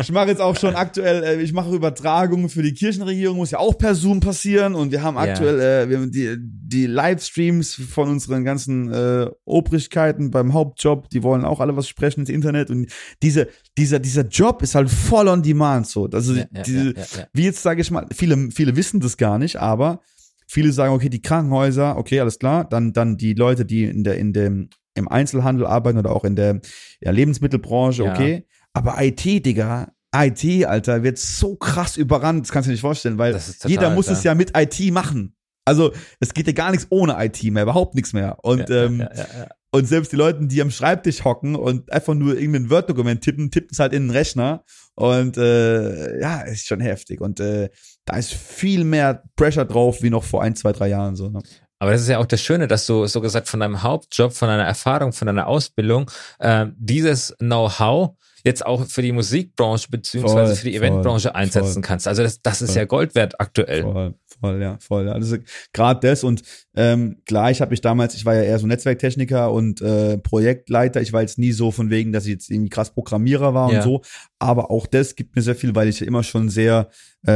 [0.00, 3.58] Ich mache jetzt auch schon aktuell, äh, ich mache Übertragungen für die Kirchenregierung, muss ja
[3.58, 4.74] auch per Zoom passieren.
[4.74, 10.30] Und wir haben aktuell äh, wir haben die, die Livestreams von unseren ganzen äh, Obrigkeiten
[10.30, 12.70] beim Hauptjob, die wollen auch alle was sprechen ins Internet.
[12.70, 12.90] Und
[13.22, 16.06] diese, dieser, dieser Job ist halt voll on demand so.
[16.12, 19.38] Also Ja, ja, diese, ja, wie jetzt sage ich mal, viele, viele wissen das gar
[19.38, 20.00] nicht, aber
[20.46, 24.18] viele sagen, okay, die Krankenhäuser, okay, alles klar, dann, dann die Leute, die in der,
[24.18, 26.60] in dem, im Einzelhandel arbeiten oder auch in der
[27.00, 28.44] ja, Lebensmittelbranche, okay.
[28.72, 33.18] Aber IT, Digga, IT, Alter, wird so krass überrannt, das kannst du dir nicht vorstellen,
[33.18, 34.18] weil total, jeder muss klar.
[34.18, 35.36] es ja mit IT machen.
[35.64, 38.38] Also es geht ja gar nichts ohne IT mehr, überhaupt nichts mehr.
[38.42, 39.48] Und ja, ähm, ja, ja.
[39.70, 43.70] und selbst die Leute, die am Schreibtisch hocken und einfach nur irgendein Word-Dokument tippen, tippen
[43.72, 44.64] es halt in den Rechner.
[44.94, 47.20] Und äh, ja, ist schon heftig.
[47.20, 47.70] Und äh,
[48.04, 51.14] da ist viel mehr Pressure drauf wie noch vor ein, zwei, drei Jahren.
[51.14, 51.40] So, ne?
[51.78, 54.48] Aber das ist ja auch das Schöne, dass du so gesagt von deinem Hauptjob, von
[54.48, 60.56] deiner Erfahrung, von deiner Ausbildung, äh, dieses Know-how jetzt auch für die Musikbranche beziehungsweise Voll,
[60.56, 61.82] für die voll, Eventbranche einsetzen voll.
[61.82, 62.08] kannst.
[62.08, 62.78] Also das, das ist Voll.
[62.78, 63.82] ja Gold wert aktuell.
[63.82, 65.06] Voll, Voll, ja, voll.
[65.06, 65.12] Ja.
[65.12, 65.36] Also
[65.72, 66.42] gerade das und
[66.74, 71.00] ähm, gleich habe ich damals, ich war ja eher so Netzwerktechniker und äh, Projektleiter.
[71.02, 73.78] Ich war jetzt nie so von wegen, dass ich jetzt irgendwie krass Programmierer war Ja.
[73.78, 74.02] und so.
[74.42, 76.88] Aber auch das gibt mir sehr viel, weil ich ja immer schon sehr,
[77.26, 77.30] äh,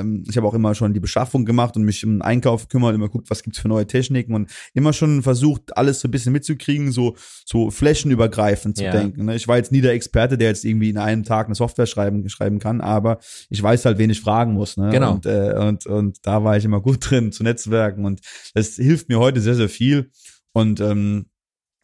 [0.00, 2.94] äh, ich habe auch immer schon die Beschaffung gemacht und mich um den Einkauf gekümmert,
[2.94, 6.32] immer guckt, was gibt's für neue Techniken und immer schon versucht, alles so ein bisschen
[6.32, 7.14] mitzukriegen, so
[7.46, 8.90] so flächenübergreifend zu Ja.
[8.90, 9.26] denken.
[9.26, 9.36] Ne?
[9.36, 12.28] Ich war jetzt nie der Experte, der jetzt irgendwie in einem Tag eine Software schreiben
[12.28, 14.76] schreiben kann, aber ich weiß halt, wen ich fragen muss.
[14.76, 14.90] Ne?
[14.90, 15.12] Genau.
[15.14, 18.20] Und, äh, und und da war ich immer gut drin zu Netzwerken und
[18.54, 20.10] das hilft mir heute sehr sehr viel
[20.52, 21.26] und ähm,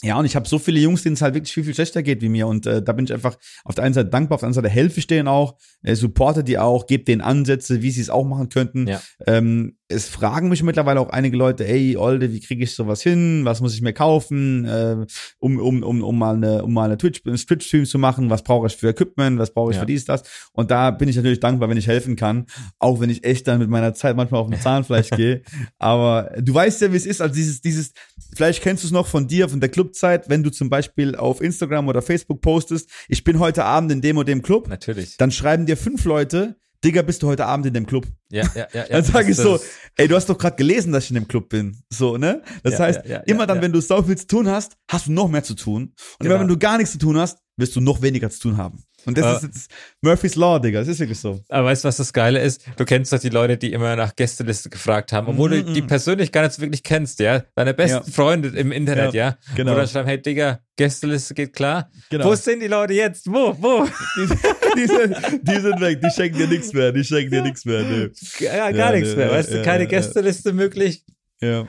[0.04, 2.20] ja, und ich habe so viele Jungs, denen es halt wirklich viel, viel schlechter geht
[2.20, 2.46] wie mir.
[2.46, 4.74] Und äh, da bin ich einfach auf der einen Seite dankbar, auf der anderen Seite
[4.74, 8.24] helfe ich denen auch, äh, supporte die auch, gebe denen Ansätze, wie sie es auch
[8.24, 8.86] machen könnten.
[8.86, 9.00] Ja.
[9.26, 13.44] Ähm, es fragen mich mittlerweile auch einige Leute, ey, Olde, wie kriege ich sowas hin?
[13.44, 15.04] Was muss ich mir kaufen, äh,
[15.38, 18.30] um, um, um, um mal eine, um mal eine Twitch, einen Twitch-Stream zu machen?
[18.30, 19.38] Was brauche ich für Equipment?
[19.38, 19.80] Was brauche ich Ja.
[19.82, 20.22] für dies, das?
[20.52, 22.46] Und da bin ich natürlich dankbar, wenn ich helfen kann,
[22.78, 25.42] auch wenn ich echt dann mit meiner Zeit manchmal auf den Zahnfleisch gehe.
[25.78, 27.92] Aber du weißt ja, wie es ist, also dieses, dieses,
[28.34, 31.42] vielleicht kennst du es noch von dir, von der Clubzeit, wenn du zum Beispiel auf
[31.42, 35.18] Instagram oder Facebook postest, ich bin heute Abend in dem und dem Club, Natürlich.
[35.18, 38.06] dann schreiben dir fünf Leute, Digga, bist du heute Abend in dem Club?
[38.30, 38.80] Ja, ja, ja.
[38.82, 38.84] ja.
[38.90, 39.58] Dann sage ich so,
[39.96, 41.76] ey, du hast doch gerade gelesen, dass ich in dem Club bin.
[41.88, 42.42] So, ne?
[42.62, 45.06] Das Ja, heißt, ja, ja, immer dann, wenn du so viel zu tun hast, hast
[45.06, 45.82] du noch mehr zu tun.
[45.84, 46.34] Und Genau.
[46.34, 48.82] immer wenn du gar nichts zu tun hast, wirst du noch weniger zu tun haben.
[49.06, 49.36] Und das Äh.
[49.36, 49.70] ist jetzt
[50.02, 50.80] Murphy's Law, Digga.
[50.80, 51.40] Das ist wirklich so.
[51.48, 52.62] Aber weißt du, was das Geile ist?
[52.76, 56.32] Du kennst doch die Leute, die immer nach Gästeliste gefragt haben, obwohl du die persönlich
[56.32, 57.42] gar nicht so wirklich kennst, ja?
[57.54, 58.12] Deine besten Ja.
[58.12, 59.38] Freunde im Internet, Ja, ja?
[59.56, 59.74] genau.
[59.74, 61.90] Dann schreiben, hey Digga, Gästeliste geht klar.
[62.10, 62.24] Genau.
[62.26, 63.26] Wo sind die Leute jetzt?
[63.26, 63.56] Wo?
[63.60, 63.86] Wo?
[64.16, 67.64] Die, die, sind, die sind weg, die schenken dir nichts mehr, die schenken dir nichts
[67.64, 67.82] mehr.
[67.82, 68.10] Nee.
[68.40, 69.30] Ja, gar Ja, nichts mehr.
[69.30, 71.04] weißt du, keine Gästeliste möglich.
[71.40, 71.66] Ja.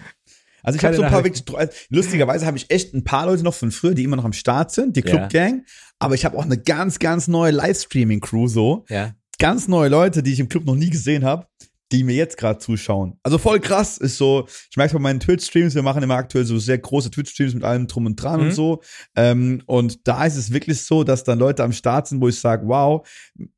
[0.66, 3.44] Also ich habe so ein paar wirklich, also lustigerweise habe ich echt ein paar Leute
[3.44, 5.06] noch von früher, die immer noch am Start sind, die Ja.
[5.06, 5.64] Club Gang.
[6.00, 8.86] Aber ich habe auch eine ganz, ganz neue Livestreaming-Crew so.
[8.90, 9.14] Ja.
[9.40, 11.48] Ganz neue Leute, die ich im Club noch nie gesehen habe,
[11.92, 13.20] die mir jetzt gerade zuschauen.
[13.22, 16.58] Also voll krass ist so, ich merke bei meinen Twitch-Streams, wir machen immer aktuell so
[16.58, 18.46] sehr große Twitch-Streams mit allem drum und dran Mhm.
[18.48, 18.82] und so.
[19.16, 22.40] Ähm, und da ist es wirklich so, dass dann Leute am Start sind, wo ich
[22.40, 23.08] sage, wow,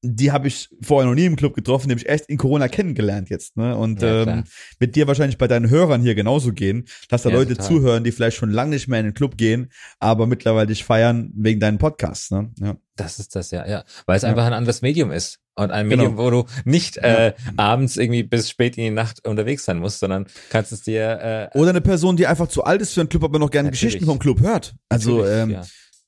[0.02, 2.68] die habe ich vorher noch nie im Club getroffen, die habe ich echt in Corona
[2.68, 3.56] kennengelernt jetzt.
[3.56, 3.76] Ne?
[3.78, 4.44] Und Ja, ähm,
[4.80, 7.68] wird dir wahrscheinlich bei deinen Hörern hier genauso gehen, dass da Ja, Leute total.
[7.68, 11.32] zuhören, die vielleicht schon lange nicht mehr in den Club gehen, aber mittlerweile dich feiern
[11.36, 12.30] wegen deinen Podcasts.
[12.32, 12.52] Ne?
[12.60, 12.76] Ja.
[12.98, 13.84] Das ist das, ja, ja.
[14.06, 14.30] Weil es Ja.
[14.30, 15.40] einfach ein anderes Medium ist.
[15.56, 16.04] Und ein Genau.
[16.04, 20.00] Medium, wo du nicht äh, abends irgendwie bis spät in die Nacht unterwegs sein musst,
[20.00, 23.10] sondern kannst es dir äh, Oder eine Person, die einfach zu alt ist für einen
[23.10, 23.72] Club, aber noch gerne.
[23.72, 24.76] Geschichten vom Club hört.
[24.90, 25.62] Also natürlich, ähm, ja.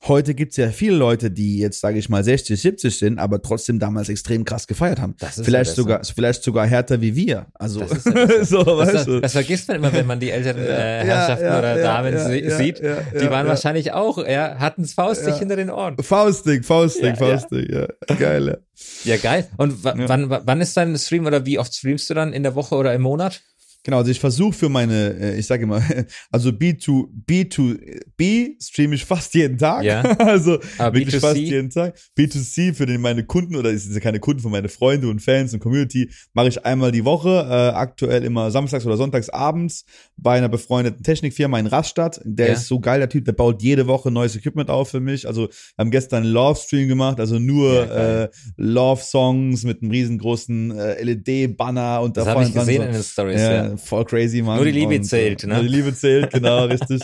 [0.07, 3.79] Heute gibt's ja viele Leute, die jetzt, sage ich mal, 60, 70 sind, aber trotzdem
[3.79, 5.15] damals extrem krass gefeiert haben.
[5.19, 7.47] Das ist Vielleicht sogar, vielleicht sogar härter wie wir.
[7.53, 8.03] Also Das
[8.49, 9.19] so, Das, du.
[9.19, 12.29] das vergisst man immer, wenn man die älteren äh, Herrschaften ja, oder ja, Damen ja,
[12.29, 12.79] sie- ja, sieht.
[12.79, 15.97] die waren wahrscheinlich auch, ja, hatten es faustig hinter den Ohren.
[16.01, 17.17] Faustig, Faustig.
[17.17, 17.87] Faustig, ja.
[18.17, 18.59] Geil,
[19.03, 19.17] ja.
[19.17, 19.47] Geil.
[19.57, 22.75] Und wann, wann ist dein Stream oder wie oft streamst du dann in der Woche
[22.75, 23.41] oder im Monat?
[23.83, 25.81] Genau, also ich versuche für meine, äh, ich sage immer,
[26.31, 29.83] also B2, B2B streame ich fast jeden Tag.
[29.83, 30.03] Ja.
[30.19, 31.19] Also Aber wirklich B2C?
[31.19, 31.95] fast jeden Tag.
[32.17, 35.21] B2C für den, meine Kunden oder es sind ja keine Kunden, für meine Freunde und
[35.21, 39.85] Fans und Community mache ich einmal die Woche, äh, aktuell immer samstags oder sonntags abends
[40.17, 42.19] bei einer befreundeten Technikfirma in Rastatt.
[42.25, 42.53] Der Ja.
[42.53, 45.25] ist so geil, der Typ, der baut jede Woche neues Equipment auf für mich.
[45.27, 50.71] Also wir haben gestern einen Love-Stream gemacht, also nur Ja, äh, Love-Songs mit einem riesengroßen
[50.77, 54.05] äh, LED-Banner und Das da ich vorne dran gesehen so, in den Stories, ja, voll
[54.05, 54.57] crazy, Mann.
[54.57, 55.53] Nur die Liebe Und, zählt, äh, ne?
[55.55, 57.01] Nur die Liebe zählt, genau, richtig.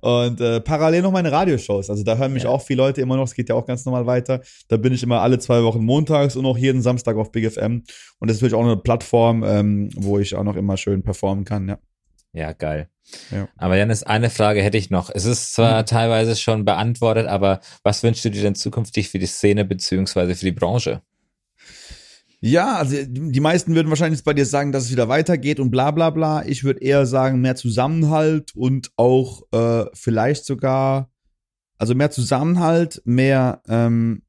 [0.00, 1.90] Und äh, parallel noch meine Radioshows.
[1.90, 2.50] Also da hören mich Ja.
[2.50, 4.40] auch viele Leute immer noch, es geht ja auch ganz normal weiter.
[4.68, 7.84] Da bin ich immer alle zwei Wochen montags und auch jeden Samstag auf Big FM.
[8.18, 11.44] Und das ist natürlich auch eine Plattform, ähm, wo ich auch noch immer schön performen
[11.44, 11.78] kann, ja.
[12.34, 12.88] Ja, geil.
[13.30, 13.46] Ja.
[13.58, 15.10] Aber Janis, eine Frage hätte ich noch.
[15.14, 15.86] Es ist zwar Mhm.
[15.86, 20.46] teilweise schon beantwortet, aber was wünschst du dir denn zukünftig für die Szene beziehungsweise für
[20.46, 21.02] die Branche?
[22.44, 25.70] Ja, also die meisten würden wahrscheinlich jetzt bei dir sagen, dass es wieder weitergeht und
[25.70, 26.44] bla bla bla.
[26.44, 31.08] Ich würde eher sagen, mehr Zusammenhalt und auch äh, vielleicht sogar,
[31.78, 34.22] also mehr Zusammenhalt, mehr, ähm,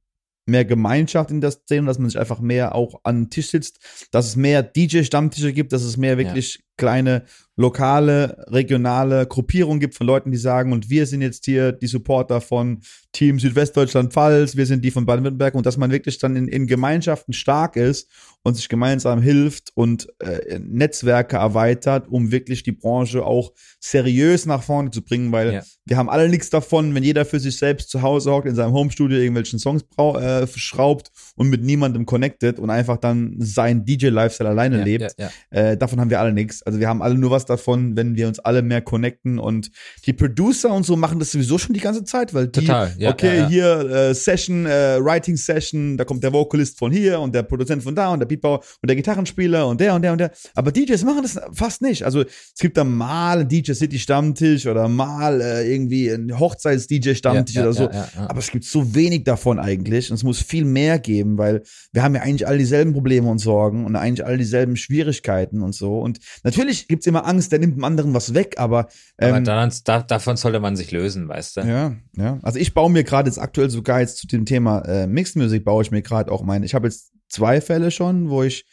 [0.46, 3.80] mehr Gemeinschaft in der Szene, dass man sich einfach mehr auch an den Tisch sitzt,
[4.12, 7.24] dass es mehr DJ-Stammtische gibt, dass es mehr wirklich kleine
[7.56, 12.42] lokale, regionale Gruppierungen gibt von Leuten, die sagen, und wir sind jetzt hier die Supporter
[12.42, 12.80] von
[13.12, 17.32] Team Südwestdeutschland-Pfalz, wir sind die von Baden-Württemberg und dass man wirklich dann in, in Gemeinschaften
[17.32, 18.10] stark ist
[18.42, 24.64] und sich gemeinsam hilft und äh, Netzwerke erweitert, um wirklich die Branche auch seriös nach
[24.64, 25.62] vorne zu bringen, weil Ja.
[25.86, 28.74] wir haben alle nichts davon, wenn jeder für sich selbst zu Hause hockt, in seinem
[28.74, 34.80] Homestudio irgendwelchen Songs äh, schraubt und mit niemandem connected und einfach dann sein DJ-Lifestyle alleine
[34.80, 35.16] Ja, lebt.
[35.20, 35.30] Ja.
[35.52, 36.64] Äh, davon haben wir alle nichts.
[36.64, 39.70] Also Also wir haben alle nur was davon, wenn wir uns alle mehr connecten und
[40.08, 43.12] die Producer und so machen das sowieso schon die ganze Zeit, weil die, Total, ja,
[43.12, 43.48] okay, ja, ja.
[43.48, 47.84] hier äh, Session, äh, Writing Session, da kommt der Vocalist von hier und der Produzent
[47.84, 50.32] von da und der Beatbauer und der Gitarrenspieler und der und der und der.
[50.56, 52.04] Aber DJs machen das fast nicht.
[52.06, 57.14] Also es gibt da mal einen DJ City Stammtisch oder mal äh, irgendwie ein Hochzeits-DJ
[57.14, 57.88] Stammtisch oder so.
[58.18, 61.62] Aber es gibt so wenig davon eigentlich und es muss viel mehr geben, weil
[61.92, 65.76] wir haben ja eigentlich alle dieselben Probleme und Sorgen und eigentlich alle dieselben Schwierigkeiten und
[65.76, 66.00] so.
[66.00, 66.18] Und
[66.54, 68.88] natürlich gibt's immer Angst, der nimmt dem anderen was weg, aber,
[69.18, 71.62] Aber ähm, daran, da, davon sollte man sich lösen, weißt du?
[71.62, 72.40] ja, ja.
[72.44, 75.66] Also ich baue mir gerade jetzt aktuell sogar jetzt zu dem Thema äh, Mixed Music
[75.66, 76.66] baue ich mir gerade auch meine.
[76.66, 78.66] Ich habe jetzt zwei Fälle schon, wo ich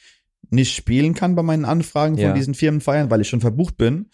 [0.50, 2.32] nicht spielen kann bei meinen Anfragen von Ja.
[2.34, 4.10] diesen Firmenfeiern, weil ich schon verbucht bin.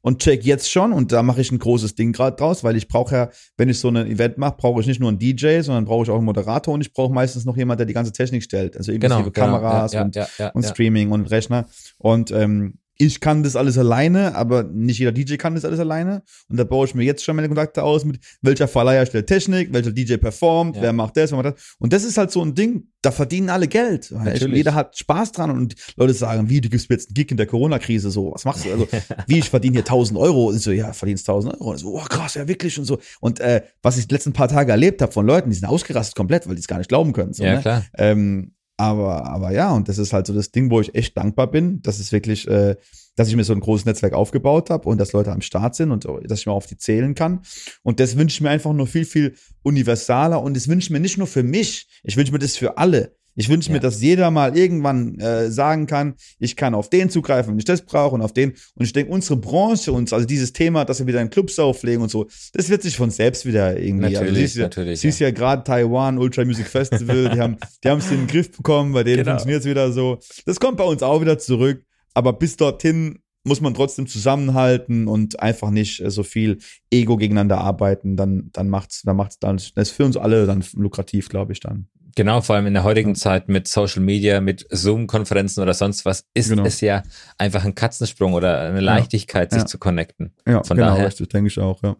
[0.00, 2.86] Und check jetzt schon und da mache ich ein großes Ding gerade draus, weil ich
[2.86, 5.86] brauche ja, wenn ich so ein Event mache, brauche ich nicht nur einen DJ, sondern
[5.86, 8.44] brauche ich auch einen Moderator und ich brauche meistens noch jemand, der die ganze Technik
[8.44, 10.62] stellt, also inklusive Kameras Genau, ja, und ja, ja, und.
[10.64, 11.66] Streaming und Rechner.
[11.98, 16.22] Und ähm, ich kann das alles alleine, aber nicht jeder DJ kann das alles alleine.
[16.48, 19.72] Und da baue ich mir jetzt schon meine Kontakte aus mit welcher Verleiher stellt Technik,
[19.72, 20.82] welcher DJ performt, Ja.
[20.82, 21.76] wer macht das, wer macht das.
[21.78, 24.10] Und das ist halt so ein Ding, da verdienen alle Geld.
[24.10, 24.56] Natürlich.
[24.56, 27.36] Jeder hat Spaß dran und Leute sagen, wie, du gibst mir jetzt einen Gig in
[27.36, 28.72] der Corona-Krise, so, was machst du?
[28.72, 28.88] Also,
[29.28, 30.48] wie, ich verdiene hier 1000 Euro.
[30.48, 31.70] Und so, ja, verdienst 1000 Euro.
[31.70, 32.98] Und so, oh krass, ja, wirklich und so.
[33.20, 36.16] Und äh, was ich die letzten paar Tage erlebt habe von Leuten, die sind ausgerastet
[36.16, 37.32] komplett, weil die es gar nicht glauben können.
[37.32, 37.60] So, Ja, ne?
[37.60, 37.84] klar.
[37.96, 41.50] Ähm, aber, aber ja, und das ist halt so das Ding, wo ich echt dankbar
[41.50, 42.76] bin, dass es wirklich, äh,
[43.16, 45.90] dass ich mir so ein großes Netzwerk aufgebaut habe und dass Leute am Start sind
[45.90, 47.40] und so, dass ich mal auf die zählen kann.
[47.82, 49.34] Und das wünsche ich mir einfach nur viel, viel
[49.64, 52.78] universaler und das wünsche ich mir nicht nur für mich, ich wünsche mir das für
[52.78, 53.17] alle.
[53.40, 53.82] Ich wünsche mir, Ja.
[53.82, 57.82] dass jeder mal irgendwann äh, sagen kann, ich kann auf den zugreifen, wenn ich das
[57.82, 58.54] brauche und auf den.
[58.74, 62.02] Und ich denke, unsere Branche, uns, also dieses Thema, dass wir wieder in Clubs auflegen
[62.02, 64.06] und so, das wird sich von selbst wieder irgendwie.
[64.06, 67.88] also, Natürlich, siehst du- natürlich, Siehst ja, gerade Taiwan Ultra Music Festival, die haben die
[67.88, 69.30] haben es in den Griff bekommen, bei denen Genau.
[69.30, 70.18] funktioniert es wieder so.
[70.44, 71.84] Das kommt bei uns auch wieder zurück,
[72.14, 76.58] aber bis dorthin muss man trotzdem zusammenhalten und einfach nicht äh, so viel
[76.90, 80.64] Ego gegeneinander arbeiten, dann dann macht's dann macht's dann das ist für uns alle dann
[80.74, 81.86] lukrativ, glaube ich dann.
[82.14, 86.24] Genau, vor allem in der heutigen Zeit mit Social Media, mit Zoom-Konferenzen oder sonst was,
[86.34, 86.64] ist Genau.
[86.64, 87.02] es ja
[87.36, 89.66] einfach ein Katzensprung oder eine Leichtigkeit, sich Ja.
[89.66, 90.34] zu connecten.
[90.46, 91.96] Ja, Von genau, daher- richtig, denke ich auch, ja.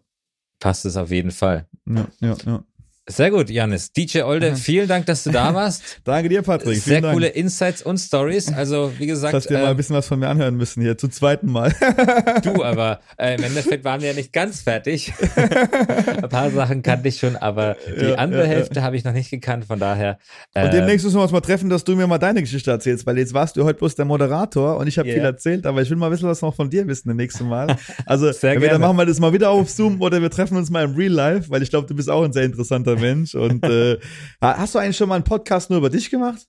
[0.59, 1.67] Passt es auf jeden Fall.
[1.87, 2.63] Ja, ja, ja.
[3.11, 3.91] Sehr gut, Janis.
[3.91, 4.55] DJ Olde, Mhm.
[4.55, 5.99] vielen Dank, dass du da warst.
[6.03, 6.75] Danke dir, Patrick.
[6.75, 7.13] Sehr Vielen Dank.
[7.15, 8.53] coole Insights und Stories.
[8.53, 10.95] Also, wie gesagt, Hast dir mal ein ähm, bisschen was von mir anhören müssen hier,
[10.97, 11.73] zum zweiten Mal.
[12.43, 15.11] du, aber äh, im Endeffekt waren wir ja nicht ganz fertig.
[15.35, 18.47] ein paar Sachen kannte ich schon, aber die Ja, andere ja.
[18.47, 19.65] Hälfte habe ich noch nicht gekannt.
[19.65, 20.19] Von daher.
[20.53, 23.07] Äh, Und demnächst müssen wir uns mal treffen, dass du mir mal deine Geschichte erzählst,
[23.07, 25.15] weil jetzt warst du heute bloß der Moderator und ich habe Ja.
[25.15, 27.75] viel erzählt, aber ich will mal wissen, was noch von dir wissen das nächste Mal.
[28.05, 28.85] Also Sehr entweder gerne.
[28.85, 31.49] machen wir das mal wieder auf Zoom oder wir treffen uns mal im Real Life,
[31.49, 33.35] weil ich glaube, du bist auch ein sehr interessanter Mensch.
[33.35, 33.97] Und äh,
[34.41, 36.47] hast du eigentlich schon mal einen Podcast nur über dich gemacht?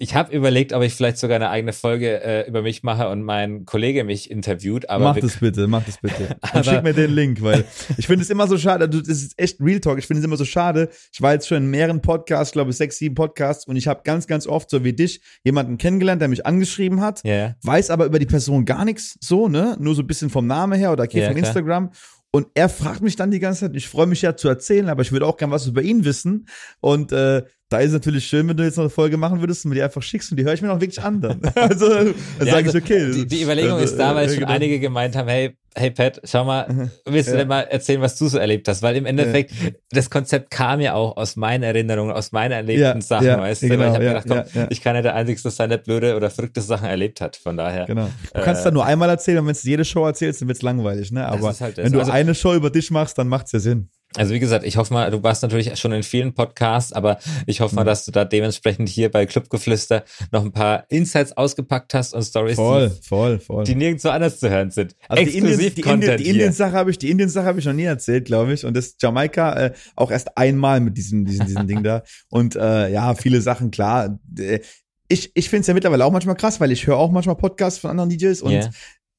[0.00, 3.22] Ich habe überlegt, ob ich vielleicht sogar eine eigene Folge äh, über mich mache und
[3.22, 4.88] mein Kollege mich interviewt.
[4.88, 6.36] Aber mach das bitte, mach das bitte.
[6.54, 7.64] Und schick mir den Link, weil
[7.96, 10.36] ich finde es immer so schade, das ist echt Real Talk, ich finde es immer
[10.36, 10.88] so schade.
[11.12, 14.02] Ich war jetzt schon in mehreren Podcasts, ich glaube sechs, sieben Podcasts und ich habe
[14.04, 17.56] ganz, ganz oft, so wie dich, jemanden kennengelernt, der mich angeschrieben hat, ja.
[17.62, 19.76] weiß aber über die Person gar nichts, so, ne?
[19.80, 21.90] Nur so ein bisschen vom Namen her oder okay, Ja, vom klar.
[22.30, 25.02] Und er fragt mich dann die ganze Zeit, ich freue mich ja zu erzählen, aber
[25.02, 26.46] ich würde auch gern was über ihn wissen.
[26.80, 29.64] Und äh, da ist es natürlich schön, wenn du jetzt noch eine Folge machen würdest
[29.64, 31.40] und mir die einfach schickst und die höre ich mir noch wirklich an dann.
[31.54, 33.10] also dann Ja, sage also ich, okay.
[33.12, 34.52] Die, die Überlegung Also, ist da, weil äh, schon genau.
[34.52, 37.38] einige gemeint haben, hey, hey Pat, schau mal, willst du Ja.
[37.40, 38.80] denn mal erzählen, was du so erlebt hast?
[38.82, 39.52] Weil im Endeffekt,
[39.90, 43.62] das Konzept kam ja auch aus meinen Erinnerungen, aus meinen erlebten Ja, Sachen, ja, weißt
[43.62, 43.68] du?
[43.68, 44.66] genau, weil ich habe ja, gedacht, komm, ja, ja.
[44.70, 47.36] ich kann ja der Einzige sein, der blöde oder verrückte Sachen erlebt hat.
[47.36, 47.84] Von daher.
[47.84, 48.08] Genau.
[48.34, 51.12] Du kannst da nur einmal erzählen und wenn du jede Show erzählst, dann wird's langweilig,
[51.12, 51.26] ne?
[51.26, 53.90] Aber halt wenn du Also- eine Show über dich machst, dann macht's ja Sinn.
[54.16, 57.60] Also wie gesagt, ich hoffe mal, du warst natürlich schon in vielen Podcasts, aber ich
[57.60, 57.86] hoffe mal, Mhm.
[57.88, 60.02] dass du da dementsprechend hier bei Clubgeflüster
[60.32, 63.64] noch ein paar Insights ausgepackt hast und Stories, Voll, die, voll, voll.
[63.64, 64.96] die nirgendwo anders zu hören sind.
[65.08, 66.28] Also die Indiens, die, Indien, die.
[66.30, 68.64] Indien-Sache habe ich, die Indien-Sache habe ich noch nie erzählt, glaube ich.
[68.64, 72.02] Und das Jamaika äh, auch erst einmal mit diesem, diesem, diesem Ding da.
[72.30, 74.18] Und äh, ja, viele Sachen, klar.
[74.38, 74.60] Äh,
[75.10, 77.78] Ich, ich finde es ja mittlerweile auch manchmal krass, weil ich höre auch manchmal Podcasts
[77.78, 78.68] von anderen DJs und Ja.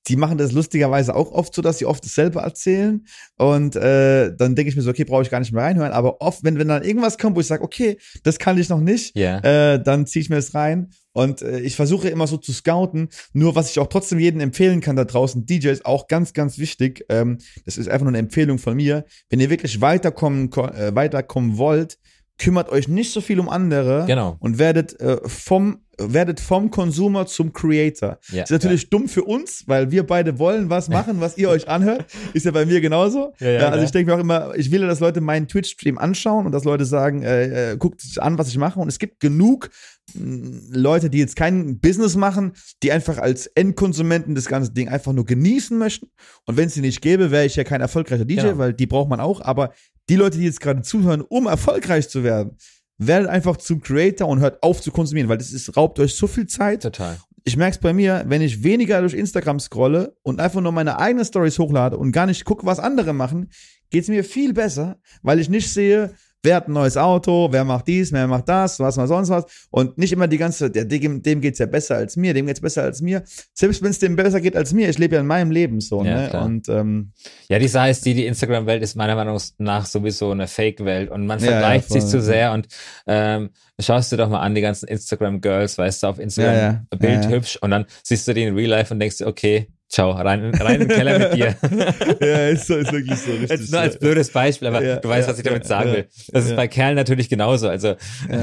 [0.08, 3.06] Die machen das lustigerweise auch oft so, dass sie oft dasselbe erzählen.
[3.38, 5.92] Und äh, dann denke ich mir so, okay, brauche ich gar nicht mehr reinhören.
[5.92, 8.80] Aber oft, wenn, wenn dann irgendwas kommt, wo ich sage, okay, das kann ich noch
[8.80, 9.40] nicht, Ja.
[9.40, 10.90] äh, dann ziehe ich mir das rein.
[11.12, 13.10] Und äh, ich versuche immer so zu scouten.
[13.34, 17.06] Nur was ich auch trotzdem jedem empfehlen kann da draußen, DJs auch ganz, ganz wichtig.
[17.10, 19.06] Ähm, das ist einfach nur eine Empfehlung von mir.
[19.30, 22.00] Wenn ihr wirklich weiterkommen, ko- äh, weiterkommen wollt,
[22.38, 24.38] kümmert euch nicht so viel um andere Genau.
[24.40, 28.18] und werdet äh, vom werdet vom Consumer zum Creator.
[28.32, 31.68] Ja, ist natürlich dumm für uns, weil wir beide wollen was machen, was ihr euch
[31.68, 32.06] anhört.
[32.34, 33.34] Ist ja bei mir genauso.
[33.40, 35.48] Ja, ja, Ja, also ich denke mir auch immer, ich will ja, dass Leute meinen
[35.48, 38.80] Twitch-Stream anschauen und dass Leute sagen, äh, äh, guckt sich an, was ich mache.
[38.80, 39.70] Und es gibt genug
[40.14, 42.54] mh, Leute, die jetzt kein Business machen,
[42.84, 46.08] die einfach als Endkonsumenten das ganze Ding einfach nur genießen möchten.
[46.46, 48.58] Und wenn es die nicht gäbe, wäre ich ja kein erfolgreicher DJ, Genau.
[48.58, 49.42] weil die braucht man auch.
[49.42, 49.74] Aber
[50.10, 52.58] die Leute, die jetzt gerade zuhören, um erfolgreich zu werden,
[53.00, 56.28] werdet einfach zum Creator und hört auf zu konsumieren, weil das ist, raubt euch so
[56.28, 56.84] viel Zeit.
[56.84, 57.18] Total.
[57.46, 61.00] Ich merke es bei mir, wenn ich weniger durch Instagram scrolle und einfach nur meine
[61.00, 63.50] eigenen Stories hochlade und gar nicht gucke, was andere machen,
[63.90, 66.14] geht es mir viel besser, weil ich nicht sehe,
[66.44, 69.46] wer hat ein neues Auto, wer macht dies, wer macht das, was mal sonst was.
[69.72, 72.62] Und nicht immer die ganze, der, dem, dem geht's ja besser als mir, dem geht's
[72.62, 73.24] besser als mir.
[73.54, 76.04] Selbst wenn es dem besser geht als mir, ich lebe ja in meinem Leben so,
[76.04, 76.30] Ja, ne?
[76.30, 76.46] klar.
[76.46, 77.12] Und ähm,
[77.50, 81.26] Ja, die Sache ist die, die Instagram-Welt ist meiner Meinung nach sowieso eine Fake-Welt und
[81.28, 82.24] man Ja, vergleicht ja, sich voll, zu ja.
[82.24, 82.68] sehr und
[83.08, 83.50] ähm,
[83.80, 86.62] schaust du doch mal an, die ganzen Instagram-Girls, weißt du, auf Instagram, Ja,
[86.92, 86.98] ja.
[86.98, 87.30] Bild Ja, ja.
[87.30, 90.54] hübsch und dann siehst du die in Real Life und denkst dir, okay, ciao, rein,
[90.56, 91.56] rein in den Keller mit dir.
[92.22, 93.50] ja, ist, so, ist wirklich so richtig.
[93.50, 95.96] Jetzt nur als blödes Beispiel, aber Ja, du weißt, ja, was ich damit sagen ja,
[95.96, 96.08] will.
[96.32, 97.68] Das ist bei Kerlen natürlich genauso.
[97.68, 97.96] Also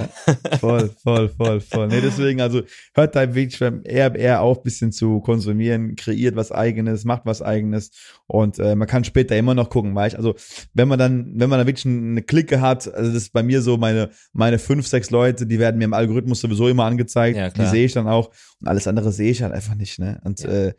[0.61, 1.89] voll, voll, voll, voll.
[1.89, 2.63] Nee, deswegen, also
[2.95, 7.91] hört da wirklich eher, eher auf, bisschen zu konsumieren, kreiert was eigenes, macht was eigenes
[8.27, 10.35] und äh, man kann später immer noch gucken, weil ich, also
[10.75, 13.63] wenn man dann, wenn man dann wirklich eine Clique hat, also das ist bei mir
[13.63, 17.49] so, meine, meine fünf, sechs Leute, die werden mir im Algorithmus sowieso immer angezeigt, Ja,
[17.49, 17.71] die klar.
[17.71, 20.21] sehe ich dann auch und alles andere sehe ich halt einfach nicht, ne?
[20.25, 20.73] Und äh,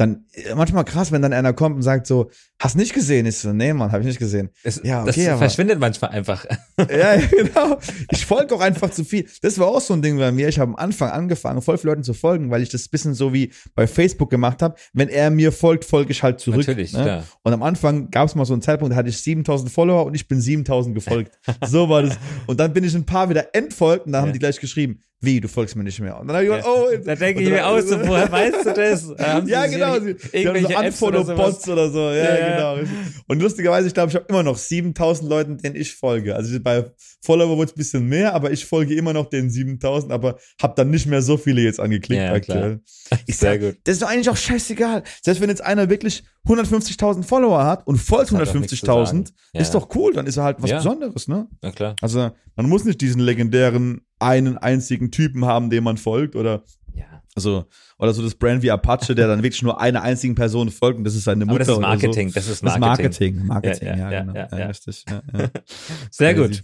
[0.00, 3.26] dann äh, manchmal krass, wenn dann einer kommt und sagt so, hast nicht gesehen?
[3.26, 4.50] Ich so, nee, Mann, habe ich nicht gesehen.
[4.62, 6.44] es, Ja, das okay, aber- verschwindet manchmal einfach.
[6.90, 7.78] Ja, genau.
[8.10, 9.26] Ich folge auch einfach zu viel.
[9.42, 10.48] Das war auch so ein Ding bei mir.
[10.48, 13.34] Ich habe am Anfang angefangen, voll viele Leuten zu folgen, weil ich das bisschen so
[13.34, 14.76] wie bei Facebook gemacht habe.
[14.94, 16.66] Wenn er mir folgt, folge ich halt zurück.
[16.66, 17.02] Natürlich, ne?
[17.02, 17.24] klar.
[17.42, 20.14] Und am Anfang gab es mal so einen Zeitpunkt, da hatte ich 7000 Follower und
[20.14, 21.38] ich bin 7000 gefolgt.
[21.66, 22.16] so war das.
[22.46, 24.32] Und dann bin ich ein paar wieder entfolgt und dann haben Ja.
[24.32, 26.18] die gleich geschrieben, wie, du folgst mir nicht mehr.
[26.18, 26.72] Und dann habe ich gesagt, Ja.
[26.72, 27.04] oh.
[27.04, 29.06] Da denke ich mir aus, so, woher weißt du das?
[29.46, 29.94] Ja, genau.
[29.96, 31.68] irgendwelche Sie, haben so oder Unfollow-Bots sowas?
[31.68, 32.00] oder so.
[32.10, 32.88] Ja, Ja, genau.
[33.28, 36.34] Und lustigerweise, ich glaube, ich habe immer noch 7000 Leuten, denen ich folge.
[36.34, 36.90] Also bei
[37.22, 40.72] Follower wurde es ein bisschen mehr, aber ich folge immer noch den 7000, aber habe
[40.76, 42.80] dann nicht mehr so viele jetzt angeklickt Ja, aktuell.
[43.26, 43.76] Ich Sehr sag, gut.
[43.84, 45.02] Das ist doch eigentlich auch scheißegal.
[45.22, 49.24] Selbst wenn jetzt einer wirklich 150.000 Follower hat und zu 150.000, sagen.
[49.52, 49.60] Ja.
[49.60, 50.76] ist doch cool, dann ist er halt was Ja.
[50.78, 51.48] Besonderes, ne?
[51.62, 51.94] Na klar.
[52.00, 56.62] Also man muss nicht diesen legendären einen einzigen Typen haben, dem man folgt oder
[56.94, 57.22] Ja.
[57.36, 57.66] also,
[57.98, 61.04] oder so das Brand wie Apache, der dann wirklich nur einer einzigen Person folgt und
[61.04, 62.34] das ist seine Mutter Aber das ist Marketing, so.
[62.34, 63.44] das ist Das ist Marketing.
[63.44, 64.34] Marketing, Marketing, Ja, ja, ja, genau.
[64.34, 64.66] ja, Ja, ja.
[64.66, 65.04] richtig.
[65.08, 65.48] Ja, ja.
[66.10, 66.62] Sehr gut.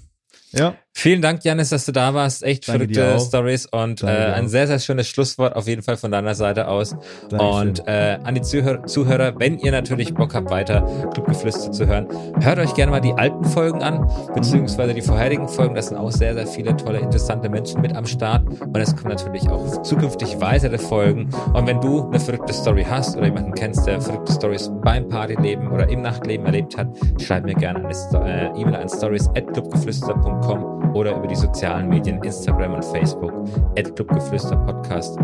[0.52, 2.42] Ja, Vielen Dank, Janis, dass du da warst.
[2.42, 3.20] Echt Danke verrückte.
[3.20, 6.96] Stories und äh, ein sehr, sehr schönes Schlusswort auf jeden Fall von deiner Seite aus.
[7.28, 7.68] Dankeschön.
[7.68, 10.80] Und äh, an die Zuhörer, Zuhörer, wenn ihr natürlich Bock habt, weiter
[11.12, 12.06] Clubgeflüster zu hören,
[12.40, 15.74] hört euch gerne mal die alten Folgen an, beziehungsweise die vorherigen Folgen.
[15.74, 18.48] Da sind auch sehr, sehr viele tolle, interessante Menschen mit am Start.
[18.48, 21.28] Und es kommen natürlich auch zukünftig weitere Folgen.
[21.52, 25.70] Und wenn du eine verrückte Story hast oder jemanden kennst, der verrückte Stories beim Partyleben
[25.70, 26.88] oder im Nachtleben erlebt hat,
[27.20, 27.92] schreib mir gerne eine
[28.26, 33.32] äh, E-Mail an stories@clubgeflüster.com oder über die sozialen Medien Instagram und Facebook
[33.74, 35.18] @clubgeflüster Podcast.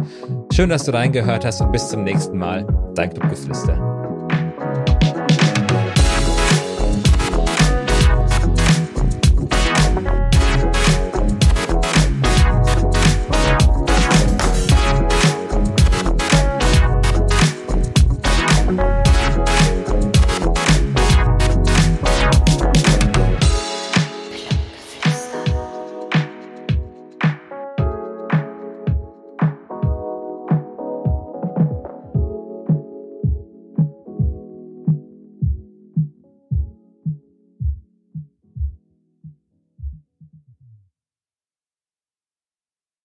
[0.53, 2.67] Schön, dass du reingehört hast und bis zum nächsten Mal.
[2.95, 4.02] Dein Clubgeflüster.